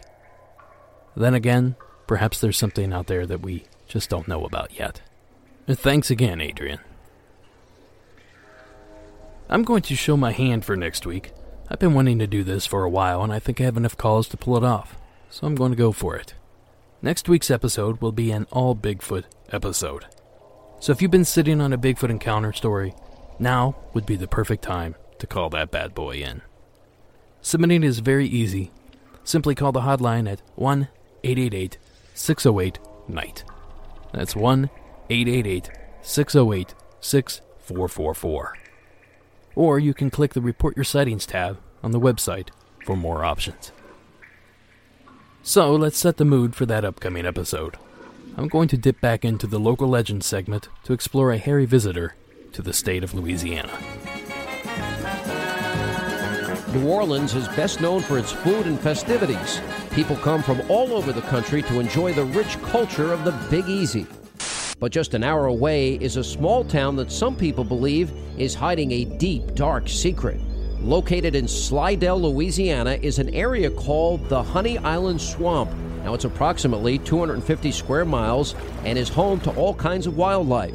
Then 1.16 1.34
again, 1.34 1.76
perhaps 2.06 2.40
there's 2.40 2.58
something 2.58 2.92
out 2.92 3.06
there 3.06 3.26
that 3.26 3.42
we 3.42 3.64
just 3.86 4.08
don't 4.08 4.28
know 4.28 4.44
about 4.44 4.78
yet. 4.78 5.00
Thanks 5.66 6.10
again, 6.10 6.40
Adrian. 6.40 6.80
I'm 9.48 9.64
going 9.64 9.82
to 9.82 9.94
show 9.94 10.16
my 10.16 10.32
hand 10.32 10.64
for 10.64 10.76
next 10.76 11.04
week 11.04 11.32
I've 11.72 11.78
been 11.78 11.94
wanting 11.94 12.18
to 12.18 12.26
do 12.26 12.44
this 12.44 12.66
for 12.66 12.84
a 12.84 12.90
while, 12.90 13.22
and 13.22 13.32
I 13.32 13.38
think 13.38 13.58
I 13.58 13.64
have 13.64 13.78
enough 13.78 13.96
calls 13.96 14.28
to 14.28 14.36
pull 14.36 14.58
it 14.58 14.62
off, 14.62 14.94
so 15.30 15.46
I'm 15.46 15.54
going 15.54 15.72
to 15.72 15.76
go 15.76 15.90
for 15.90 16.14
it. 16.14 16.34
Next 17.00 17.30
week's 17.30 17.50
episode 17.50 18.02
will 18.02 18.12
be 18.12 18.30
an 18.30 18.46
all 18.50 18.76
Bigfoot 18.76 19.24
episode. 19.50 20.04
So 20.80 20.92
if 20.92 21.00
you've 21.00 21.10
been 21.10 21.24
sitting 21.24 21.62
on 21.62 21.72
a 21.72 21.78
Bigfoot 21.78 22.10
encounter 22.10 22.52
story, 22.52 22.92
now 23.38 23.74
would 23.94 24.04
be 24.04 24.16
the 24.16 24.28
perfect 24.28 24.62
time 24.62 24.96
to 25.18 25.26
call 25.26 25.48
that 25.48 25.70
bad 25.70 25.94
boy 25.94 26.16
in. 26.16 26.42
Submitting 27.40 27.84
is 27.84 28.00
very 28.00 28.26
easy. 28.26 28.70
Simply 29.24 29.54
call 29.54 29.72
the 29.72 29.80
hotline 29.80 30.30
at 30.30 30.42
1 30.56 30.88
888 31.24 31.78
608 32.12 32.78
NIGHT. 33.08 33.44
That's 34.12 34.36
1 34.36 34.68
888 35.08 35.70
608 36.02 36.74
6444 37.00 38.61
or 39.54 39.78
you 39.78 39.94
can 39.94 40.10
click 40.10 40.34
the 40.34 40.40
Report 40.40 40.76
Your 40.76 40.84
Sightings 40.84 41.26
tab 41.26 41.58
on 41.82 41.90
the 41.90 42.00
website 42.00 42.48
for 42.84 42.96
more 42.96 43.24
options. 43.24 43.72
So 45.42 45.74
let's 45.74 45.98
set 45.98 46.16
the 46.18 46.24
mood 46.24 46.54
for 46.54 46.66
that 46.66 46.84
upcoming 46.84 47.26
episode. 47.26 47.76
I'm 48.36 48.48
going 48.48 48.68
to 48.68 48.76
dip 48.76 49.00
back 49.00 49.24
into 49.24 49.46
the 49.46 49.58
local 49.58 49.88
legends 49.88 50.26
segment 50.26 50.68
to 50.84 50.92
explore 50.92 51.32
a 51.32 51.38
hairy 51.38 51.66
visitor 51.66 52.14
to 52.52 52.62
the 52.62 52.72
state 52.72 53.04
of 53.04 53.14
Louisiana. 53.14 53.78
New 56.72 56.88
Orleans 56.88 57.34
is 57.34 57.48
best 57.48 57.82
known 57.82 58.00
for 58.00 58.18
its 58.18 58.32
food 58.32 58.66
and 58.66 58.80
festivities. 58.80 59.60
People 59.90 60.16
come 60.16 60.42
from 60.42 60.62
all 60.70 60.92
over 60.92 61.12
the 61.12 61.20
country 61.22 61.60
to 61.62 61.80
enjoy 61.80 62.14
the 62.14 62.24
rich 62.24 62.60
culture 62.62 63.12
of 63.12 63.24
the 63.24 63.32
Big 63.50 63.68
Easy. 63.68 64.06
But 64.82 64.90
just 64.90 65.14
an 65.14 65.22
hour 65.22 65.46
away 65.46 65.94
is 65.94 66.16
a 66.16 66.24
small 66.24 66.64
town 66.64 66.96
that 66.96 67.12
some 67.12 67.36
people 67.36 67.62
believe 67.62 68.10
is 68.36 68.52
hiding 68.52 68.90
a 68.90 69.04
deep, 69.04 69.54
dark 69.54 69.88
secret. 69.88 70.40
Located 70.80 71.36
in 71.36 71.46
Slidell, 71.46 72.20
Louisiana, 72.20 72.98
is 73.00 73.20
an 73.20 73.32
area 73.32 73.70
called 73.70 74.28
the 74.28 74.42
Honey 74.42 74.78
Island 74.78 75.20
Swamp. 75.20 75.70
Now, 76.02 76.14
it's 76.14 76.24
approximately 76.24 76.98
250 76.98 77.70
square 77.70 78.04
miles 78.04 78.56
and 78.84 78.98
is 78.98 79.08
home 79.08 79.38
to 79.42 79.52
all 79.52 79.72
kinds 79.72 80.08
of 80.08 80.16
wildlife. 80.16 80.74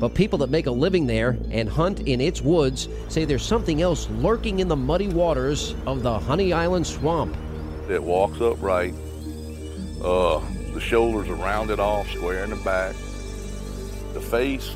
But 0.00 0.14
people 0.14 0.40
that 0.40 0.50
make 0.50 0.66
a 0.66 0.72
living 0.72 1.06
there 1.06 1.38
and 1.52 1.68
hunt 1.68 2.00
in 2.08 2.20
its 2.20 2.42
woods 2.42 2.88
say 3.06 3.24
there's 3.24 3.46
something 3.46 3.82
else 3.82 4.10
lurking 4.10 4.58
in 4.58 4.66
the 4.66 4.74
muddy 4.74 5.06
waters 5.06 5.76
of 5.86 6.02
the 6.02 6.18
Honey 6.18 6.52
Island 6.52 6.88
Swamp. 6.88 7.36
It 7.88 8.02
walks 8.02 8.40
upright. 8.40 8.94
Uh, 10.02 10.40
the 10.72 10.80
shoulders 10.80 11.28
are 11.28 11.36
rounded 11.36 11.78
off, 11.78 12.10
square 12.10 12.42
in 12.42 12.50
the 12.50 12.56
back. 12.56 12.96
The 14.14 14.20
face 14.20 14.74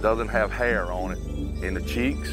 doesn't 0.00 0.28
have 0.28 0.52
hair 0.52 0.90
on 0.92 1.12
it 1.12 1.18
in 1.64 1.74
the 1.74 1.82
cheeks 1.82 2.32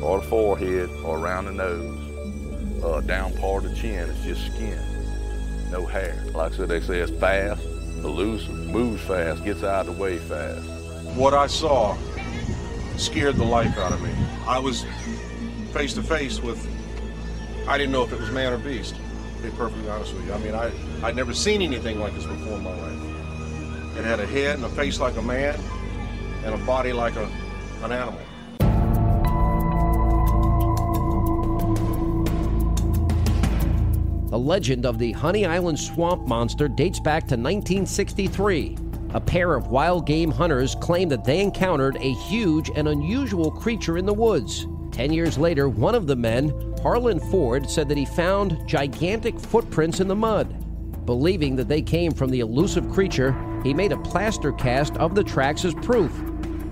or 0.00 0.20
the 0.20 0.26
forehead 0.28 0.88
or 1.04 1.18
around 1.18 1.46
the 1.46 1.52
nose. 1.52 2.82
Uh, 2.84 3.00
down 3.00 3.34
part 3.34 3.64
of 3.64 3.70
the 3.70 3.76
chin 3.76 4.08
is 4.08 4.24
just 4.24 4.54
skin, 4.54 4.80
no 5.70 5.84
hair. 5.84 6.24
Like 6.32 6.52
I 6.52 6.56
said, 6.56 6.68
they 6.68 6.80
say 6.80 7.00
it's 7.00 7.10
fast, 7.20 7.62
elusive, 8.04 8.54
moves 8.54 9.02
fast, 9.02 9.44
gets 9.44 9.62
out 9.62 9.86
of 9.86 9.96
the 9.96 10.02
way 10.02 10.18
fast. 10.18 10.66
What 11.16 11.34
I 11.34 11.46
saw 11.46 11.96
scared 12.96 13.36
the 13.36 13.44
life 13.44 13.76
out 13.76 13.92
of 13.92 14.00
me. 14.00 14.12
I 14.46 14.58
was 14.58 14.86
face 15.72 15.94
to 15.94 16.02
face 16.02 16.40
with, 16.40 16.64
I 17.66 17.76
didn't 17.76 17.92
know 17.92 18.04
if 18.04 18.12
it 18.12 18.20
was 18.20 18.30
man 18.30 18.52
or 18.52 18.58
beast, 18.58 18.94
to 19.36 19.42
be 19.42 19.50
perfectly 19.50 19.90
honest 19.90 20.14
with 20.14 20.26
you. 20.26 20.32
I 20.32 20.38
mean, 20.38 20.54
I, 20.54 20.70
I'd 21.02 21.16
never 21.16 21.34
seen 21.34 21.60
anything 21.60 21.98
like 21.98 22.14
this 22.14 22.24
before 22.24 22.56
in 22.56 22.62
my 22.62 22.74
life. 22.74 23.09
It 23.96 24.04
had 24.04 24.20
a 24.20 24.26
head 24.26 24.56
and 24.56 24.64
a 24.64 24.68
face 24.68 25.00
like 25.00 25.16
a 25.16 25.22
man 25.22 25.58
and 26.44 26.54
a 26.54 26.58
body 26.58 26.92
like 26.92 27.16
a, 27.16 27.28
an 27.82 27.92
animal. 27.92 28.20
The 34.30 34.38
legend 34.38 34.86
of 34.86 34.98
the 34.98 35.10
Honey 35.10 35.44
Island 35.44 35.78
Swamp 35.78 36.28
Monster 36.28 36.68
dates 36.68 37.00
back 37.00 37.22
to 37.24 37.34
1963. 37.34 38.76
A 39.12 39.20
pair 39.20 39.56
of 39.56 39.72
wild 39.72 40.06
game 40.06 40.30
hunters 40.30 40.76
claimed 40.76 41.10
that 41.10 41.24
they 41.24 41.40
encountered 41.40 41.96
a 41.96 42.14
huge 42.14 42.70
and 42.76 42.86
unusual 42.86 43.50
creature 43.50 43.98
in 43.98 44.06
the 44.06 44.14
woods. 44.14 44.68
Ten 44.92 45.12
years 45.12 45.36
later, 45.36 45.68
one 45.68 45.96
of 45.96 46.06
the 46.06 46.14
men, 46.14 46.52
Harlan 46.80 47.18
Ford, 47.18 47.68
said 47.68 47.88
that 47.88 47.98
he 47.98 48.04
found 48.04 48.56
gigantic 48.68 49.38
footprints 49.38 49.98
in 49.98 50.06
the 50.06 50.14
mud. 50.14 50.64
Believing 51.06 51.56
that 51.56 51.66
they 51.66 51.82
came 51.82 52.12
from 52.12 52.30
the 52.30 52.38
elusive 52.38 52.88
creature, 52.92 53.32
he 53.62 53.74
made 53.74 53.92
a 53.92 53.98
plaster 53.98 54.52
cast 54.52 54.96
of 54.96 55.14
the 55.14 55.24
tracks 55.24 55.64
as 55.64 55.74
proof. 55.74 56.12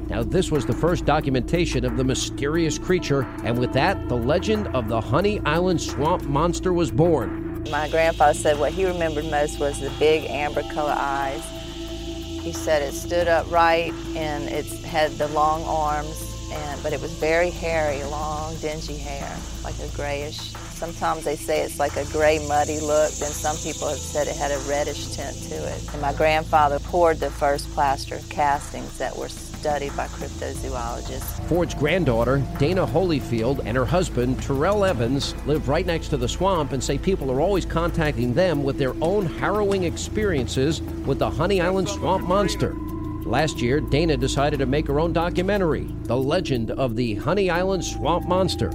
Now, 0.09 0.23
this 0.23 0.51
was 0.51 0.65
the 0.65 0.73
first 0.73 1.05
documentation 1.05 1.85
of 1.85 1.99
the 1.99 2.05
mysterious 2.05 2.79
creature, 2.79 3.23
and 3.45 3.59
with 3.59 3.75
that, 3.75 4.09
the 4.09 4.17
legend 4.17 4.69
of 4.69 4.89
the 4.89 5.01
Honey 5.01 5.41
Island 5.41 5.83
Swamp 5.83 6.25
Monster 6.25 6.73
was 6.73 6.91
born. 6.91 7.65
My 7.71 7.91
grandpa 7.91 8.33
said 8.33 8.59
what 8.59 8.73
he 8.73 8.87
remembered 8.87 9.27
most 9.27 9.61
was 9.61 9.81
the 9.81 9.91
big 9.99 10.25
amber 10.31 10.63
color 10.73 10.95
eyes. 10.97 11.45
He 11.75 12.53
said 12.53 12.81
it 12.81 12.95
stood 12.95 13.29
upright 13.29 13.93
and 14.17 14.49
it 14.49 14.65
had 14.85 15.13
the 15.13 15.29
long 15.29 15.63
arms, 15.65 16.49
and, 16.51 16.83
but 16.83 16.95
it 16.95 17.03
was 17.03 17.13
very 17.13 17.51
hairy, 17.51 18.03
long, 18.05 18.57
dingy 18.57 18.97
hair, 18.97 19.37
like 19.63 19.79
a 19.81 19.89
grayish 19.89 20.55
Sometimes 20.79 21.25
they 21.25 21.35
say 21.35 21.63
it's 21.63 21.81
like 21.81 21.97
a 21.97 22.05
gray, 22.13 22.39
muddy 22.47 22.79
look. 22.79 23.11
Then 23.15 23.33
some 23.33 23.57
people 23.57 23.89
have 23.89 23.99
said 23.99 24.29
it 24.29 24.37
had 24.37 24.53
a 24.53 24.59
reddish 24.59 25.09
tint 25.09 25.37
to 25.49 25.57
it. 25.57 25.93
And 25.93 26.01
my 26.01 26.13
grandfather 26.13 26.79
poured 26.79 27.19
the 27.19 27.31
first 27.31 27.69
plaster 27.73 28.21
castings 28.29 28.97
that 28.99 29.17
were 29.17 29.29
studied 29.29 29.97
by 29.97 30.07
cryptozoologists. 30.07 31.49
Ford's 31.49 31.75
granddaughter, 31.75 32.47
Dana 32.59 32.87
Holyfield, 32.87 33.61
and 33.65 33.77
her 33.77 33.85
husband, 33.85 34.41
Terrell 34.41 34.85
Evans, 34.85 35.35
live 35.47 35.69
right 35.69 35.85
next 35.85 36.11
to 36.11 36.17
the 36.17 36.29
swamp 36.29 36.71
and 36.71 36.83
say 36.83 36.97
people 36.97 37.29
are 37.33 37.41
always 37.41 37.67
contacting 37.67 38.33
them 38.33 38.63
with 38.63 38.79
their 38.79 38.95
own 39.03 39.27
harrowing 39.27 39.83
experiences 39.83 40.81
with 40.81 41.19
the 41.19 41.29
Honey 41.29 41.61
Island 41.61 41.89
Swamp 41.89 42.25
Monster. 42.29 42.77
Last 43.25 43.61
year, 43.61 43.81
Dana 43.81 44.17
decided 44.17 44.61
to 44.61 44.67
make 44.67 44.87
her 44.87 45.01
own 45.01 45.13
documentary, 45.13 45.89
The 46.05 46.17
Legend 46.17 46.71
of 46.71 46.95
the 46.95 47.17
Honey 47.17 47.51
Island 47.51 47.85
Swamp 47.85 48.29
Monster. 48.29 48.71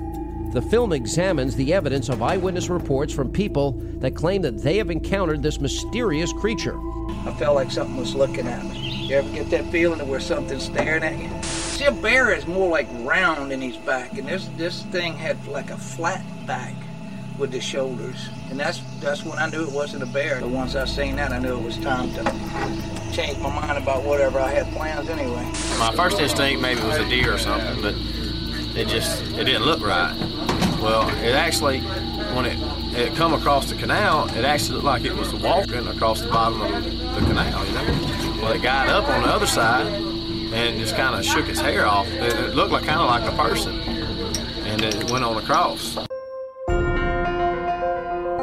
The 0.54 0.62
film 0.62 0.94
examines 0.94 1.56
the 1.56 1.74
evidence 1.74 2.10
of 2.10 2.22
eyewitness 2.22 2.70
reports 2.70 3.12
from 3.12 3.32
people 3.32 3.72
that 4.02 4.16
claim 4.16 4.44
that 4.44 4.60
they 4.60 4.78
have 4.78 4.92
encountered 4.92 5.42
this 5.42 5.60
mysterious 5.60 6.32
creature. 6.32 6.80
I 7.26 7.34
felt 7.40 7.56
like 7.56 7.72
something 7.72 7.98
was 7.98 8.14
looking 8.14 8.46
at 8.46 8.64
me. 8.64 9.08
You 9.08 9.16
ever 9.16 9.30
get 9.32 9.50
that 9.50 9.66
feeling 9.72 10.00
of 10.00 10.08
where 10.08 10.20
something's 10.20 10.66
staring 10.66 11.02
at 11.02 11.18
you? 11.18 11.42
See, 11.42 11.86
a 11.86 11.92
bear 11.92 12.32
is 12.32 12.46
more 12.46 12.70
like 12.70 12.88
round 13.00 13.52
in 13.52 13.62
his 13.62 13.78
back, 13.78 14.16
and 14.16 14.28
this 14.28 14.48
this 14.56 14.84
thing 14.84 15.16
had 15.16 15.44
like 15.48 15.72
a 15.72 15.78
flat 15.78 16.24
back 16.46 16.76
with 17.40 17.52
the 17.52 17.60
shoulders, 17.60 18.30
and 18.52 18.60
that's 18.60 18.80
that's 19.00 19.26
when 19.26 19.40
I 19.40 19.50
knew 19.50 19.64
it 19.64 19.72
wasn't 19.72 20.04
a 20.04 20.06
bear. 20.14 20.40
But 20.40 20.50
once 20.50 20.76
I 20.76 20.86
seen 20.86 21.16
that, 21.16 21.32
I 21.32 21.40
knew 21.40 21.58
it 21.58 21.64
was 21.64 21.80
time 21.80 22.14
to 22.14 22.24
change 23.12 23.40
my 23.40 23.50
mind 23.50 23.82
about 23.82 24.04
whatever 24.04 24.40
I 24.40 24.52
had 24.52 24.72
plans 24.72 25.10
anyway. 25.10 25.46
My 25.80 25.92
first 25.96 26.20
instinct 26.20 26.62
maybe 26.62 26.80
it 26.80 26.86
was 26.86 26.98
a 27.00 27.10
deer 27.10 27.34
or 27.34 27.40
something, 27.40 27.82
but 27.82 27.96
it 28.76 28.88
just 28.88 29.24
it 29.38 29.46
didn't 29.46 29.64
look 29.64 29.82
right. 29.82 30.16
Well, 30.82 31.08
it 31.24 31.36
actually 31.36 31.80
when 32.36 32.46
it 32.46 32.58
it 32.96 33.16
come 33.16 33.34
across 33.34 33.70
the 33.70 33.76
canal, 33.76 34.28
it 34.36 34.46
actually 34.46 34.76
looked 34.76 34.86
like 34.86 35.04
it 35.04 35.16
was 35.16 35.34
walking 35.34 35.88
across 35.88 36.22
the 36.22 36.28
bottom 36.30 36.62
of 36.62 36.84
the 36.84 37.22
canal, 37.28 37.66
you 37.66 37.74
know. 37.74 38.42
Well, 38.42 38.52
it 38.52 38.62
got 38.62 38.88
up 38.90 39.08
on 39.10 39.24
the 39.24 39.30
other 39.30 39.48
side 39.48 39.88
and 39.88 40.80
just 40.80 40.96
kind 40.96 41.16
of 41.16 41.26
shook 41.26 41.48
its 41.48 41.60
hair 41.60 41.86
off. 41.86 42.08
It, 42.08 42.34
it 42.34 42.56
looked 42.56 42.72
like 42.72 42.86
kind 42.86 43.00
of 43.00 43.08
like 43.08 43.32
a 43.32 43.36
person, 43.36 43.80
and 43.80 44.82
it 44.84 45.10
went 45.10 45.24
on 45.24 45.38
across. 45.38 45.96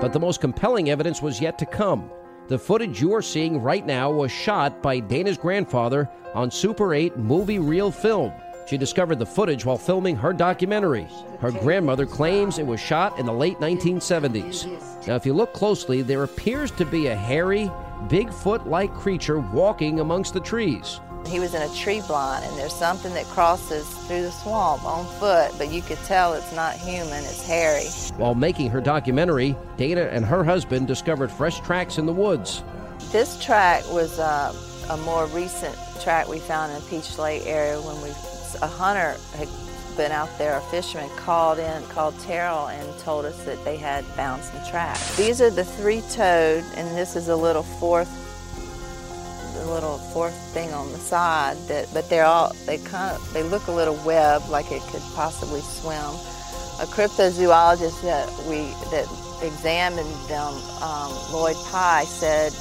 But 0.00 0.12
the 0.12 0.20
most 0.20 0.40
compelling 0.40 0.90
evidence 0.90 1.20
was 1.20 1.40
yet 1.40 1.58
to 1.58 1.66
come. 1.66 2.10
The 2.48 2.58
footage 2.58 3.00
you 3.00 3.14
are 3.14 3.22
seeing 3.22 3.62
right 3.62 3.86
now 3.86 4.10
was 4.10 4.32
shot 4.32 4.82
by 4.82 4.98
Dana's 4.98 5.38
grandfather 5.38 6.10
on 6.34 6.50
Super 6.50 6.94
8 6.94 7.16
movie 7.16 7.60
reel 7.60 7.92
film. 7.92 8.32
She 8.70 8.78
discovered 8.78 9.18
the 9.18 9.26
footage 9.26 9.64
while 9.64 9.76
filming 9.76 10.14
her 10.14 10.32
documentary. 10.32 11.08
Her 11.40 11.50
grandmother 11.50 12.06
claims 12.06 12.60
it 12.60 12.66
was 12.66 12.78
shot 12.78 13.18
in 13.18 13.26
the 13.26 13.32
late 13.32 13.58
1970s. 13.58 15.08
Now, 15.08 15.16
if 15.16 15.26
you 15.26 15.34
look 15.34 15.52
closely, 15.52 16.02
there 16.02 16.22
appears 16.22 16.70
to 16.72 16.84
be 16.84 17.08
a 17.08 17.16
hairy, 17.16 17.68
Bigfoot 18.06 18.66
like 18.66 18.94
creature 18.94 19.40
walking 19.40 19.98
amongst 19.98 20.34
the 20.34 20.40
trees. 20.40 21.00
He 21.26 21.40
was 21.40 21.52
in 21.54 21.62
a 21.62 21.74
tree 21.74 22.00
blind, 22.06 22.44
and 22.44 22.56
there's 22.56 22.72
something 22.72 23.12
that 23.14 23.24
crosses 23.24 23.88
through 24.06 24.22
the 24.22 24.30
swamp 24.30 24.84
on 24.84 25.04
foot, 25.18 25.50
but 25.58 25.72
you 25.72 25.82
could 25.82 25.98
tell 26.04 26.34
it's 26.34 26.54
not 26.54 26.76
human, 26.76 27.24
it's 27.24 27.44
hairy. 27.44 27.86
While 28.18 28.36
making 28.36 28.70
her 28.70 28.80
documentary, 28.80 29.56
Dana 29.78 30.02
and 30.02 30.24
her 30.24 30.44
husband 30.44 30.86
discovered 30.86 31.32
fresh 31.32 31.58
tracks 31.58 31.98
in 31.98 32.06
the 32.06 32.12
woods. 32.12 32.62
This 33.10 33.42
track 33.42 33.82
was 33.90 34.20
uh, 34.20 34.54
a 34.90 34.96
more 34.98 35.26
recent 35.26 35.76
track 36.00 36.28
we 36.28 36.38
found 36.38 36.70
in 36.70 36.80
the 36.80 36.86
Peach 36.86 37.18
Lake 37.18 37.42
area 37.46 37.80
when 37.80 38.00
we 38.00 38.10
a 38.56 38.66
hunter 38.66 39.16
had 39.36 39.48
been 39.96 40.12
out 40.12 40.30
there, 40.38 40.56
a 40.56 40.60
fisherman 40.62 41.10
called 41.16 41.58
in, 41.58 41.82
called 41.88 42.18
Terrell, 42.20 42.68
and 42.68 42.98
told 43.00 43.24
us 43.24 43.44
that 43.44 43.62
they 43.64 43.76
had 43.76 44.04
found 44.04 44.42
some 44.42 44.60
tracks. 44.70 45.16
These 45.16 45.40
are 45.40 45.50
the 45.50 45.64
three-toed, 45.64 46.64
and 46.76 46.96
this 46.96 47.16
is 47.16 47.28
a 47.28 47.36
little 47.36 47.62
fourth, 47.62 48.08
the 49.54 49.66
little 49.66 49.98
fourth 50.12 50.36
thing 50.54 50.72
on 50.72 50.90
the 50.92 50.98
side. 50.98 51.56
That, 51.68 51.88
but 51.92 52.08
they're 52.08 52.24
all 52.24 52.54
they 52.66 52.78
kind 52.78 53.14
of 53.14 53.32
they 53.32 53.42
look 53.42 53.66
a 53.66 53.72
little 53.72 53.98
web, 54.06 54.42
like 54.48 54.70
it 54.70 54.82
could 54.82 55.02
possibly 55.14 55.60
swim. 55.60 56.14
A 56.80 56.86
cryptozoologist 56.86 58.00
that 58.02 58.28
we 58.48 58.72
that 58.90 59.06
examined 59.42 60.14
them, 60.28 60.54
um, 60.82 61.12
Lloyd 61.32 61.56
Pye, 61.70 62.04
said 62.04 62.52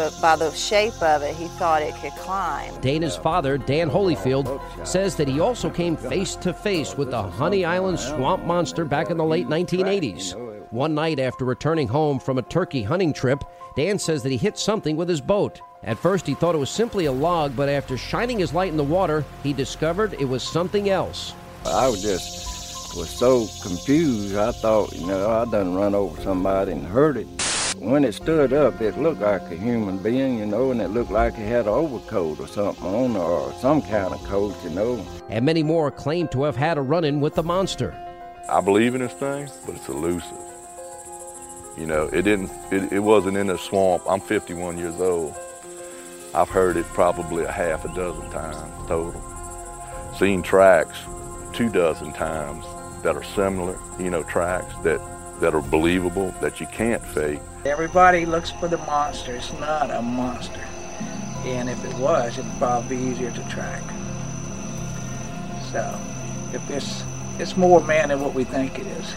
but 0.00 0.18
by 0.22 0.34
the 0.34 0.50
shape 0.52 1.02
of 1.02 1.20
it, 1.20 1.36
he 1.36 1.46
thought 1.46 1.82
it 1.82 1.94
could 1.96 2.12
climb. 2.12 2.74
Dana's 2.80 3.16
father, 3.16 3.58
Dan 3.58 3.90
Holyfield, 3.90 4.46
oh, 4.46 4.84
says 4.84 5.14
that 5.16 5.28
he 5.28 5.40
also 5.40 5.68
came 5.68 5.94
face 5.94 6.36
to 6.36 6.54
face 6.54 6.96
with 6.96 7.10
the 7.10 7.22
Honey 7.22 7.66
Island 7.66 8.00
swamp 8.00 8.46
monster 8.46 8.86
back 8.86 9.10
in 9.10 9.18
the 9.18 9.24
late 9.24 9.46
1980s. 9.46 10.70
One 10.70 10.94
night 10.94 11.18
after 11.18 11.44
returning 11.44 11.86
home 11.86 12.18
from 12.18 12.38
a 12.38 12.42
turkey 12.42 12.82
hunting 12.82 13.12
trip, 13.12 13.44
Dan 13.76 13.98
says 13.98 14.22
that 14.22 14.32
he 14.32 14.38
hit 14.38 14.56
something 14.56 14.96
with 14.96 15.06
his 15.06 15.20
boat. 15.20 15.60
At 15.82 15.98
first, 15.98 16.26
he 16.26 16.32
thought 16.32 16.54
it 16.54 16.58
was 16.58 16.70
simply 16.70 17.04
a 17.04 17.12
log, 17.12 17.54
but 17.54 17.68
after 17.68 17.98
shining 17.98 18.38
his 18.38 18.54
light 18.54 18.70
in 18.70 18.78
the 18.78 18.84
water, 18.84 19.22
he 19.42 19.52
discovered 19.52 20.14
it 20.14 20.24
was 20.24 20.42
something 20.42 20.88
else. 20.88 21.34
I 21.66 21.88
was 21.88 22.00
just 22.00 22.96
was 22.96 23.10
so 23.10 23.46
confused. 23.62 24.34
I 24.34 24.52
thought, 24.52 24.94
you 24.94 25.06
know, 25.06 25.30
I 25.30 25.44
done 25.44 25.74
run 25.74 25.94
over 25.94 26.18
somebody 26.22 26.72
and 26.72 26.86
hurt 26.86 27.18
it. 27.18 27.26
When 27.80 28.04
it 28.04 28.12
stood 28.12 28.52
up, 28.52 28.82
it 28.82 28.98
looked 28.98 29.22
like 29.22 29.40
a 29.50 29.56
human 29.56 29.96
being, 29.96 30.38
you 30.38 30.44
know, 30.44 30.70
and 30.70 30.82
it 30.82 30.88
looked 30.88 31.10
like 31.10 31.32
it 31.38 31.46
had 31.46 31.62
an 31.62 31.68
overcoat 31.68 32.38
or 32.38 32.46
something 32.46 32.84
on, 32.84 33.16
or 33.16 33.54
some 33.54 33.80
kind 33.80 34.12
of 34.12 34.22
coat, 34.24 34.54
you 34.62 34.68
know. 34.68 35.02
And 35.30 35.46
many 35.46 35.62
more 35.62 35.90
claim 35.90 36.28
to 36.28 36.42
have 36.42 36.56
had 36.56 36.76
a 36.76 36.82
run 36.82 37.04
in 37.04 37.22
with 37.22 37.36
the 37.36 37.42
monster. 37.42 37.94
I 38.50 38.60
believe 38.60 38.94
in 38.94 39.00
this 39.00 39.14
thing, 39.14 39.48
but 39.64 39.76
it's 39.76 39.88
elusive. 39.88 40.36
You 41.78 41.86
know, 41.86 42.04
it 42.12 42.20
didn't. 42.20 42.50
It, 42.70 42.92
it 42.92 43.00
wasn't 43.00 43.38
in 43.38 43.46
the 43.46 43.56
swamp. 43.56 44.02
I'm 44.06 44.20
51 44.20 44.76
years 44.76 45.00
old. 45.00 45.34
I've 46.34 46.50
heard 46.50 46.76
it 46.76 46.84
probably 46.84 47.44
a 47.44 47.50
half 47.50 47.86
a 47.86 47.94
dozen 47.94 48.30
times 48.30 48.88
total. 48.88 49.22
Seen 50.18 50.42
tracks 50.42 50.98
two 51.54 51.70
dozen 51.70 52.12
times 52.12 52.66
that 53.02 53.16
are 53.16 53.24
similar. 53.24 53.78
You 53.98 54.10
know, 54.10 54.22
tracks 54.22 54.74
that 54.82 55.00
that 55.40 55.54
are 55.54 55.62
believable 55.62 56.34
that 56.40 56.60
you 56.60 56.66
can't 56.66 57.04
fake. 57.04 57.40
Everybody 57.64 58.26
looks 58.26 58.50
for 58.50 58.68
the 58.68 58.78
monster. 58.78 59.36
It's 59.36 59.52
not 59.54 59.90
a 59.90 60.00
monster. 60.00 60.60
And 61.44 61.68
if 61.68 61.82
it 61.84 61.94
was, 61.94 62.38
it'd 62.38 62.50
probably 62.58 62.96
be 62.96 63.02
easier 63.02 63.30
to 63.30 63.48
track. 63.48 63.82
So, 65.72 65.98
if 66.52 66.70
it's 66.70 67.02
it's 67.38 67.56
more 67.56 67.82
man 67.82 68.10
than 68.10 68.20
what 68.20 68.34
we 68.34 68.44
think 68.44 68.78
it 68.78 68.86
is. 68.86 69.14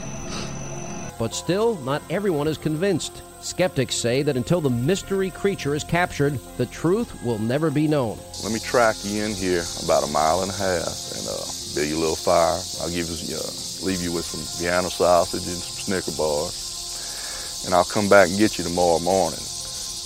But 1.19 1.36
still, 1.36 1.76
not 1.80 2.01
everyone 2.09 2.47
is 2.47 2.57
convinced. 2.57 3.21
Skeptics 3.41 3.95
say 3.95 4.24
that 4.24 4.38
until 4.38 4.61
the 4.61 4.69
mystery 4.69 5.30
creature 5.30 5.76
is 5.76 5.84
captured, 5.84 6.39
the 6.57 6.65
truth 6.65 7.21
will 7.24 7.39
never 7.39 7.69
be 7.69 7.88
known. 7.88 8.17
Let 8.43 8.53
me 8.53 8.59
track 8.59 8.95
you 9.03 9.24
in 9.24 9.34
here 9.34 9.63
about 9.84 10.03
a 10.03 10.07
mile 10.07 10.41
and 10.41 10.49
a 10.49 10.53
half 10.53 11.11
and 11.11 11.28
uh, 11.28 11.43
build 11.76 11.88
you 11.89 11.97
a 11.97 11.99
little 11.99 12.15
fire. 12.15 12.59
I'll 12.82 12.89
give 12.89 13.09
you, 13.09 13.36
uh, 13.36 13.62
leave 13.84 14.02
you 14.02 14.12
with 14.12 14.26
some 14.26 14.42
Vienna 14.60 14.90
sausage 14.90 15.48
and 15.48 15.58
some 15.58 16.02
Snicker 16.02 16.18
bars. 16.18 17.64
And 17.66 17.74
I'll 17.74 17.86
come 17.86 18.10
back 18.10 18.30
and 18.30 18.38
get 18.38 18.58
you 18.58 18.64
tomorrow 18.64 19.00
morning. 19.00 19.40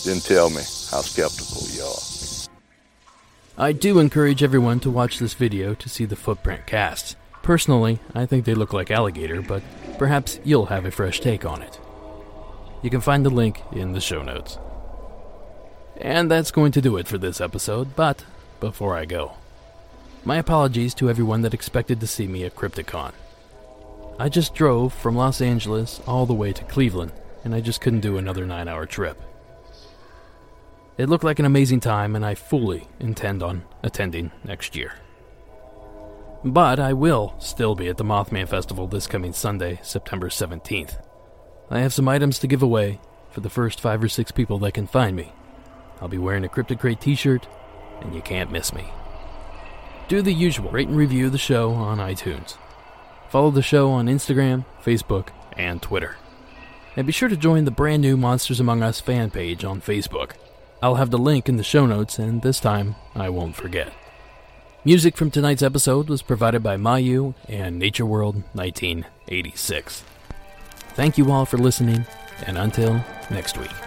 Then 0.05 0.19
tell 0.19 0.49
me 0.49 0.61
how 0.91 1.01
skeptical 1.01 1.67
you 1.73 1.83
are. 1.83 2.07
I 3.59 3.71
do 3.71 3.97
encourage 3.97 4.43
everyone 4.43 4.79
to 4.81 4.91
watch 4.91 5.17
this 5.17 5.33
video 5.33 5.73
to 5.73 5.89
see 5.89 6.05
the 6.05 6.15
footprint 6.15 6.67
casts. 6.67 7.15
Personally, 7.41 7.99
I 8.13 8.25
think 8.25 8.45
they 8.45 8.53
look 8.53 8.73
like 8.73 8.91
alligator, 8.91 9.41
but 9.41 9.63
perhaps 9.97 10.39
you'll 10.43 10.67
have 10.67 10.85
a 10.85 10.91
fresh 10.91 11.19
take 11.19 11.45
on 11.45 11.63
it. 11.63 11.79
You 12.83 12.91
can 12.91 13.01
find 13.01 13.25
the 13.25 13.31
link 13.31 13.61
in 13.71 13.93
the 13.93 14.01
show 14.01 14.21
notes. 14.21 14.59
And 15.99 16.29
that's 16.29 16.51
going 16.51 16.71
to 16.73 16.81
do 16.81 16.97
it 16.97 17.07
for 17.07 17.17
this 17.17 17.41
episode, 17.41 17.95
but 17.95 18.23
before 18.59 18.95
I 18.95 19.05
go, 19.05 19.33
my 20.23 20.37
apologies 20.37 20.93
to 20.95 21.09
everyone 21.09 21.41
that 21.41 21.53
expected 21.53 21.99
to 22.01 22.07
see 22.07 22.27
me 22.27 22.43
at 22.43 22.55
Crypticon. 22.55 23.13
I 24.19 24.29
just 24.29 24.55
drove 24.55 24.93
from 24.93 25.15
Los 25.15 25.41
Angeles 25.41 26.01
all 26.07 26.25
the 26.25 26.33
way 26.33 26.51
to 26.51 26.63
Cleveland, 26.63 27.11
and 27.43 27.53
I 27.53 27.61
just 27.61 27.81
couldn't 27.81 27.99
do 27.99 28.17
another 28.17 28.47
nine 28.47 28.67
hour 28.67 28.87
trip. 28.87 29.21
It 30.97 31.07
looked 31.07 31.23
like 31.23 31.37
an 31.37 31.45
amazing 31.45 31.81
time, 31.81 32.15
and 32.15 32.25
I 32.25 32.33
fully 32.33 32.87
intend 32.99 33.43
on 33.43 33.63
attending 33.83 34.31
next 34.43 34.75
year. 34.75 34.93
But 36.43 36.79
I 36.79 36.93
will 36.93 37.35
still 37.37 37.75
be 37.75 37.89
at 37.89 37.97
the 37.97 38.03
Mothman 38.03 38.49
Festival 38.49 38.87
this 38.87 39.05
coming 39.05 39.33
Sunday, 39.33 39.79
September 39.83 40.29
17th. 40.29 40.99
I 41.69 41.79
have 41.79 41.93
some 41.93 42.07
items 42.07 42.39
to 42.39 42.47
give 42.47 42.63
away 42.63 42.99
for 43.29 43.41
the 43.41 43.51
first 43.51 43.79
five 43.79 44.03
or 44.03 44.09
six 44.09 44.31
people 44.31 44.57
that 44.59 44.73
can 44.73 44.87
find 44.87 45.15
me. 45.15 45.31
I'll 46.01 46.07
be 46.07 46.17
wearing 46.17 46.43
a 46.43 46.49
Cryptid 46.49 46.79
Crate 46.79 47.01
t 47.01 47.13
shirt, 47.13 47.47
and 48.01 48.15
you 48.15 48.21
can't 48.21 48.51
miss 48.51 48.73
me. 48.73 48.87
Do 50.07 50.23
the 50.23 50.33
usual 50.33 50.71
rate 50.71 50.87
and 50.87 50.97
review 50.97 51.29
the 51.29 51.37
show 51.37 51.73
on 51.73 51.99
iTunes. 51.99 52.57
Follow 53.29 53.51
the 53.51 53.61
show 53.61 53.89
on 53.91 54.07
Instagram, 54.07 54.65
Facebook, 54.83 55.29
and 55.57 55.81
Twitter. 55.81 56.15
And 56.95 57.05
be 57.05 57.13
sure 57.13 57.29
to 57.29 57.37
join 57.37 57.65
the 57.65 57.71
brand 57.71 58.01
new 58.01 58.17
Monsters 58.17 58.59
Among 58.59 58.81
Us 58.81 58.99
fan 58.99 59.29
page 59.29 59.63
on 59.63 59.81
Facebook. 59.81 60.31
I'll 60.81 60.95
have 60.95 61.11
the 61.11 61.17
link 61.17 61.49
in 61.49 61.57
the 61.57 61.63
show 61.63 61.85
notes, 61.85 62.19
and 62.19 62.41
this 62.41 62.59
time 62.59 62.95
I 63.15 63.29
won't 63.29 63.55
forget. 63.55 63.91
Music 64.85 65.17
from 65.17 65.29
tonight's 65.29 65.63
episode 65.63 66.07
was 66.07 66.21
provided 66.21 66.63
by 66.63 66.77
Mayu 66.77 67.35
and 67.49 67.77
Nature 67.77 68.05
World 68.05 68.35
1986. 68.53 70.03
Thank 70.93 71.17
you 71.17 71.31
all 71.31 71.45
for 71.45 71.57
listening, 71.57 72.05
and 72.45 72.57
until 72.57 73.03
next 73.29 73.57
week. 73.57 73.86